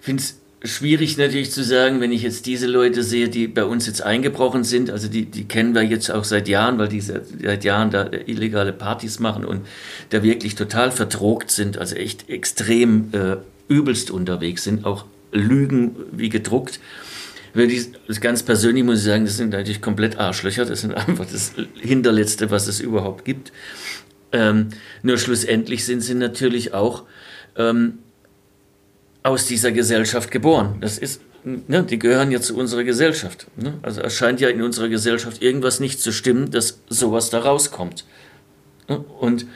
finde 0.00 0.22
es 0.22 0.40
schwierig 0.64 1.18
natürlich 1.18 1.52
zu 1.52 1.62
sagen, 1.62 2.00
wenn 2.00 2.12
ich 2.12 2.22
jetzt 2.22 2.46
diese 2.46 2.66
Leute 2.66 3.02
sehe, 3.02 3.28
die 3.28 3.46
bei 3.46 3.64
uns 3.64 3.86
jetzt 3.86 4.02
eingebrochen 4.02 4.64
sind, 4.64 4.90
also 4.90 5.06
die, 5.06 5.26
die 5.26 5.44
kennen 5.44 5.74
wir 5.74 5.82
jetzt 5.82 6.10
auch 6.10 6.24
seit 6.24 6.48
Jahren, 6.48 6.78
weil 6.78 6.88
die 6.88 7.02
seit, 7.02 7.26
seit 7.42 7.62
Jahren 7.62 7.90
da 7.90 8.10
illegale 8.10 8.72
Partys 8.72 9.20
machen 9.20 9.44
und 9.44 9.66
da 10.10 10.22
wirklich 10.22 10.54
total 10.54 10.90
verdrogt 10.90 11.50
sind, 11.50 11.76
also 11.76 11.94
echt 11.94 12.30
extrem 12.30 13.10
äh, 13.12 13.36
übelst 13.68 14.10
unterwegs 14.10 14.64
sind, 14.64 14.86
auch 14.86 15.04
Lügen 15.30 15.94
wie 16.12 16.30
gedruckt 16.30 16.80
das 18.06 18.20
ganz 18.20 18.42
persönlich 18.42 18.84
muss 18.84 18.98
ich 18.98 19.04
sagen, 19.04 19.24
das 19.24 19.36
sind 19.36 19.50
natürlich 19.50 19.80
komplett 19.80 20.18
Arschlöcher. 20.18 20.64
Das 20.64 20.82
sind 20.82 20.94
einfach 20.94 21.26
das 21.26 21.52
Hinterletzte, 21.80 22.50
was 22.50 22.68
es 22.68 22.80
überhaupt 22.80 23.24
gibt. 23.24 23.52
Ähm, 24.32 24.68
nur 25.02 25.18
schlussendlich 25.18 25.84
sind 25.84 26.00
sie 26.00 26.14
natürlich 26.14 26.74
auch 26.74 27.04
ähm, 27.56 27.98
aus 29.22 29.46
dieser 29.46 29.72
Gesellschaft 29.72 30.30
geboren. 30.30 30.76
Das 30.80 30.98
ist, 30.98 31.20
ne, 31.44 31.82
die 31.82 31.98
gehören 31.98 32.30
ja 32.30 32.40
zu 32.40 32.56
unserer 32.56 32.84
Gesellschaft. 32.84 33.46
Ne? 33.56 33.74
Also 33.82 34.02
es 34.02 34.14
scheint 34.14 34.40
ja 34.40 34.48
in 34.48 34.62
unserer 34.62 34.88
Gesellschaft 34.88 35.42
irgendwas 35.42 35.80
nicht 35.80 36.00
zu 36.00 36.12
stimmen, 36.12 36.50
dass 36.50 36.80
sowas 36.88 37.30
da 37.30 37.40
rauskommt. 37.40 38.04
Ne? 38.88 38.98
Und, 38.98 39.46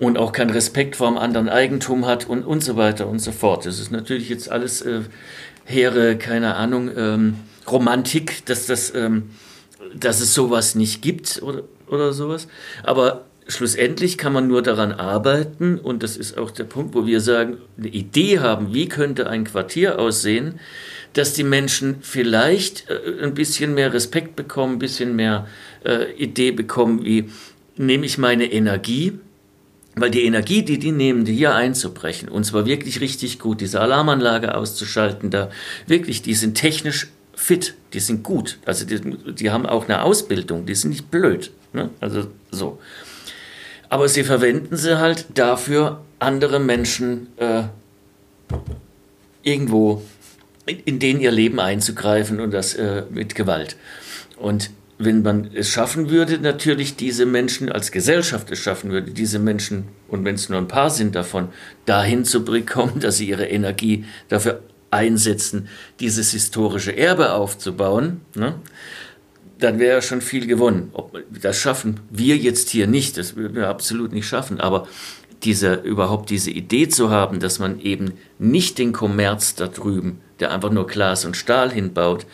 und 0.00 0.16
auch 0.16 0.32
keinen 0.32 0.50
Respekt 0.50 0.96
vor 0.96 1.08
dem 1.08 1.18
anderen 1.18 1.48
Eigentum 1.48 2.06
hat 2.06 2.28
und, 2.28 2.44
und 2.44 2.64
so 2.64 2.76
weiter 2.76 3.06
und 3.06 3.18
so 3.18 3.32
fort. 3.32 3.66
Das 3.66 3.78
ist 3.78 3.90
natürlich 3.90 4.28
jetzt 4.28 4.50
alles 4.50 4.80
äh, 4.82 5.02
hehre, 5.64 6.16
keine 6.16 6.56
Ahnung, 6.56 6.90
ähm, 6.96 7.36
Romantik, 7.70 8.44
dass, 8.46 8.66
das, 8.66 8.94
ähm, 8.94 9.30
dass 9.94 10.20
es 10.20 10.34
sowas 10.34 10.74
nicht 10.74 11.02
gibt 11.02 11.42
oder, 11.42 11.62
oder 11.88 12.12
sowas. 12.12 12.48
Aber 12.82 13.24
schlussendlich 13.46 14.18
kann 14.18 14.32
man 14.32 14.48
nur 14.48 14.62
daran 14.62 14.92
arbeiten, 14.92 15.78
und 15.78 16.02
das 16.02 16.16
ist 16.16 16.38
auch 16.38 16.50
der 16.50 16.64
Punkt, 16.64 16.94
wo 16.94 17.06
wir 17.06 17.20
sagen, 17.20 17.58
eine 17.78 17.88
Idee 17.88 18.40
haben, 18.40 18.74
wie 18.74 18.88
könnte 18.88 19.28
ein 19.28 19.44
Quartier 19.44 19.98
aussehen, 19.98 20.60
dass 21.12 21.32
die 21.32 21.44
Menschen 21.44 21.96
vielleicht 22.00 22.88
äh, 22.90 23.22
ein 23.22 23.34
bisschen 23.34 23.74
mehr 23.74 23.92
Respekt 23.92 24.36
bekommen, 24.36 24.74
ein 24.74 24.78
bisschen 24.78 25.16
mehr 25.16 25.46
äh, 25.84 26.12
Idee 26.12 26.50
bekommen, 26.50 27.04
wie 27.04 27.30
nehme 27.76 28.06
ich 28.06 28.18
meine 28.18 28.52
Energie 28.52 29.18
weil 29.96 30.10
die 30.10 30.24
Energie, 30.24 30.62
die 30.62 30.78
die 30.78 30.92
nehmen, 30.92 31.26
hier 31.26 31.54
einzubrechen, 31.54 32.28
und 32.28 32.44
zwar 32.44 32.66
wirklich 32.66 33.00
richtig 33.00 33.38
gut, 33.38 33.60
diese 33.60 33.80
Alarmanlage 33.80 34.54
auszuschalten, 34.54 35.30
da 35.30 35.50
wirklich, 35.86 36.22
die 36.22 36.34
sind 36.34 36.54
technisch 36.54 37.08
fit, 37.34 37.74
die 37.92 38.00
sind 38.00 38.22
gut. 38.22 38.58
Also 38.64 38.84
die, 38.84 39.00
die 39.34 39.50
haben 39.50 39.66
auch 39.66 39.84
eine 39.84 40.02
Ausbildung, 40.02 40.66
die 40.66 40.74
sind 40.74 40.90
nicht 40.90 41.10
blöd. 41.10 41.50
Ne? 41.72 41.90
Also 42.00 42.28
so. 42.50 42.80
Aber 43.88 44.08
sie 44.08 44.24
verwenden 44.24 44.76
sie 44.76 44.98
halt 44.98 45.26
dafür, 45.34 46.00
andere 46.18 46.58
Menschen 46.58 47.28
äh, 47.36 47.64
irgendwo 49.42 50.02
in, 50.66 50.80
in 50.80 50.98
denen 50.98 51.20
ihr 51.20 51.30
Leben 51.30 51.60
einzugreifen 51.60 52.40
und 52.40 52.52
das 52.52 52.74
äh, 52.74 53.02
mit 53.10 53.34
Gewalt. 53.34 53.76
Und 54.36 54.70
wenn 54.98 55.22
man 55.22 55.50
es 55.54 55.70
schaffen 55.70 56.10
würde, 56.10 56.38
natürlich 56.38 56.96
diese 56.96 57.26
Menschen 57.26 57.70
als 57.70 57.90
Gesellschaft 57.90 58.50
es 58.50 58.60
schaffen 58.60 58.90
würde, 58.90 59.10
diese 59.10 59.38
Menschen, 59.38 59.88
und 60.08 60.24
wenn 60.24 60.36
es 60.36 60.48
nur 60.48 60.58
ein 60.58 60.68
paar 60.68 60.90
sind 60.90 61.14
davon, 61.14 61.48
dahin 61.84 62.24
zu 62.24 62.44
bekommen, 62.44 62.98
dass 63.00 63.18
sie 63.18 63.28
ihre 63.28 63.46
Energie 63.46 64.04
dafür 64.28 64.62
einsetzen, 64.90 65.68
dieses 65.98 66.30
historische 66.30 66.96
Erbe 66.96 67.32
aufzubauen, 67.32 68.20
ne, 68.36 68.54
dann 69.58 69.78
wäre 69.78 70.02
schon 70.02 70.20
viel 70.20 70.46
gewonnen. 70.46 70.90
Ob, 70.92 71.18
das 71.30 71.58
schaffen 71.58 72.00
wir 72.10 72.36
jetzt 72.36 72.70
hier 72.70 72.86
nicht, 72.86 73.16
das 73.16 73.34
würden 73.34 73.56
wir 73.56 73.68
absolut 73.68 74.12
nicht 74.12 74.26
schaffen, 74.26 74.60
aber 74.60 74.86
diese, 75.42 75.74
überhaupt 75.74 76.30
diese 76.30 76.50
Idee 76.50 76.88
zu 76.88 77.10
haben, 77.10 77.40
dass 77.40 77.58
man 77.58 77.80
eben 77.80 78.14
nicht 78.38 78.78
den 78.78 78.92
Kommerz 78.92 79.54
da 79.54 79.66
drüben, 79.66 80.20
der 80.40 80.52
einfach 80.52 80.70
nur 80.70 80.86
Glas 80.86 81.24
und 81.24 81.36
Stahl 81.36 81.70
hinbaut, 81.70 82.26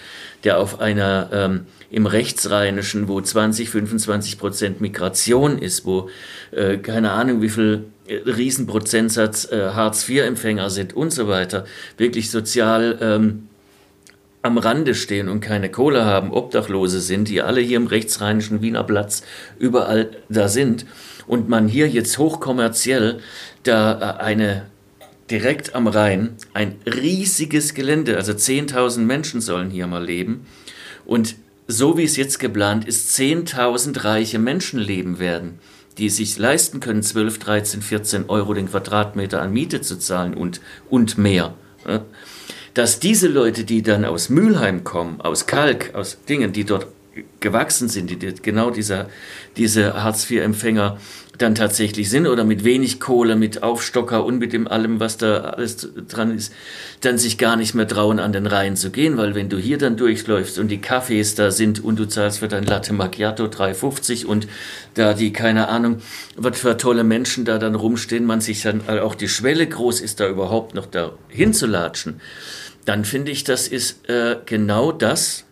der 0.44 0.58
auf 0.58 0.80
einer 0.80 1.28
ähm, 1.32 1.66
im 1.90 2.06
Rechtsrheinischen, 2.06 3.08
wo 3.08 3.20
20, 3.20 3.70
25 3.70 4.38
Prozent 4.38 4.80
Migration 4.80 5.58
ist, 5.58 5.84
wo 5.84 6.08
äh, 6.52 6.78
keine 6.78 7.10
Ahnung 7.10 7.42
wie 7.42 7.48
viel 7.48 7.84
äh, 8.06 8.16
Riesenprozentsatz 8.16 9.50
äh, 9.50 9.70
Hartz-IV-Empfänger 9.70 10.70
sind 10.70 10.94
und 10.94 11.12
so 11.12 11.28
weiter, 11.28 11.64
wirklich 11.96 12.30
sozial 12.30 12.98
ähm, 13.00 13.48
am 14.42 14.56
Rande 14.56 14.94
stehen 14.94 15.28
und 15.28 15.40
keine 15.40 15.70
Kohle 15.70 16.04
haben, 16.04 16.32
Obdachlose 16.32 17.00
sind, 17.00 17.28
die 17.28 17.42
alle 17.42 17.60
hier 17.60 17.76
im 17.76 17.86
rechtsrheinischen 17.86 18.62
Wiener 18.62 18.84
Platz 18.84 19.22
überall 19.58 20.10
da 20.28 20.48
sind 20.48 20.86
und 21.26 21.48
man 21.48 21.68
hier 21.68 21.88
jetzt 21.88 22.18
hochkommerziell 22.18 23.18
da 23.64 24.18
äh, 24.18 24.22
eine 24.22 24.66
direkt 25.30 25.74
am 25.74 25.86
Rhein 25.86 26.36
ein 26.54 26.76
riesiges 26.86 27.74
Gelände, 27.74 28.16
also 28.16 28.32
10.000 28.32 29.00
Menschen 29.00 29.40
sollen 29.40 29.70
hier 29.70 29.86
mal 29.86 30.04
leben 30.04 30.46
und 31.04 31.36
so 31.70 31.96
wie 31.96 32.04
es 32.04 32.16
jetzt 32.16 32.38
geplant 32.38 32.86
ist, 32.86 33.16
10.000 33.16 34.04
reiche 34.04 34.38
Menschen 34.38 34.80
leben 34.80 35.18
werden, 35.18 35.58
die 35.98 36.10
sich 36.10 36.36
leisten 36.36 36.80
können, 36.80 37.02
12, 37.02 37.38
13, 37.38 37.82
14 37.82 38.28
Euro 38.28 38.54
den 38.54 38.68
Quadratmeter 38.68 39.40
an 39.40 39.52
Miete 39.52 39.80
zu 39.80 39.98
zahlen 39.98 40.34
und, 40.34 40.60
und 40.88 41.16
mehr. 41.16 41.54
Dass 42.74 43.00
diese 43.00 43.28
Leute, 43.28 43.64
die 43.64 43.82
dann 43.82 44.04
aus 44.04 44.28
Mülheim 44.28 44.84
kommen, 44.84 45.20
aus 45.20 45.46
Kalk, 45.46 45.94
aus 45.94 46.18
Dingen, 46.28 46.52
die 46.52 46.64
dort 46.64 46.86
gewachsen 47.40 47.88
sind, 47.88 48.10
die 48.10 48.34
genau 48.42 48.70
dieser, 48.70 49.08
diese 49.56 50.02
Hartz-IV-Empfänger 50.02 50.98
dann 51.38 51.54
tatsächlich 51.54 52.10
sind 52.10 52.26
oder 52.26 52.44
mit 52.44 52.64
wenig 52.64 53.00
Kohle, 53.00 53.34
mit 53.34 53.62
Aufstocker 53.62 54.24
und 54.24 54.38
mit 54.38 54.52
dem 54.52 54.68
allem, 54.68 55.00
was 55.00 55.16
da 55.16 55.38
alles 55.38 55.88
dran 56.08 56.34
ist, 56.34 56.52
dann 57.00 57.18
sich 57.18 57.38
gar 57.38 57.56
nicht 57.56 57.74
mehr 57.74 57.88
trauen, 57.88 58.18
an 58.18 58.32
den 58.32 58.46
Rhein 58.46 58.76
zu 58.76 58.90
gehen, 58.90 59.16
weil 59.16 59.34
wenn 59.34 59.48
du 59.48 59.56
hier 59.56 59.78
dann 59.78 59.96
durchläufst 59.96 60.58
und 60.58 60.68
die 60.68 60.78
Cafés 60.78 61.36
da 61.36 61.50
sind 61.50 61.82
und 61.82 61.98
du 61.98 62.06
zahlst 62.06 62.40
für 62.40 62.48
dein 62.48 62.64
Latte 62.64 62.92
Macchiato 62.92 63.44
3,50 63.44 64.26
und 64.26 64.48
da 64.94 65.14
die, 65.14 65.32
keine 65.32 65.68
Ahnung, 65.68 65.98
was 66.36 66.58
für 66.58 66.76
tolle 66.76 67.04
Menschen 67.04 67.44
da 67.44 67.58
dann 67.58 67.74
rumstehen, 67.74 68.26
man 68.26 68.40
sich 68.40 68.62
dann 68.62 68.86
auch 68.88 69.14
die 69.14 69.28
Schwelle 69.28 69.66
groß 69.66 70.02
ist, 70.02 70.20
da 70.20 70.28
überhaupt 70.28 70.74
noch 70.74 70.86
da 70.86 71.12
hinzulatschen, 71.28 72.20
dann 72.84 73.04
finde 73.04 73.32
ich, 73.32 73.44
das 73.44 73.66
ist 73.66 74.08
äh, 74.08 74.36
genau 74.44 74.92
das, 74.92 75.44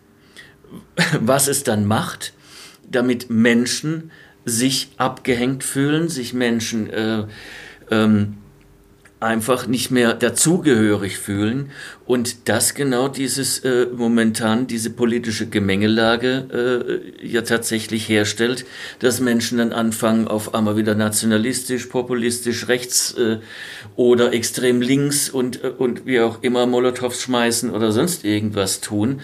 was 1.21 1.47
es 1.47 1.63
dann 1.63 1.85
macht, 1.85 2.33
damit 2.89 3.29
Menschen 3.29 4.11
sich 4.45 4.89
abgehängt 4.97 5.63
fühlen, 5.63 6.09
sich 6.09 6.33
Menschen 6.33 6.89
äh, 6.89 7.25
ähm, 7.91 8.37
einfach 9.19 9.67
nicht 9.67 9.91
mehr 9.91 10.13
dazugehörig 10.13 11.17
fühlen 11.17 11.71
und 12.05 12.47
das 12.47 12.73
genau 12.73 13.09
dieses 13.09 13.59
äh, 13.59 13.87
momentan 13.93 14.65
diese 14.65 14.91
politische 14.91 15.47
Gemengelage 15.47 17.11
äh, 17.21 17.27
ja 17.27 17.41
tatsächlich 17.41 18.07
herstellt, 18.07 18.65
dass 18.99 19.19
Menschen 19.19 19.57
dann 19.57 19.73
anfangen 19.73 20.29
auf 20.29 20.53
einmal 20.53 20.77
wieder 20.77 20.95
nationalistisch, 20.95 21.87
populistisch, 21.87 22.69
rechts 22.69 23.13
äh, 23.17 23.39
oder 23.97 24.31
extrem 24.31 24.81
links 24.81 25.29
und 25.29 25.65
äh, 25.65 25.67
und 25.77 26.05
wie 26.05 26.21
auch 26.21 26.41
immer 26.41 26.65
Molotows 26.65 27.21
schmeißen 27.21 27.71
oder 27.71 27.91
sonst 27.91 28.23
irgendwas 28.23 28.79
tun 28.79 29.19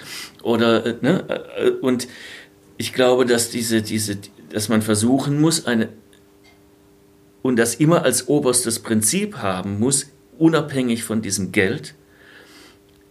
oder 0.46 0.86
äh, 0.86 0.96
ne 1.02 1.26
äh, 1.58 1.70
und 1.70 2.08
ich 2.78 2.94
glaube, 2.94 3.26
dass 3.26 3.50
diese 3.50 3.82
diese 3.82 4.18
dass 4.50 4.70
man 4.70 4.82
versuchen 4.82 5.42
muss, 5.42 5.66
eine 5.66 5.90
und 7.42 7.58
das 7.58 7.76
immer 7.76 8.04
als 8.04 8.28
oberstes 8.28 8.80
Prinzip 8.80 9.38
haben 9.38 9.80
muss, 9.80 10.08
unabhängig 10.38 11.04
von 11.04 11.22
diesem 11.22 11.52
Geld, 11.52 11.94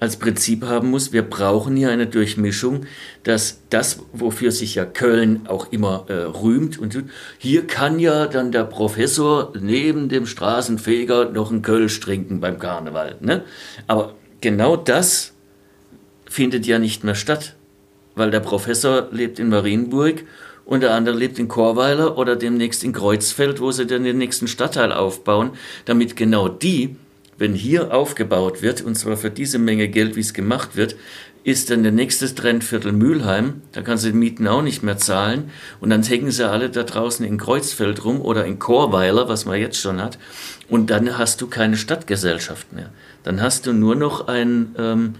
als 0.00 0.16
Prinzip 0.16 0.64
haben 0.64 0.90
muss, 0.90 1.12
wir 1.12 1.22
brauchen 1.22 1.76
hier 1.76 1.90
eine 1.90 2.06
Durchmischung, 2.06 2.84
dass 3.22 3.60
das, 3.70 4.00
wofür 4.12 4.50
sich 4.50 4.74
ja 4.74 4.84
Köln 4.84 5.46
auch 5.46 5.72
immer 5.72 6.06
äh, 6.08 6.14
rühmt, 6.14 6.78
und 6.78 7.04
hier 7.38 7.66
kann 7.66 7.98
ja 7.98 8.26
dann 8.26 8.52
der 8.52 8.64
Professor 8.64 9.52
neben 9.58 10.08
dem 10.08 10.26
Straßenfeger 10.26 11.30
noch 11.30 11.50
einen 11.50 11.62
Kölsch 11.62 12.00
trinken 12.00 12.40
beim 12.40 12.58
Karneval. 12.58 13.16
Ne? 13.20 13.44
Aber 13.86 14.14
genau 14.40 14.76
das 14.76 15.33
findet 16.34 16.66
ja 16.66 16.80
nicht 16.80 17.04
mehr 17.04 17.14
statt, 17.14 17.54
weil 18.16 18.32
der 18.32 18.40
Professor 18.40 19.06
lebt 19.12 19.38
in 19.38 19.50
Marienburg 19.50 20.24
und 20.64 20.82
der 20.82 20.92
andere 20.92 21.16
lebt 21.16 21.38
in 21.38 21.46
Chorweiler 21.46 22.18
oder 22.18 22.34
demnächst 22.34 22.82
in 22.82 22.92
Kreuzfeld, 22.92 23.60
wo 23.60 23.70
sie 23.70 23.86
dann 23.86 24.02
den 24.02 24.18
nächsten 24.18 24.48
Stadtteil 24.48 24.92
aufbauen, 24.92 25.50
damit 25.84 26.16
genau 26.16 26.48
die, 26.48 26.96
wenn 27.38 27.54
hier 27.54 27.94
aufgebaut 27.94 28.62
wird, 28.62 28.82
und 28.82 28.96
zwar 28.96 29.16
für 29.16 29.30
diese 29.30 29.60
Menge 29.60 29.86
Geld, 29.86 30.16
wie 30.16 30.20
es 30.20 30.34
gemacht 30.34 30.74
wird, 30.74 30.96
ist 31.44 31.70
dann 31.70 31.82
der 31.84 31.92
nächste 31.92 32.34
Trendviertel 32.34 32.90
Mülheim, 32.90 33.62
da 33.72 33.82
kannst 33.82 34.04
du 34.04 34.08
die 34.08 34.16
Mieten 34.16 34.48
auch 34.48 34.62
nicht 34.62 34.82
mehr 34.82 34.96
zahlen 34.96 35.50
und 35.78 35.90
dann 35.90 36.02
hängen 36.02 36.32
sie 36.32 36.48
alle 36.48 36.70
da 36.70 36.82
draußen 36.82 37.24
in 37.24 37.38
Kreuzfeld 37.38 38.04
rum 38.04 38.20
oder 38.22 38.44
in 38.44 38.58
Chorweiler, 38.58 39.28
was 39.28 39.44
man 39.44 39.60
jetzt 39.60 39.78
schon 39.78 40.02
hat, 40.02 40.18
und 40.68 40.90
dann 40.90 41.16
hast 41.16 41.40
du 41.42 41.46
keine 41.46 41.76
Stadtgesellschaft 41.76 42.72
mehr. 42.72 42.90
Dann 43.22 43.42
hast 43.42 43.66
du 43.66 43.72
nur 43.74 43.94
noch 43.94 44.26
einen, 44.26 44.74
ähm, 44.78 45.14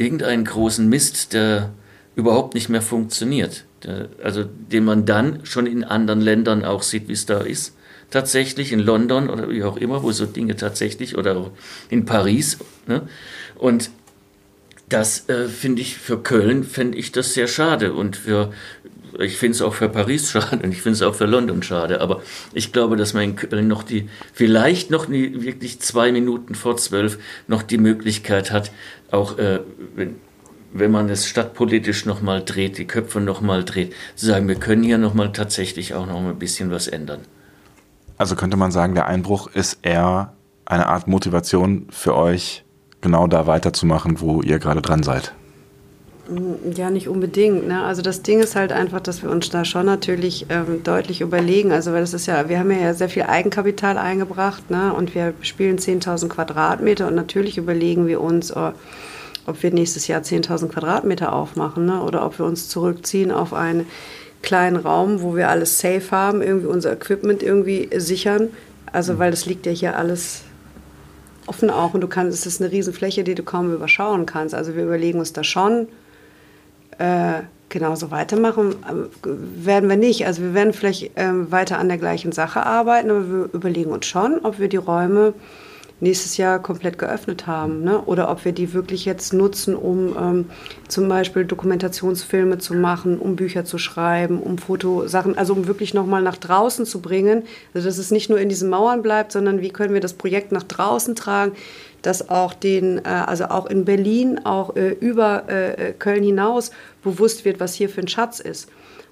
irgendeinen 0.00 0.44
großen 0.44 0.88
Mist, 0.88 1.34
der 1.34 1.70
überhaupt 2.16 2.54
nicht 2.54 2.68
mehr 2.68 2.82
funktioniert. 2.82 3.64
Also 4.22 4.44
den 4.44 4.84
man 4.84 5.04
dann 5.06 5.44
schon 5.44 5.66
in 5.66 5.84
anderen 5.84 6.20
Ländern 6.20 6.64
auch 6.64 6.82
sieht, 6.82 7.08
wie 7.08 7.12
es 7.12 7.26
da 7.26 7.40
ist. 7.40 7.76
Tatsächlich 8.10 8.72
in 8.72 8.80
London 8.80 9.30
oder 9.30 9.48
wie 9.50 9.62
auch 9.62 9.76
immer, 9.76 10.02
wo 10.02 10.10
so 10.10 10.26
Dinge 10.26 10.56
tatsächlich 10.56 11.16
oder 11.16 11.50
in 11.90 12.06
Paris. 12.06 12.58
Ne? 12.86 13.02
Und 13.56 13.90
das 14.88 15.28
äh, 15.28 15.48
finde 15.48 15.82
ich 15.82 15.96
für 15.96 16.20
Köln, 16.20 16.64
fände 16.64 16.98
ich 16.98 17.12
das 17.12 17.34
sehr 17.34 17.46
schade. 17.46 17.92
Und 17.92 18.16
für, 18.16 18.52
ich 19.18 19.36
finde 19.36 19.54
es 19.54 19.62
auch 19.62 19.74
für 19.74 19.88
Paris 19.88 20.30
schade 20.30 20.62
und 20.62 20.72
ich 20.72 20.82
finde 20.82 20.96
es 20.96 21.02
auch 21.02 21.14
für 21.14 21.26
London 21.26 21.62
schade. 21.62 22.00
Aber 22.00 22.22
ich 22.52 22.72
glaube, 22.72 22.96
dass 22.96 23.14
man 23.14 23.24
in 23.24 23.36
Köln 23.36 23.68
noch 23.68 23.82
die, 23.82 24.08
vielleicht 24.32 24.90
noch 24.90 25.06
die, 25.06 25.42
wirklich 25.42 25.80
zwei 25.80 26.12
Minuten 26.12 26.54
vor 26.54 26.76
zwölf 26.76 27.18
noch 27.48 27.62
die 27.62 27.78
Möglichkeit 27.78 28.50
hat, 28.50 28.70
auch 29.10 29.38
äh, 29.38 29.60
wenn, 29.94 30.16
wenn 30.72 30.90
man 30.90 31.08
es 31.08 31.26
stadtpolitisch 31.26 32.06
nochmal 32.06 32.44
dreht, 32.44 32.78
die 32.78 32.86
Köpfe 32.86 33.20
nochmal 33.20 33.64
dreht, 33.64 33.92
zu 34.14 34.26
sagen, 34.26 34.46
wir 34.48 34.54
können 34.54 34.82
hier 34.82 34.98
nochmal 34.98 35.32
tatsächlich 35.32 35.94
auch 35.94 36.06
noch 36.06 36.20
ein 36.20 36.38
bisschen 36.38 36.70
was 36.70 36.86
ändern. 36.86 37.20
Also 38.18 38.36
könnte 38.36 38.56
man 38.56 38.70
sagen, 38.70 38.94
der 38.94 39.06
Einbruch 39.06 39.48
ist 39.48 39.78
eher 39.82 40.34
eine 40.64 40.86
Art 40.86 41.08
Motivation 41.08 41.88
für 41.90 42.14
euch, 42.14 42.64
genau 43.00 43.26
da 43.26 43.46
weiterzumachen, 43.46 44.20
wo 44.20 44.42
ihr 44.42 44.58
gerade 44.58 44.82
dran 44.82 45.02
seid. 45.02 45.34
Mm, 46.30 46.72
ja, 46.76 46.90
nicht 46.90 47.08
unbedingt. 47.08 47.66
Ne? 47.66 47.82
Also 47.82 48.02
das 48.02 48.22
Ding 48.22 48.40
ist 48.40 48.56
halt 48.56 48.72
einfach, 48.72 49.00
dass 49.00 49.22
wir 49.22 49.30
uns 49.30 49.50
da 49.50 49.64
schon 49.64 49.86
natürlich 49.86 50.46
ähm, 50.48 50.82
deutlich 50.84 51.20
überlegen. 51.20 51.72
Also 51.72 51.92
weil 51.92 52.00
das 52.00 52.14
ist 52.14 52.26
ja, 52.26 52.48
wir 52.48 52.58
haben 52.58 52.70
ja 52.70 52.94
sehr 52.94 53.08
viel 53.08 53.24
Eigenkapital 53.24 53.98
eingebracht 53.98 54.70
ne? 54.70 54.92
und 54.92 55.14
wir 55.14 55.34
spielen 55.42 55.78
10.000 55.78 56.28
Quadratmeter 56.28 57.08
und 57.08 57.14
natürlich 57.14 57.58
überlegen 57.58 58.06
wir 58.06 58.20
uns, 58.20 58.54
oh, 58.56 58.72
ob 59.46 59.62
wir 59.62 59.72
nächstes 59.72 60.06
Jahr 60.06 60.22
10.000 60.22 60.68
Quadratmeter 60.68 61.32
aufmachen 61.32 61.86
ne? 61.86 62.02
oder 62.02 62.24
ob 62.24 62.38
wir 62.38 62.46
uns 62.46 62.68
zurückziehen 62.68 63.32
auf 63.32 63.52
einen 63.52 63.86
kleinen 64.42 64.76
Raum, 64.76 65.22
wo 65.22 65.36
wir 65.36 65.48
alles 65.48 65.80
safe 65.80 66.10
haben, 66.12 66.42
irgendwie 66.42 66.68
unser 66.68 66.92
Equipment 66.92 67.42
irgendwie 67.42 67.90
sichern. 67.96 68.48
Also 68.92 69.18
weil 69.18 69.30
das 69.30 69.46
liegt 69.46 69.66
ja 69.66 69.72
hier 69.72 69.96
alles 69.96 70.42
offen 71.46 71.70
auch 71.70 71.94
und 71.94 72.00
du 72.00 72.08
kannst, 72.08 72.38
es 72.38 72.46
ist 72.46 72.62
eine 72.62 72.70
Riesenfläche, 72.70 73.24
die 73.24 73.34
du 73.34 73.42
kaum 73.42 73.74
überschauen 73.74 74.24
kannst. 74.24 74.54
Also 74.54 74.76
wir 74.76 74.84
überlegen 74.84 75.18
uns 75.18 75.32
da 75.32 75.42
schon, 75.42 75.88
äh, 77.00 77.42
genauso 77.70 78.10
weitermachen 78.10 78.72
äh, 78.72 79.24
werden 79.24 79.88
wir 79.88 79.96
nicht. 79.96 80.26
Also 80.26 80.42
wir 80.42 80.54
werden 80.54 80.72
vielleicht 80.72 81.16
äh, 81.16 81.50
weiter 81.50 81.78
an 81.78 81.88
der 81.88 81.98
gleichen 81.98 82.32
Sache 82.32 82.64
arbeiten, 82.64 83.10
aber 83.10 83.30
wir 83.30 83.48
überlegen 83.52 83.90
uns 83.90 84.06
schon, 84.06 84.40
ob 84.44 84.58
wir 84.58 84.68
die 84.68 84.76
Räume 84.76 85.32
nächstes 86.00 86.36
Jahr 86.36 86.58
komplett 86.58 86.98
geöffnet 86.98 87.46
haben. 87.46 87.84
Ne? 87.84 88.00
Oder 88.00 88.30
ob 88.30 88.44
wir 88.44 88.52
die 88.52 88.72
wirklich 88.72 89.04
jetzt 89.04 89.32
nutzen, 89.32 89.76
um 89.76 90.16
ähm, 90.18 90.44
zum 90.88 91.08
Beispiel 91.08 91.44
Dokumentationsfilme 91.44 92.58
zu 92.58 92.74
machen, 92.74 93.18
um 93.18 93.36
Bücher 93.36 93.64
zu 93.64 93.78
schreiben, 93.78 94.40
um 94.40 94.58
Fotosachen, 94.58 95.36
also 95.36 95.52
um 95.52 95.66
wirklich 95.66 95.94
nochmal 95.94 96.22
nach 96.22 96.36
draußen 96.36 96.86
zu 96.86 97.00
bringen. 97.00 97.44
Also 97.74 97.88
dass 97.88 97.98
es 97.98 98.10
nicht 98.10 98.30
nur 98.30 98.40
in 98.40 98.48
diesen 98.48 98.70
Mauern 98.70 99.02
bleibt, 99.02 99.32
sondern 99.32 99.60
wie 99.60 99.70
können 99.70 99.94
wir 99.94 100.00
das 100.00 100.14
Projekt 100.14 100.52
nach 100.52 100.62
draußen 100.62 101.14
tragen, 101.14 101.52
dass 102.02 102.30
auch 102.30 102.54
den, 102.54 102.98
äh, 102.98 103.08
also 103.08 103.46
auch 103.46 103.66
in 103.66 103.84
Berlin, 103.84 104.40
auch 104.44 104.76
äh, 104.76 104.90
über 104.90 105.48
äh, 105.48 105.92
Köln 105.92 106.22
hinaus 106.22 106.70
bewusst 107.02 107.44
wird, 107.44 107.60
was 107.60 107.74
hier 107.74 107.88
für 107.88 108.00
ein 108.00 108.08
Schatz 108.08 108.40
ist. 108.40 108.68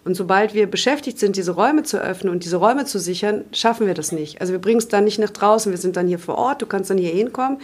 Und 0.08 0.14
sobald 0.14 0.54
wir 0.54 0.66
beschäftigt 0.66 1.18
sind, 1.18 1.36
diese 1.36 1.50
Räume 1.50 1.82
zu 1.82 1.98
öffnen 1.98 2.32
und 2.32 2.42
diese 2.42 2.56
Räume 2.56 2.86
zu 2.86 2.98
sichern, 2.98 3.44
schaffen 3.52 3.86
wir 3.86 3.92
das 3.92 4.10
nicht. 4.10 4.40
Also 4.40 4.54
wir 4.54 4.58
bringen 4.58 4.78
es 4.78 4.88
dann 4.88 5.04
nicht 5.04 5.18
nach 5.18 5.28
draußen, 5.28 5.70
wir 5.70 5.76
sind 5.76 5.98
dann 5.98 6.08
hier 6.08 6.18
vor 6.18 6.38
Ort, 6.38 6.62
du 6.62 6.66
kannst 6.66 6.88
dann 6.88 6.96
hier 6.96 7.10
hinkommen, 7.10 7.58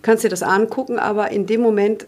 kannst 0.00 0.24
dir 0.24 0.30
das 0.30 0.42
angucken, 0.42 0.98
aber 0.98 1.32
in 1.32 1.44
dem 1.44 1.60
Moment 1.60 2.06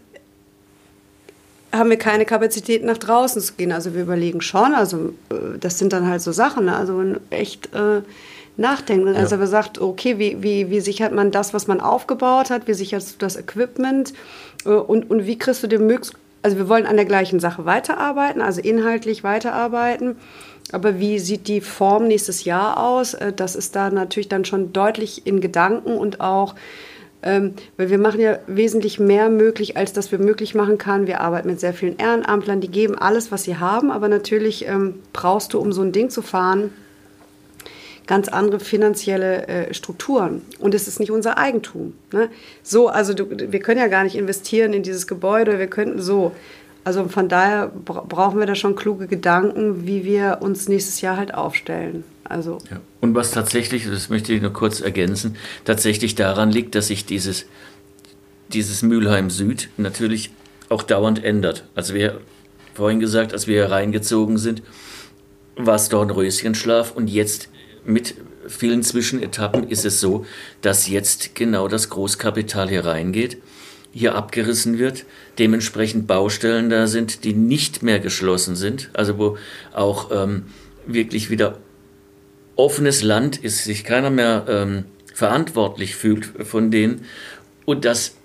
haben 1.71 1.91
wir 1.91 1.97
keine 1.97 2.25
Kapazität 2.25 2.83
nach 2.83 2.97
draußen 2.97 3.39
zu 3.43 3.53
gehen. 3.53 3.71
Also 3.71 3.93
wir 3.93 4.01
überlegen 4.01 4.41
schon, 4.41 4.73
also 4.73 5.13
äh, 5.29 5.59
das 5.59 5.77
sind 5.77 5.93
dann 5.93 6.07
halt 6.07 6.23
so 6.23 6.31
Sachen, 6.31 6.65
ne? 6.65 6.75
also 6.75 7.03
echt 7.29 7.71
äh, 7.75 8.01
nachdenken. 8.57 9.13
Ja. 9.13 9.19
Also 9.19 9.39
wir 9.39 9.45
sagt, 9.45 9.79
okay, 9.79 10.17
wie, 10.17 10.41
wie, 10.41 10.71
wie 10.71 10.79
sichert 10.79 11.13
man 11.13 11.29
das, 11.29 11.53
was 11.53 11.67
man 11.67 11.79
aufgebaut 11.79 12.49
hat, 12.49 12.67
wie 12.67 12.73
sicherst 12.73 13.13
du 13.13 13.15
das 13.19 13.35
Equipment 13.35 14.13
äh, 14.65 14.69
und, 14.69 15.11
und 15.11 15.27
wie 15.27 15.37
kriegst 15.37 15.61
du 15.61 15.67
den 15.67 15.85
möglichst, 15.85 16.15
also 16.45 16.57
wir 16.57 16.69
wollen 16.69 16.85
an 16.85 16.95
der 16.95 17.05
gleichen 17.05 17.39
Sache 17.39 17.65
weiterarbeiten, 17.65 18.39
also 18.39 18.61
inhaltlich 18.61 19.23
weiterarbeiten. 19.23 20.17
Aber 20.71 20.99
wie 20.99 21.17
sieht 21.17 21.47
die 21.47 21.59
Form 21.59 22.07
nächstes 22.07 22.43
Jahr 22.43 22.77
aus? 22.77 23.15
Äh, 23.15 23.33
das 23.33 23.55
ist 23.55 23.75
da 23.75 23.89
natürlich 23.89 24.29
dann 24.29 24.45
schon 24.45 24.71
deutlich 24.71 25.25
in 25.25 25.41
Gedanken 25.41 25.97
und 25.97 26.21
auch 26.21 26.53
ähm, 27.23 27.55
weil 27.77 27.89
wir 27.89 27.97
machen 27.97 28.19
ja 28.19 28.37
wesentlich 28.45 28.99
mehr 28.99 29.31
möglich, 29.31 29.75
als 29.75 29.91
das 29.91 30.11
wir 30.11 30.19
möglich 30.19 30.53
machen 30.53 30.77
kann. 30.77 31.07
Wir 31.07 31.21
arbeiten 31.21 31.47
mit 31.47 31.59
sehr 31.59 31.73
vielen 31.73 31.97
Ehrenamtlern, 31.97 32.61
die 32.61 32.69
geben 32.69 32.95
alles, 32.95 33.31
was 33.31 33.41
sie 33.41 33.57
haben, 33.57 33.89
aber 33.89 34.07
natürlich 34.07 34.67
ähm, 34.67 34.99
brauchst 35.13 35.55
du, 35.55 35.59
um 35.59 35.73
so 35.73 35.81
ein 35.81 35.91
Ding 35.91 36.11
zu 36.11 36.21
fahren, 36.21 36.71
ganz 38.07 38.27
andere 38.27 38.59
finanzielle 38.59 39.47
äh, 39.47 39.73
Strukturen. 39.73 40.41
Und 40.59 40.73
es 40.73 40.87
ist 40.87 40.99
nicht 40.99 41.11
unser 41.11 41.37
Eigentum. 41.37 41.93
Ne? 42.11 42.29
So, 42.63 42.87
also 42.87 43.13
du, 43.13 43.29
wir 43.29 43.59
können 43.59 43.79
ja 43.79 43.87
gar 43.87 44.03
nicht 44.03 44.15
investieren 44.15 44.73
in 44.73 44.83
dieses 44.83 45.07
Gebäude, 45.07 45.59
wir 45.59 45.67
könnten 45.67 46.01
so. 46.01 46.31
Also 46.83 47.07
von 47.07 47.27
daher 47.27 47.71
brauchen 47.83 48.39
wir 48.39 48.45
da 48.45 48.53
schon 48.53 48.75
kluge 48.75 49.07
Gedanken, 49.07 49.87
wie 49.87 50.05
wir 50.05 50.37
uns 50.41 50.67
nächstes 50.67 51.01
Jahr 51.01 51.17
halt 51.17 51.33
aufstellen. 51.33 52.03
Also 52.23 52.59
ja. 52.69 52.79
Und 53.01 53.15
was 53.15 53.31
tatsächlich, 53.31 53.87
das 53.87 54.09
möchte 54.09 54.33
ich 54.33 54.41
nur 54.41 54.53
kurz 54.53 54.81
ergänzen, 54.81 55.35
tatsächlich 55.63 56.13
daran 56.13 56.51
liegt, 56.51 56.75
dass 56.75 56.87
sich 56.87 57.05
dieses, 57.05 57.47
dieses 58.53 58.83
Mülheim 58.83 59.31
Süd 59.31 59.69
natürlich 59.77 60.31
auch 60.69 60.83
dauernd 60.83 61.23
ändert. 61.23 61.65
Also 61.73 61.95
wir 61.95 62.19
vorhin 62.75 62.99
gesagt, 62.99 63.33
als 63.33 63.47
wir 63.47 63.71
reingezogen 63.71 64.37
sind, 64.37 64.61
war 65.55 65.75
es 65.75 65.89
dort 65.89 66.09
ein 66.09 66.11
Röschenschlaf 66.11 66.91
und 66.91 67.07
jetzt 67.07 67.49
mit 67.85 68.15
vielen 68.47 68.83
Zwischenetappen 68.83 69.67
ist 69.69 69.85
es 69.85 69.99
so, 69.99 70.25
dass 70.61 70.87
jetzt 70.87 71.35
genau 71.35 71.67
das 71.67 71.89
Großkapital 71.89 72.69
hier 72.69 72.85
reingeht, 72.85 73.37
hier 73.91 74.15
abgerissen 74.15 74.77
wird, 74.77 75.05
dementsprechend 75.39 76.07
Baustellen 76.07 76.69
da 76.69 76.87
sind, 76.87 77.23
die 77.23 77.33
nicht 77.33 77.81
mehr 77.81 77.99
geschlossen 77.99 78.55
sind, 78.55 78.89
also 78.93 79.17
wo 79.17 79.37
auch 79.73 80.11
ähm, 80.11 80.47
wirklich 80.85 81.29
wieder 81.29 81.57
offenes 82.55 83.03
Land 83.03 83.37
ist, 83.37 83.63
sich 83.63 83.83
keiner 83.83 84.09
mehr 84.09 84.45
ähm, 84.47 84.85
verantwortlich 85.13 85.95
fühlt 85.95 86.25
von 86.25 86.71
denen 86.71 87.05
und 87.65 87.85
dass 87.85 88.15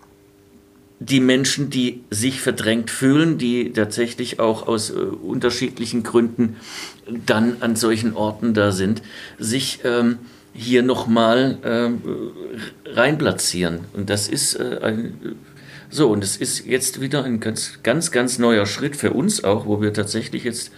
die 1.01 1.21
Menschen, 1.21 1.71
die 1.71 2.05
sich 2.11 2.43
verdrängt 2.43 2.91
fühlen, 2.91 3.39
die 3.39 3.73
tatsächlich 3.73 4.39
auch 4.39 4.69
aus 4.69 4.91
äh, 4.91 4.95
unterschiedlichen 4.95 6.03
Gründen 6.03 6.57
dann 7.27 7.57
an 7.61 7.75
solchen 7.75 8.15
Orten 8.15 8.53
da 8.53 8.71
sind, 8.71 9.03
sich 9.39 9.81
ähm, 9.85 10.19
hier 10.53 10.83
nochmal 10.83 11.59
ähm, 11.65 12.03
reinplatzieren. 12.85 13.81
Und 13.95 14.11
das 14.11 14.29
ist 14.29 14.57
äh, 14.57 14.79
ein, 14.83 15.37
so, 15.89 16.11
und 16.11 16.23
es 16.23 16.37
ist 16.37 16.67
jetzt 16.67 17.01
wieder 17.01 17.25
ein 17.25 17.41
ganz, 17.41 17.81
ganz, 17.83 18.11
ganz 18.11 18.39
neuer 18.39 18.67
Schritt 18.67 18.95
für 18.95 19.13
uns 19.13 19.43
auch, 19.43 19.65
wo 19.67 19.81
wir 19.81 19.95
tatsächlich 19.95 20.45
jetzt 20.45 20.71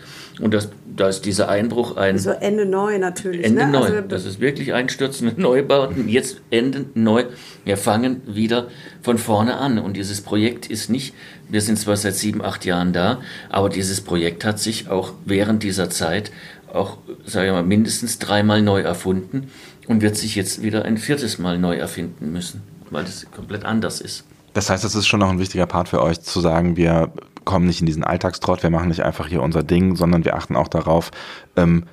und 0.42 0.52
das, 0.52 0.70
da 0.96 1.08
ist 1.08 1.24
dieser 1.24 1.48
Einbruch 1.48 1.96
ein. 1.96 2.18
So 2.18 2.30
Ende 2.30 2.66
neu 2.66 2.98
natürlich. 2.98 3.46
Ende 3.46 3.64
ne? 3.66 3.70
neu. 3.70 3.84
Also, 3.84 4.00
das 4.00 4.24
ist 4.24 4.40
wirklich 4.40 4.74
einstürzende 4.74 5.40
Neubauten. 5.40 6.08
Jetzt 6.08 6.40
Ende 6.50 6.86
neu. 6.94 7.26
Wir 7.64 7.76
fangen 7.76 8.22
wieder 8.26 8.66
von 9.02 9.18
vorne 9.18 9.58
an. 9.58 9.78
Und 9.78 9.96
dieses 9.96 10.20
Projekt 10.20 10.66
ist 10.66 10.90
nicht, 10.90 11.14
wir 11.48 11.60
sind 11.60 11.78
zwar 11.78 11.96
seit 11.96 12.16
sieben, 12.16 12.42
acht 12.42 12.64
Jahren 12.64 12.92
da, 12.92 13.20
aber 13.50 13.68
dieses 13.68 14.00
Projekt 14.00 14.44
hat 14.44 14.58
sich 14.58 14.88
auch 14.88 15.12
während 15.24 15.62
dieser 15.62 15.90
Zeit 15.90 16.32
auch, 16.72 16.98
sage 17.24 17.46
ich 17.46 17.52
mal, 17.52 17.62
mindestens 17.62 18.18
dreimal 18.18 18.62
neu 18.62 18.80
erfunden 18.80 19.48
und 19.86 20.02
wird 20.02 20.16
sich 20.16 20.34
jetzt 20.34 20.60
wieder 20.60 20.84
ein 20.84 20.98
viertes 20.98 21.38
Mal 21.38 21.56
neu 21.56 21.76
erfinden 21.76 22.32
müssen, 22.32 22.62
weil 22.90 23.04
das 23.04 23.26
komplett 23.30 23.64
anders 23.64 24.00
ist. 24.00 24.24
Das 24.54 24.70
heißt, 24.70 24.82
das 24.82 24.96
ist 24.96 25.06
schon 25.06 25.20
noch 25.20 25.30
ein 25.30 25.38
wichtiger 25.38 25.66
Part 25.66 25.88
für 25.88 26.02
euch, 26.02 26.20
zu 26.20 26.40
sagen, 26.40 26.76
wir 26.76 27.12
kommen 27.44 27.66
nicht 27.66 27.80
in 27.80 27.86
diesen 27.86 28.04
Alltagstrott, 28.04 28.62
wir 28.62 28.70
machen 28.70 28.88
nicht 28.88 29.02
einfach 29.02 29.26
hier 29.26 29.42
unser 29.42 29.62
Ding, 29.62 29.96
sondern 29.96 30.24
wir 30.24 30.36
achten 30.36 30.56
auch 30.56 30.68
darauf, 30.68 31.10
ähm, 31.56 31.84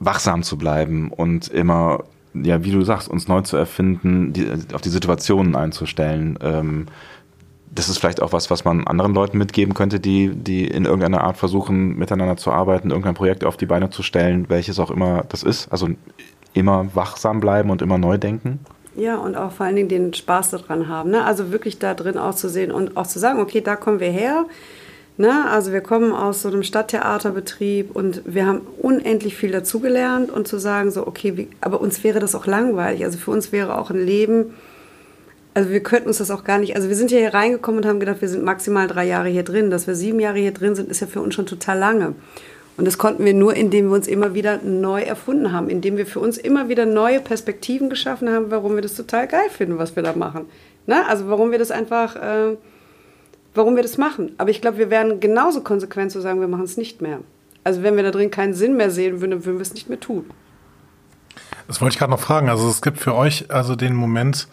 wachsam 0.00 0.42
zu 0.42 0.58
bleiben 0.58 1.10
und 1.10 1.48
immer, 1.48 2.04
ja, 2.34 2.64
wie 2.64 2.72
du 2.72 2.82
sagst, 2.82 3.08
uns 3.08 3.28
neu 3.28 3.42
zu 3.42 3.56
erfinden, 3.56 4.32
die, 4.32 4.48
auf 4.72 4.80
die 4.80 4.88
Situationen 4.88 5.54
einzustellen. 5.56 6.38
Ähm, 6.42 6.86
das 7.70 7.88
ist 7.88 7.98
vielleicht 7.98 8.22
auch 8.22 8.32
was, 8.32 8.50
was 8.50 8.64
man 8.64 8.86
anderen 8.86 9.14
Leuten 9.14 9.38
mitgeben 9.38 9.74
könnte, 9.74 9.98
die, 9.98 10.30
die 10.30 10.66
in 10.66 10.84
irgendeiner 10.84 11.24
Art 11.24 11.36
versuchen, 11.36 11.96
miteinander 11.96 12.36
zu 12.36 12.52
arbeiten, 12.52 12.90
irgendein 12.90 13.14
Projekt 13.14 13.44
auf 13.44 13.56
die 13.56 13.66
Beine 13.66 13.90
zu 13.90 14.02
stellen, 14.02 14.48
welches 14.48 14.78
auch 14.78 14.90
immer 14.90 15.24
das 15.28 15.42
ist. 15.42 15.72
Also 15.72 15.88
immer 16.52 16.94
wachsam 16.94 17.40
bleiben 17.40 17.70
und 17.70 17.82
immer 17.82 17.98
neu 17.98 18.16
denken. 18.16 18.60
Ja, 18.96 19.16
und 19.16 19.36
auch 19.36 19.52
vor 19.52 19.66
allen 19.66 19.76
Dingen 19.76 19.88
den 19.88 20.14
Spaß 20.14 20.50
daran 20.50 20.88
haben. 20.88 21.10
Ne? 21.10 21.24
Also 21.24 21.50
wirklich 21.50 21.78
da 21.78 21.94
drin 21.94 22.16
auch 22.16 22.34
zu 22.34 22.48
sehen 22.48 22.70
und 22.70 22.96
auch 22.96 23.06
zu 23.06 23.18
sagen, 23.18 23.40
okay, 23.40 23.60
da 23.60 23.74
kommen 23.74 23.98
wir 23.98 24.10
her. 24.10 24.46
Ne? 25.16 25.48
Also 25.50 25.72
wir 25.72 25.80
kommen 25.80 26.12
aus 26.12 26.42
so 26.42 26.48
einem 26.48 26.62
Stadttheaterbetrieb 26.62 27.94
und 27.94 28.22
wir 28.24 28.46
haben 28.46 28.60
unendlich 28.80 29.36
viel 29.36 29.50
dazugelernt 29.50 30.30
und 30.30 30.46
zu 30.46 30.58
sagen, 30.58 30.90
so, 30.90 31.06
okay, 31.06 31.36
wie, 31.36 31.48
aber 31.60 31.80
uns 31.80 32.04
wäre 32.04 32.20
das 32.20 32.34
auch 32.34 32.46
langweilig. 32.46 33.04
Also 33.04 33.18
für 33.18 33.30
uns 33.30 33.50
wäre 33.50 33.78
auch 33.78 33.90
ein 33.90 34.04
Leben, 34.04 34.54
also 35.54 35.70
wir 35.70 35.80
könnten 35.80 36.08
uns 36.08 36.18
das 36.18 36.32
auch 36.32 36.42
gar 36.42 36.58
nicht, 36.58 36.74
also 36.74 36.88
wir 36.88 36.96
sind 36.96 37.10
hier 37.10 37.32
reingekommen 37.32 37.82
und 37.82 37.88
haben 37.88 38.00
gedacht, 38.00 38.20
wir 38.20 38.28
sind 38.28 38.44
maximal 38.44 38.88
drei 38.88 39.06
Jahre 39.06 39.28
hier 39.28 39.44
drin. 39.44 39.70
Dass 39.70 39.86
wir 39.86 39.94
sieben 39.94 40.18
Jahre 40.18 40.38
hier 40.38 40.52
drin 40.52 40.74
sind, 40.74 40.90
ist 40.90 41.00
ja 41.00 41.06
für 41.06 41.20
uns 41.20 41.34
schon 41.34 41.46
total 41.46 41.78
lange. 41.78 42.14
Und 42.76 42.86
das 42.86 42.98
konnten 42.98 43.24
wir 43.24 43.34
nur, 43.34 43.54
indem 43.54 43.88
wir 43.88 43.94
uns 43.94 44.08
immer 44.08 44.34
wieder 44.34 44.58
neu 44.62 45.02
erfunden 45.02 45.52
haben, 45.52 45.68
indem 45.68 45.96
wir 45.96 46.06
für 46.06 46.18
uns 46.18 46.38
immer 46.38 46.68
wieder 46.68 46.86
neue 46.86 47.20
Perspektiven 47.20 47.88
geschaffen 47.88 48.28
haben, 48.28 48.50
warum 48.50 48.74
wir 48.74 48.82
das 48.82 48.94
total 48.94 49.28
geil 49.28 49.48
finden, 49.50 49.78
was 49.78 49.94
wir 49.94 50.02
da 50.02 50.14
machen. 50.14 50.46
Na, 50.86 51.06
also 51.06 51.28
warum 51.28 51.52
wir 51.52 51.58
das 51.58 51.70
einfach, 51.70 52.16
äh, 52.16 52.56
warum 53.54 53.76
wir 53.76 53.82
das 53.82 53.96
machen. 53.96 54.32
Aber 54.38 54.50
ich 54.50 54.60
glaube, 54.60 54.78
wir 54.78 54.90
wären 54.90 55.20
genauso 55.20 55.60
konsequent 55.60 56.10
zu 56.10 56.20
sagen, 56.20 56.40
wir 56.40 56.48
machen 56.48 56.64
es 56.64 56.76
nicht 56.76 57.00
mehr. 57.00 57.20
Also 57.62 57.82
wenn 57.82 57.96
wir 57.96 58.02
da 58.02 58.10
drin 58.10 58.30
keinen 58.30 58.54
Sinn 58.54 58.76
mehr 58.76 58.90
sehen 58.90 59.20
würden, 59.20 59.44
würden 59.44 59.58
wir 59.58 59.62
es 59.62 59.72
nicht 59.72 59.88
mehr 59.88 60.00
tun. 60.00 60.30
Das 61.66 61.80
wollte 61.80 61.94
ich 61.94 61.98
gerade 61.98 62.10
noch 62.10 62.20
fragen. 62.20 62.48
Also 62.48 62.68
es 62.68 62.82
gibt 62.82 62.98
für 62.98 63.14
euch 63.14 63.50
also 63.50 63.76
den 63.76 63.94
Moment, 63.94 64.48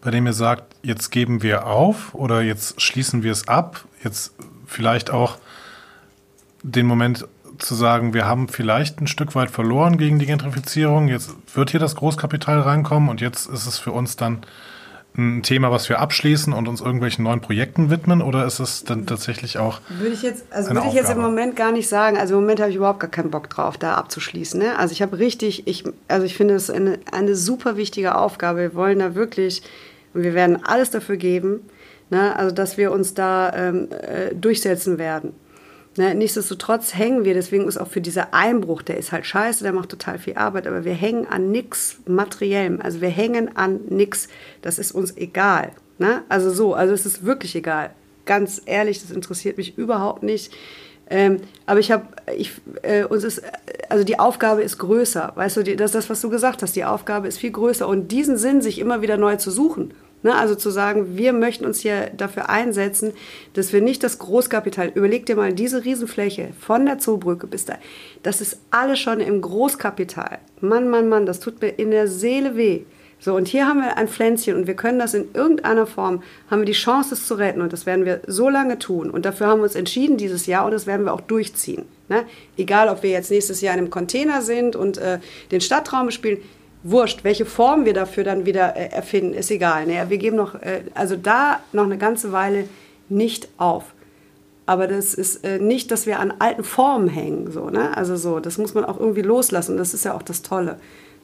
bei 0.00 0.10
dem 0.10 0.26
ihr 0.26 0.32
sagt, 0.32 0.74
jetzt 0.82 1.10
geben 1.10 1.42
wir 1.42 1.66
auf 1.66 2.14
oder 2.14 2.40
jetzt 2.40 2.80
schließen 2.80 3.22
wir 3.22 3.30
es 3.30 3.46
ab. 3.46 3.84
Jetzt 4.02 4.34
vielleicht 4.66 5.10
auch 5.10 5.38
den 6.62 6.86
Moment, 6.86 7.26
zu 7.58 7.74
sagen, 7.74 8.14
wir 8.14 8.26
haben 8.26 8.48
vielleicht 8.48 9.00
ein 9.00 9.06
Stück 9.06 9.34
weit 9.34 9.50
verloren 9.50 9.98
gegen 9.98 10.18
die 10.18 10.26
Gentrifizierung. 10.26 11.08
Jetzt 11.08 11.34
wird 11.54 11.70
hier 11.70 11.80
das 11.80 11.96
Großkapital 11.96 12.60
reinkommen 12.60 13.08
und 13.08 13.20
jetzt 13.20 13.46
ist 13.46 13.66
es 13.66 13.78
für 13.78 13.92
uns 13.92 14.16
dann 14.16 14.42
ein 15.18 15.42
Thema, 15.42 15.70
was 15.70 15.88
wir 15.88 15.98
abschließen 15.98 16.52
und 16.52 16.68
uns 16.68 16.80
irgendwelchen 16.80 17.24
neuen 17.24 17.40
Projekten 17.40 17.90
widmen? 17.90 18.22
Oder 18.22 18.46
ist 18.46 18.60
es 18.60 18.84
dann 18.84 19.04
tatsächlich 19.04 19.58
auch. 19.58 19.80
Würde 19.88 20.14
ich 20.14 20.22
jetzt, 20.22 20.44
also 20.50 20.70
würde 20.70 20.86
ich 20.88 20.94
jetzt 20.94 21.10
im 21.10 21.20
Moment 21.20 21.56
gar 21.56 21.72
nicht 21.72 21.88
sagen. 21.88 22.16
Also 22.16 22.34
im 22.34 22.42
Moment 22.42 22.60
habe 22.60 22.70
ich 22.70 22.76
überhaupt 22.76 23.00
gar 23.00 23.10
keinen 23.10 23.30
Bock 23.30 23.50
drauf, 23.50 23.76
da 23.76 23.94
abzuschließen. 23.94 24.60
Ne? 24.60 24.78
Also 24.78 24.92
ich 24.92 25.02
habe 25.02 25.18
richtig, 25.18 25.66
ich, 25.66 25.84
also 26.06 26.24
ich 26.24 26.36
finde 26.36 26.54
es 26.54 26.70
eine, 26.70 27.00
eine 27.10 27.34
super 27.34 27.76
wichtige 27.76 28.16
Aufgabe. 28.16 28.60
Wir 28.60 28.74
wollen 28.74 29.00
da 29.00 29.14
wirklich, 29.16 29.62
und 30.14 30.22
wir 30.22 30.34
werden 30.34 30.64
alles 30.64 30.90
dafür 30.90 31.16
geben, 31.16 31.60
ne? 32.10 32.36
also 32.36 32.54
dass 32.54 32.76
wir 32.76 32.92
uns 32.92 33.14
da 33.14 33.52
ähm, 33.54 33.88
äh, 33.90 34.34
durchsetzen 34.34 34.98
werden. 34.98 35.32
Ne, 35.98 36.14
nichtsdestotrotz 36.14 36.94
hängen 36.94 37.24
wir, 37.24 37.34
deswegen 37.34 37.66
ist 37.66 37.76
auch 37.76 37.88
für 37.88 38.00
dieser 38.00 38.32
Einbruch, 38.32 38.82
der 38.82 38.98
ist 38.98 39.10
halt 39.10 39.26
scheiße, 39.26 39.64
der 39.64 39.72
macht 39.72 39.88
total 39.88 40.20
viel 40.20 40.36
Arbeit, 40.36 40.68
aber 40.68 40.84
wir 40.84 40.92
hängen 40.92 41.26
an 41.26 41.50
nichts 41.50 41.98
Materiellem. 42.06 42.80
Also 42.80 43.00
wir 43.00 43.08
hängen 43.08 43.56
an 43.56 43.80
nichts, 43.88 44.28
das 44.62 44.78
ist 44.78 44.92
uns 44.92 45.16
egal. 45.16 45.72
Ne? 45.98 46.22
Also 46.28 46.52
so, 46.52 46.74
also 46.74 46.94
es 46.94 47.04
ist 47.04 47.24
wirklich 47.24 47.56
egal. 47.56 47.90
Ganz 48.26 48.62
ehrlich, 48.64 49.00
das 49.00 49.10
interessiert 49.10 49.56
mich 49.56 49.76
überhaupt 49.76 50.22
nicht. 50.22 50.52
Ähm, 51.10 51.38
aber 51.66 51.80
ich 51.80 51.90
habe, 51.90 52.06
ich, 52.36 52.52
äh, 52.82 53.02
uns 53.02 53.24
ist, 53.24 53.42
also 53.88 54.04
die 54.04 54.20
Aufgabe 54.20 54.62
ist 54.62 54.78
größer, 54.78 55.32
weißt 55.34 55.56
du, 55.56 55.62
die, 55.64 55.74
das 55.74 55.86
ist 55.86 55.94
das, 55.96 56.10
was 56.10 56.20
du 56.20 56.30
gesagt 56.30 56.62
hast, 56.62 56.76
die 56.76 56.84
Aufgabe 56.84 57.26
ist 57.26 57.38
viel 57.38 57.50
größer 57.50 57.88
und 57.88 58.12
diesen 58.12 58.36
Sinn 58.36 58.62
sich 58.62 58.78
immer 58.78 59.02
wieder 59.02 59.16
neu 59.16 59.34
zu 59.34 59.50
suchen 59.50 59.94
Ne, 60.24 60.34
also 60.34 60.56
zu 60.56 60.70
sagen, 60.70 61.16
wir 61.16 61.32
möchten 61.32 61.64
uns 61.64 61.78
hier 61.78 62.10
dafür 62.16 62.48
einsetzen, 62.48 63.12
dass 63.52 63.72
wir 63.72 63.80
nicht 63.80 64.02
das 64.02 64.18
Großkapital, 64.18 64.90
überleg 64.94 65.26
dir 65.26 65.36
mal 65.36 65.52
diese 65.52 65.84
Riesenfläche 65.84 66.48
von 66.58 66.86
der 66.86 66.98
Zoobrücke 66.98 67.46
bis 67.46 67.66
da, 67.66 67.74
das 68.24 68.40
ist 68.40 68.58
alles 68.72 68.98
schon 68.98 69.20
im 69.20 69.40
Großkapital. 69.40 70.38
Mann, 70.60 70.88
Mann, 70.88 71.08
Mann, 71.08 71.24
das 71.24 71.38
tut 71.38 71.62
mir 71.62 71.68
in 71.68 71.92
der 71.92 72.08
Seele 72.08 72.56
weh. 72.56 72.80
So, 73.20 73.34
und 73.34 73.48
hier 73.48 73.66
haben 73.66 73.80
wir 73.80 73.96
ein 73.96 74.08
Pflänzchen 74.08 74.56
und 74.56 74.66
wir 74.66 74.74
können 74.74 74.98
das 74.98 75.14
in 75.14 75.28
irgendeiner 75.34 75.86
Form, 75.86 76.22
haben 76.50 76.60
wir 76.60 76.66
die 76.66 76.72
Chance, 76.72 77.14
es 77.14 77.26
zu 77.26 77.34
retten 77.34 77.60
und 77.60 77.72
das 77.72 77.84
werden 77.84 78.04
wir 78.04 78.20
so 78.26 78.48
lange 78.48 78.78
tun. 78.78 79.10
Und 79.10 79.24
dafür 79.24 79.48
haben 79.48 79.58
wir 79.58 79.64
uns 79.64 79.74
entschieden 79.74 80.16
dieses 80.16 80.46
Jahr 80.46 80.64
und 80.64 80.70
das 80.70 80.86
werden 80.86 81.04
wir 81.04 81.12
auch 81.12 81.20
durchziehen. 81.20 81.84
Ne? 82.08 82.24
Egal, 82.56 82.88
ob 82.88 83.02
wir 83.02 83.10
jetzt 83.10 83.30
nächstes 83.30 83.60
Jahr 83.60 83.74
in 83.74 83.80
einem 83.80 83.90
Container 83.90 84.42
sind 84.42 84.76
und 84.76 84.98
äh, 84.98 85.18
den 85.50 85.60
Stadtraum 85.60 86.12
spielen, 86.12 86.38
wurscht, 86.82 87.24
welche 87.24 87.44
Form 87.44 87.84
wir 87.84 87.94
dafür 87.94 88.24
dann 88.24 88.46
wieder 88.46 88.76
äh, 88.76 88.88
erfinden, 88.88 89.34
ist 89.34 89.50
egal. 89.50 89.86
Ne? 89.86 90.04
Wir 90.08 90.18
geben 90.18 90.36
noch, 90.36 90.54
äh, 90.56 90.82
also 90.94 91.16
da 91.16 91.60
noch 91.72 91.84
eine 91.84 91.98
ganze 91.98 92.32
Weile 92.32 92.68
nicht 93.08 93.48
auf. 93.56 93.94
Aber 94.66 94.86
das 94.86 95.14
ist 95.14 95.44
äh, 95.44 95.58
nicht, 95.58 95.90
dass 95.90 96.06
wir 96.06 96.18
an 96.20 96.32
alten 96.38 96.62
Formen 96.62 97.08
hängen. 97.08 97.50
So, 97.50 97.70
ne? 97.70 97.96
Also 97.96 98.16
so, 98.16 98.38
das 98.38 98.58
muss 98.58 98.74
man 98.74 98.84
auch 98.84 99.00
irgendwie 99.00 99.22
loslassen. 99.22 99.78
Das 99.78 99.94
ist 99.94 100.04
ja 100.04 100.14
auch 100.14 100.22
das 100.22 100.42
Tolle. 100.42 100.78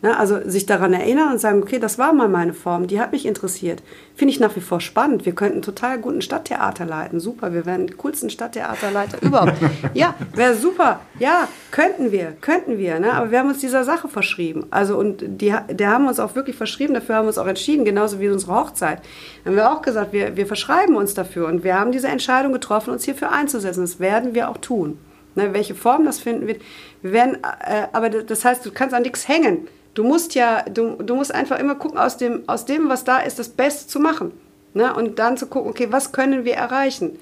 Ne? 0.04 0.18
Also 0.18 0.38
sich 0.44 0.66
daran 0.66 0.92
erinnern 0.92 1.32
und 1.32 1.40
sagen, 1.40 1.62
okay, 1.62 1.78
das 1.78 1.98
war 1.98 2.12
mal 2.12 2.28
meine 2.28 2.52
Form, 2.52 2.86
die 2.86 3.00
hat 3.00 3.12
mich 3.12 3.24
interessiert. 3.24 3.82
Finde 4.14 4.34
ich 4.34 4.38
nach 4.38 4.54
wie 4.54 4.60
vor 4.60 4.82
spannend. 4.82 5.24
Wir 5.24 5.34
könnten 5.34 5.62
total 5.62 5.98
guten 5.98 6.20
Stadttheater 6.20 6.84
leiten. 6.84 7.20
Super, 7.20 7.54
wir 7.54 7.64
wären 7.64 7.86
die 7.86 7.94
coolsten 7.94 8.28
Stadttheaterleiter 8.28 9.22
überhaupt. 9.22 9.54
Ja, 9.94 10.14
wäre 10.34 10.56
super. 10.56 11.00
Ja, 11.18 11.48
könnten 11.70 12.12
wir, 12.12 12.32
könnten 12.42 12.76
wir. 12.76 13.00
Ne? 13.00 13.14
Aber 13.14 13.30
wir 13.30 13.38
haben 13.38 13.48
uns 13.48 13.60
dieser 13.60 13.82
Sache 13.82 14.08
verschrieben. 14.08 14.66
Also 14.70 14.98
und 14.98 15.24
die, 15.26 15.54
der 15.70 15.90
haben 15.90 16.06
uns 16.06 16.20
auch 16.20 16.34
wirklich 16.34 16.56
verschrieben, 16.56 16.92
dafür 16.92 17.16
haben 17.16 17.24
wir 17.24 17.28
uns 17.28 17.38
auch 17.38 17.46
entschieden, 17.46 17.86
genauso 17.86 18.20
wie 18.20 18.28
unsere 18.28 18.54
Hochzeit. 18.54 19.00
Da 19.42 19.50
haben 19.50 19.56
wir 19.56 19.72
auch 19.72 19.80
gesagt, 19.80 20.12
wir, 20.12 20.36
wir 20.36 20.46
verschreiben 20.46 20.96
uns 20.96 21.14
dafür 21.14 21.48
und 21.48 21.64
wir 21.64 21.80
haben 21.80 21.92
diese 21.92 22.08
Entscheidung 22.08 22.52
getroffen, 22.52 22.90
uns 22.90 23.04
hierfür 23.04 23.32
einzusetzen. 23.32 23.80
Das 23.80 24.00
werden 24.00 24.34
wir 24.34 24.50
auch 24.50 24.58
tun. 24.58 24.98
Ne, 25.34 25.54
welche 25.54 25.74
Form 25.74 26.04
das 26.04 26.20
finden 26.20 26.46
wird. 26.46 26.60
Wir 27.00 27.12
werden, 27.12 27.38
äh, 27.42 27.88
aber 27.92 28.10
das 28.10 28.44
heißt, 28.44 28.66
du 28.66 28.70
kannst 28.70 28.94
an 28.94 29.02
nichts 29.02 29.26
hängen. 29.28 29.66
Du 29.94 30.02
musst 30.02 30.34
ja, 30.34 30.62
du, 30.62 30.96
du 30.96 31.14
musst 31.14 31.32
einfach 31.32 31.58
immer 31.58 31.76
gucken, 31.76 31.98
aus 31.98 32.16
dem, 32.16 32.42
aus 32.48 32.64
dem, 32.64 32.88
was 32.88 33.04
da 33.04 33.18
ist, 33.18 33.38
das 33.38 33.48
Beste 33.48 33.86
zu 33.86 34.00
machen. 34.00 34.32
Ne? 34.74 34.92
Und 34.92 35.20
dann 35.20 35.36
zu 35.36 35.46
gucken, 35.46 35.70
okay, 35.70 35.86
was 35.90 36.10
können 36.10 36.44
wir 36.44 36.54
erreichen? 36.54 37.16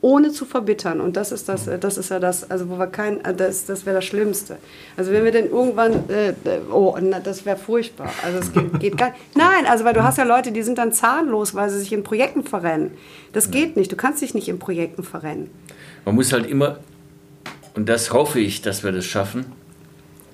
Ohne 0.00 0.32
zu 0.32 0.46
verbittern. 0.46 1.00
Und 1.00 1.16
das 1.16 1.30
ist 1.30 1.48
das, 1.48 1.68
das 1.78 1.96
ist 1.98 2.10
ja 2.10 2.18
das, 2.18 2.50
also 2.50 2.68
wo 2.70 2.78
wir 2.78 2.88
kein, 2.88 3.20
das, 3.36 3.66
das 3.66 3.86
wäre 3.86 3.96
das 3.96 4.06
Schlimmste. 4.06 4.56
Also 4.96 5.12
wenn 5.12 5.22
wir 5.22 5.30
denn 5.30 5.48
irgendwann, 5.50 6.08
äh, 6.08 6.32
oh, 6.72 6.96
das 7.22 7.44
wäre 7.44 7.56
furchtbar. 7.58 8.10
Also 8.24 8.38
es 8.38 8.52
geht, 8.52 8.80
geht 8.80 8.98
gar 8.98 9.10
nicht. 9.10 9.20
Nein, 9.36 9.66
also 9.66 9.84
weil 9.84 9.94
du 9.94 10.02
hast 10.02 10.18
ja 10.18 10.24
Leute, 10.24 10.50
die 10.50 10.62
sind 10.62 10.78
dann 10.78 10.92
zahnlos, 10.92 11.54
weil 11.54 11.70
sie 11.70 11.78
sich 11.78 11.92
in 11.92 12.02
Projekten 12.02 12.42
verrennen. 12.42 12.92
Das 13.32 13.50
geht 13.50 13.76
nicht. 13.76 13.92
Du 13.92 13.96
kannst 13.96 14.22
dich 14.22 14.34
nicht 14.34 14.48
in 14.48 14.58
Projekten 14.58 15.04
verrennen. 15.04 15.50
Man 16.04 16.16
muss 16.16 16.32
halt 16.32 16.46
immer, 16.46 16.78
und 17.74 17.88
das 17.88 18.12
hoffe 18.12 18.40
ich, 18.40 18.62
dass 18.62 18.82
wir 18.82 18.90
das 18.90 19.04
schaffen, 19.04 19.52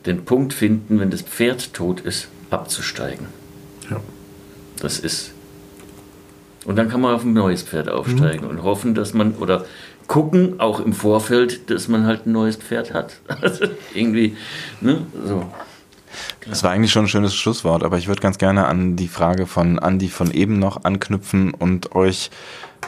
den 0.07 0.25
Punkt 0.25 0.53
finden, 0.53 1.01
wenn 1.01 1.11
das 1.11 1.23
Pferd 1.23 1.75
tot 1.75 2.01
ist, 2.01 2.29
abzusteigen. 2.51 3.27
Ja. 3.91 4.01
Das 4.81 4.99
ist. 4.99 5.33
Und 6.65 6.77
dann 6.77 6.89
kann 6.89 7.01
man 7.01 7.15
auf 7.15 7.25
ein 7.25 7.33
neues 7.33 7.63
Pferd 7.63 7.89
aufsteigen 7.89 8.45
mhm. 8.45 8.51
und 8.51 8.63
hoffen, 8.63 8.95
dass 8.95 9.15
man, 9.15 9.35
oder 9.37 9.65
gucken, 10.07 10.59
auch 10.61 10.81
im 10.81 10.93
Vorfeld, 10.93 11.71
dass 11.71 11.89
man 11.89 12.07
halt 12.07 12.27
ein 12.27 12.33
neues 12.33 12.57
Pferd 12.57 12.93
hat. 12.95 13.21
Also 13.41 13.67
irgendwie, 13.95 14.37
ne, 14.81 15.07
so. 15.25 15.47
Das 16.49 16.65
war 16.65 16.71
eigentlich 16.71 16.91
schon 16.91 17.05
ein 17.05 17.09
schönes 17.09 17.35
Schlusswort, 17.35 17.83
aber 17.85 17.99
ich 17.99 18.09
würde 18.09 18.21
ganz 18.21 18.39
gerne 18.39 18.67
an 18.67 18.97
die 18.97 19.09
Frage 19.09 19.47
von 19.47 19.79
Andi 19.79 20.09
von 20.09 20.31
eben 20.31 20.59
noch 20.59 20.85
anknüpfen 20.85 21.53
und 21.53 21.95
euch 21.95 22.31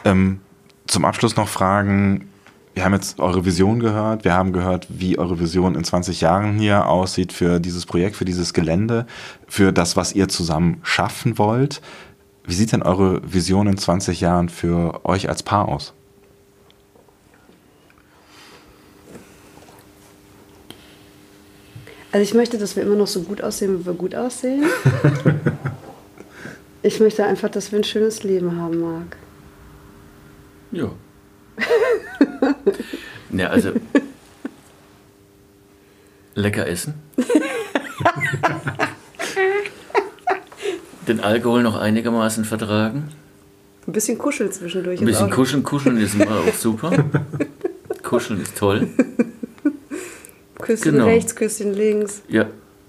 ähm, 0.04 0.40
zum 0.86 1.04
Abschluss 1.04 1.36
noch 1.36 1.48
fragen, 1.48 2.28
wir 2.74 2.84
haben 2.84 2.94
jetzt 2.94 3.18
eure 3.18 3.44
Vision 3.44 3.80
gehört, 3.80 4.24
wir 4.24 4.34
haben 4.34 4.52
gehört, 4.52 4.86
wie 4.88 5.18
eure 5.18 5.40
Vision 5.40 5.74
in 5.74 5.84
20 5.84 6.20
Jahren 6.20 6.58
hier 6.58 6.86
aussieht 6.86 7.32
für 7.32 7.58
dieses 7.60 7.84
Projekt, 7.84 8.16
für 8.16 8.24
dieses 8.24 8.54
Gelände, 8.54 9.06
für 9.48 9.72
das, 9.72 9.96
was 9.96 10.12
ihr 10.14 10.28
zusammen 10.28 10.80
schaffen 10.82 11.36
wollt. 11.38 11.80
Wie 12.44 12.54
sieht 12.54 12.72
denn 12.72 12.82
eure 12.82 13.20
Vision 13.32 13.66
in 13.66 13.76
20 13.76 14.20
Jahren 14.20 14.48
für 14.48 15.04
euch 15.04 15.28
als 15.28 15.42
Paar 15.42 15.68
aus? 15.68 15.92
Also 22.12 22.22
ich 22.24 22.34
möchte, 22.34 22.58
dass 22.58 22.74
wir 22.74 22.82
immer 22.82 22.96
noch 22.96 23.06
so 23.06 23.22
gut 23.22 23.40
aussehen, 23.42 23.80
wie 23.80 23.86
wir 23.86 23.92
gut 23.92 24.14
aussehen. 24.16 24.64
ich 26.82 26.98
möchte 26.98 27.24
einfach, 27.24 27.50
dass 27.50 27.70
wir 27.70 27.78
ein 27.78 27.84
schönes 27.84 28.24
Leben 28.24 28.60
haben, 28.60 28.80
Marc. 28.80 29.16
Ja. 30.72 30.90
ja, 33.32 33.48
also 33.48 33.72
lecker 36.34 36.66
essen. 36.66 36.94
Den 41.08 41.20
Alkohol 41.20 41.62
noch 41.62 41.76
einigermaßen 41.76 42.44
vertragen. 42.44 43.08
Ein 43.86 43.92
bisschen 43.92 44.18
kuscheln 44.18 44.52
zwischendurch. 44.52 45.00
Ein 45.00 45.06
bisschen 45.06 45.30
kuscheln, 45.30 45.62
kuscheln 45.62 45.96
ist 45.96 46.14
immer 46.14 46.40
auch 46.40 46.54
super. 46.54 46.92
Kuscheln 48.02 48.40
ist 48.40 48.56
toll. 48.56 48.88
Küsschen 50.58 50.92
genau. 50.92 51.06
rechts, 51.06 51.34
Küsschen 51.34 51.74
links. 51.74 52.22
Ja, 52.28 52.46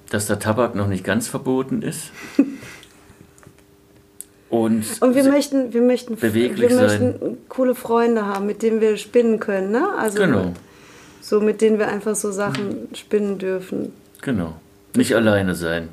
dass 0.09 0.27
der 0.27 0.39
Tabak 0.39 0.75
noch 0.75 0.87
nicht 0.87 1.03
ganz 1.03 1.27
verboten 1.27 1.81
ist. 1.81 2.11
Und, 4.51 4.83
und 4.99 5.15
wir 5.15 5.23
möchten, 5.23 5.73
wir 5.73 5.81
möchten, 5.81 6.17
beweglich 6.17 6.69
wir 6.69 6.75
möchten 6.75 7.15
sein. 7.19 7.37
coole 7.47 7.73
Freunde 7.73 8.25
haben, 8.25 8.45
mit 8.45 8.61
denen 8.61 8.81
wir 8.81 8.97
spinnen 8.97 9.39
können, 9.39 9.71
ne? 9.71 9.95
Also 9.97 10.19
genau. 10.19 10.51
so 11.21 11.39
mit 11.39 11.61
denen 11.61 11.79
wir 11.79 11.87
einfach 11.87 12.15
so 12.15 12.33
Sachen 12.33 12.89
spinnen 12.93 13.37
dürfen. 13.37 13.93
Genau. 14.21 14.55
Nicht 14.93 15.15
alleine 15.15 15.55
sein. 15.55 15.87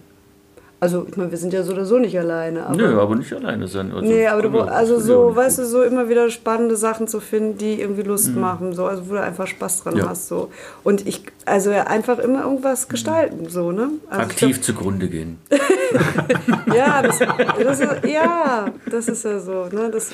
Also, 0.80 1.06
ich 1.08 1.16
meine, 1.16 1.32
wir 1.32 1.38
sind 1.38 1.52
ja 1.52 1.64
so 1.64 1.72
oder 1.72 1.84
so 1.84 1.98
nicht 1.98 2.16
alleine. 2.16 2.66
Aber 2.66 2.76
Nö, 2.76 3.00
aber 3.00 3.16
nicht 3.16 3.32
alleine 3.32 3.66
sein. 3.66 3.90
Also, 3.90 4.06
nee, 4.06 4.28
aber 4.28 4.42
du, 4.42 4.60
also 4.60 5.00
so, 5.00 5.34
weißt 5.34 5.58
du, 5.58 5.66
so 5.66 5.82
immer 5.82 6.08
wieder 6.08 6.30
spannende 6.30 6.76
Sachen 6.76 7.08
zu 7.08 7.18
finden, 7.18 7.58
die 7.58 7.80
irgendwie 7.80 8.02
Lust 8.02 8.32
mhm. 8.32 8.40
machen, 8.40 8.72
so, 8.74 8.86
also 8.86 9.08
wo 9.08 9.14
du 9.14 9.20
einfach 9.20 9.48
Spaß 9.48 9.82
dran 9.82 9.96
ja. 9.96 10.08
hast, 10.08 10.28
so. 10.28 10.52
Und 10.84 11.04
ich, 11.08 11.22
also 11.46 11.70
einfach 11.70 12.20
immer 12.20 12.44
irgendwas 12.44 12.86
mhm. 12.86 12.90
gestalten, 12.90 13.48
so, 13.48 13.72
ne? 13.72 13.90
Also 14.08 14.22
Aktiv 14.22 14.50
glaub, 14.50 14.62
zugrunde 14.62 15.08
gehen. 15.08 15.38
ja, 16.72 17.02
das, 17.02 17.18
das 17.18 17.80
ist, 17.80 18.04
ja, 18.04 18.66
das 18.88 19.08
ist 19.08 19.24
ja 19.24 19.40
so, 19.40 19.66
ne? 19.72 19.90
Das, 19.90 20.12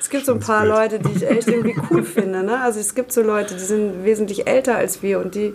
es 0.00 0.08
gibt 0.08 0.24
so 0.24 0.32
ein 0.32 0.40
paar 0.40 0.64
Leute, 0.64 1.00
die 1.00 1.12
ich 1.16 1.28
echt 1.28 1.48
irgendwie 1.48 1.76
cool 1.90 2.02
finde, 2.02 2.42
ne? 2.42 2.60
Also 2.62 2.80
es 2.80 2.94
gibt 2.94 3.12
so 3.12 3.20
Leute, 3.20 3.52
die 3.54 3.60
sind 3.60 4.04
wesentlich 4.06 4.46
älter 4.46 4.76
als 4.76 5.02
wir 5.02 5.20
und 5.20 5.34
die 5.34 5.52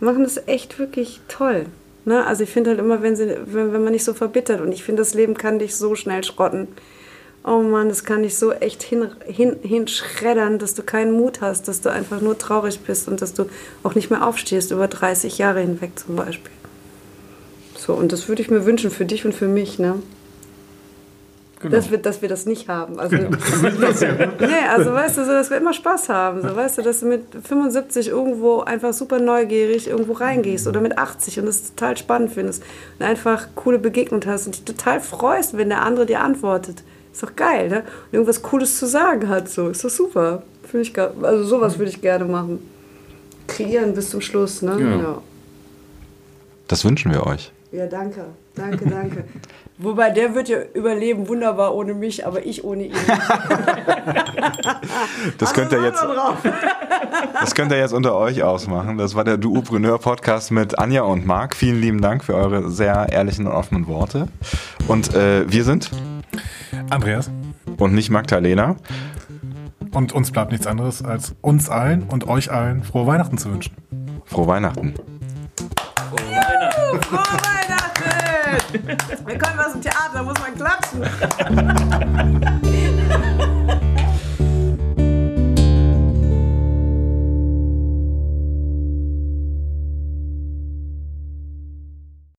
machen 0.00 0.22
das 0.22 0.36
echt 0.46 0.78
wirklich 0.78 1.22
toll. 1.28 1.64
Ne? 2.06 2.24
Also 2.24 2.44
ich 2.44 2.50
finde 2.50 2.70
halt 2.70 2.78
immer, 2.78 3.02
wenn, 3.02 3.16
sie, 3.16 3.36
wenn, 3.46 3.72
wenn 3.72 3.82
man 3.84 3.92
nicht 3.92 4.04
so 4.04 4.14
verbittert 4.14 4.60
und 4.60 4.72
ich 4.72 4.84
finde, 4.84 5.02
das 5.02 5.12
Leben 5.12 5.34
kann 5.34 5.58
dich 5.58 5.76
so 5.76 5.94
schnell 5.96 6.24
schrotten. 6.24 6.68
Oh 7.44 7.60
Mann, 7.60 7.88
das 7.88 8.04
kann 8.04 8.22
dich 8.22 8.38
so 8.38 8.52
echt 8.52 8.82
hin, 8.82 9.08
hin, 9.26 9.56
hinschreddern, 9.62 10.58
dass 10.58 10.74
du 10.74 10.82
keinen 10.82 11.12
Mut 11.12 11.40
hast, 11.40 11.68
dass 11.68 11.80
du 11.80 11.90
einfach 11.90 12.20
nur 12.20 12.38
traurig 12.38 12.80
bist 12.80 13.08
und 13.08 13.20
dass 13.22 13.34
du 13.34 13.46
auch 13.82 13.94
nicht 13.94 14.10
mehr 14.10 14.26
aufstehst 14.26 14.70
über 14.70 14.88
30 14.88 15.38
Jahre 15.38 15.60
hinweg 15.60 15.98
zum 15.98 16.16
Beispiel. 16.16 16.52
So, 17.76 17.92
und 17.94 18.12
das 18.12 18.28
würde 18.28 18.42
ich 18.42 18.50
mir 18.50 18.64
wünschen 18.64 18.90
für 18.90 19.04
dich 19.04 19.24
und 19.24 19.34
für 19.34 19.48
mich, 19.48 19.78
ne? 19.78 20.00
Genau. 21.60 21.74
Dass, 21.74 21.90
wir, 21.90 21.96
dass 21.96 22.20
wir 22.20 22.28
das 22.28 22.44
nicht 22.44 22.68
haben. 22.68 23.00
Also, 23.00 23.16
genau. 23.16 23.30
nee, 24.40 24.68
also 24.68 24.92
weißt 24.92 25.16
du, 25.16 25.24
so, 25.24 25.32
dass 25.32 25.48
wir 25.48 25.56
immer 25.56 25.72
Spaß 25.72 26.10
haben. 26.10 26.42
So, 26.42 26.54
weißt 26.54 26.78
du, 26.78 26.82
dass 26.82 27.00
du 27.00 27.06
mit 27.06 27.22
75 27.44 28.08
irgendwo 28.08 28.60
einfach 28.60 28.92
super 28.92 29.18
neugierig 29.18 29.88
irgendwo 29.88 30.12
reingehst 30.12 30.66
oder 30.66 30.82
mit 30.82 30.98
80 30.98 31.40
und 31.40 31.46
das 31.46 31.74
total 31.74 31.96
spannend 31.96 32.32
findest 32.32 32.62
und 32.98 33.06
einfach 33.06 33.48
coole 33.54 33.78
Begegnung 33.78 34.20
hast 34.26 34.46
und 34.46 34.54
dich 34.54 34.64
total 34.64 35.00
freust, 35.00 35.56
wenn 35.56 35.70
der 35.70 35.82
andere 35.82 36.04
dir 36.04 36.20
antwortet. 36.20 36.82
Ist 37.10 37.22
doch 37.22 37.34
geil, 37.34 37.70
ne? 37.70 37.78
Und 37.78 38.12
irgendwas 38.12 38.42
Cooles 38.42 38.78
zu 38.78 38.84
sagen 38.86 39.26
hat, 39.30 39.48
so. 39.48 39.70
Ist 39.70 39.82
doch 39.82 39.88
super. 39.88 40.42
Finde 40.62 40.82
ich, 40.82 40.98
also 40.98 41.44
sowas 41.44 41.78
würde 41.78 41.90
ich 41.90 42.02
gerne 42.02 42.26
machen. 42.26 42.58
Kreieren 43.46 43.94
bis 43.94 44.10
zum 44.10 44.20
Schluss, 44.20 44.60
ne? 44.60 44.76
Ja. 44.78 44.96
ja. 44.96 45.22
Das 46.68 46.84
wünschen 46.84 47.12
wir 47.12 47.26
euch. 47.26 47.50
Ja, 47.72 47.86
danke. 47.86 48.26
Danke, 48.54 48.84
danke. 48.90 49.24
Wobei 49.78 50.08
der 50.10 50.34
wird 50.34 50.48
ja 50.48 50.56
überleben, 50.72 51.28
wunderbar 51.28 51.74
ohne 51.74 51.92
mich, 51.92 52.26
aber 52.26 52.46
ich 52.46 52.64
ohne 52.64 52.86
ihn. 52.86 52.94
das 55.38 55.52
könnt 55.52 55.70
ihr 55.70 55.82
jetzt. 55.82 56.02
das 57.40 57.54
könnt 57.54 57.70
ihr 57.72 57.78
jetzt 57.78 57.92
unter 57.92 58.14
euch 58.14 58.42
ausmachen. 58.42 58.96
Das 58.96 59.14
war 59.14 59.24
der 59.24 59.36
Duopreneur 59.36 59.98
Podcast 59.98 60.50
mit 60.50 60.78
Anja 60.78 61.02
und 61.02 61.26
Marc. 61.26 61.54
Vielen 61.54 61.78
lieben 61.78 62.00
Dank 62.00 62.24
für 62.24 62.34
eure 62.34 62.70
sehr 62.70 63.08
ehrlichen 63.10 63.46
und 63.46 63.52
offenen 63.52 63.86
Worte. 63.86 64.28
Und 64.88 65.14
äh, 65.14 65.44
wir 65.46 65.64
sind 65.64 65.90
Andreas 66.88 67.30
und 67.76 67.92
nicht 67.92 68.08
Magdalena. 68.08 68.76
Und 69.92 70.12
uns 70.12 70.30
bleibt 70.30 70.52
nichts 70.52 70.66
anderes, 70.66 71.04
als 71.04 71.34
uns 71.42 71.68
allen 71.68 72.04
und 72.04 72.26
euch 72.28 72.50
allen 72.50 72.82
frohe 72.82 73.06
Weihnachten 73.06 73.36
zu 73.36 73.52
wünschen. 73.52 73.76
Frohe 74.24 74.46
Weihnachten. 74.46 74.94
Frohe 74.94 76.30
Weihnachten. 76.30 77.02
Frohe 77.02 77.18
Weihnachten. 77.18 77.55
Wir 79.26 79.38
können 79.38 79.58
was 79.58 79.74
im 79.74 79.82
Theater, 79.82 80.10
da 80.14 80.22
muss 80.22 80.34
man 80.38 80.54
klatschen. 80.54 81.02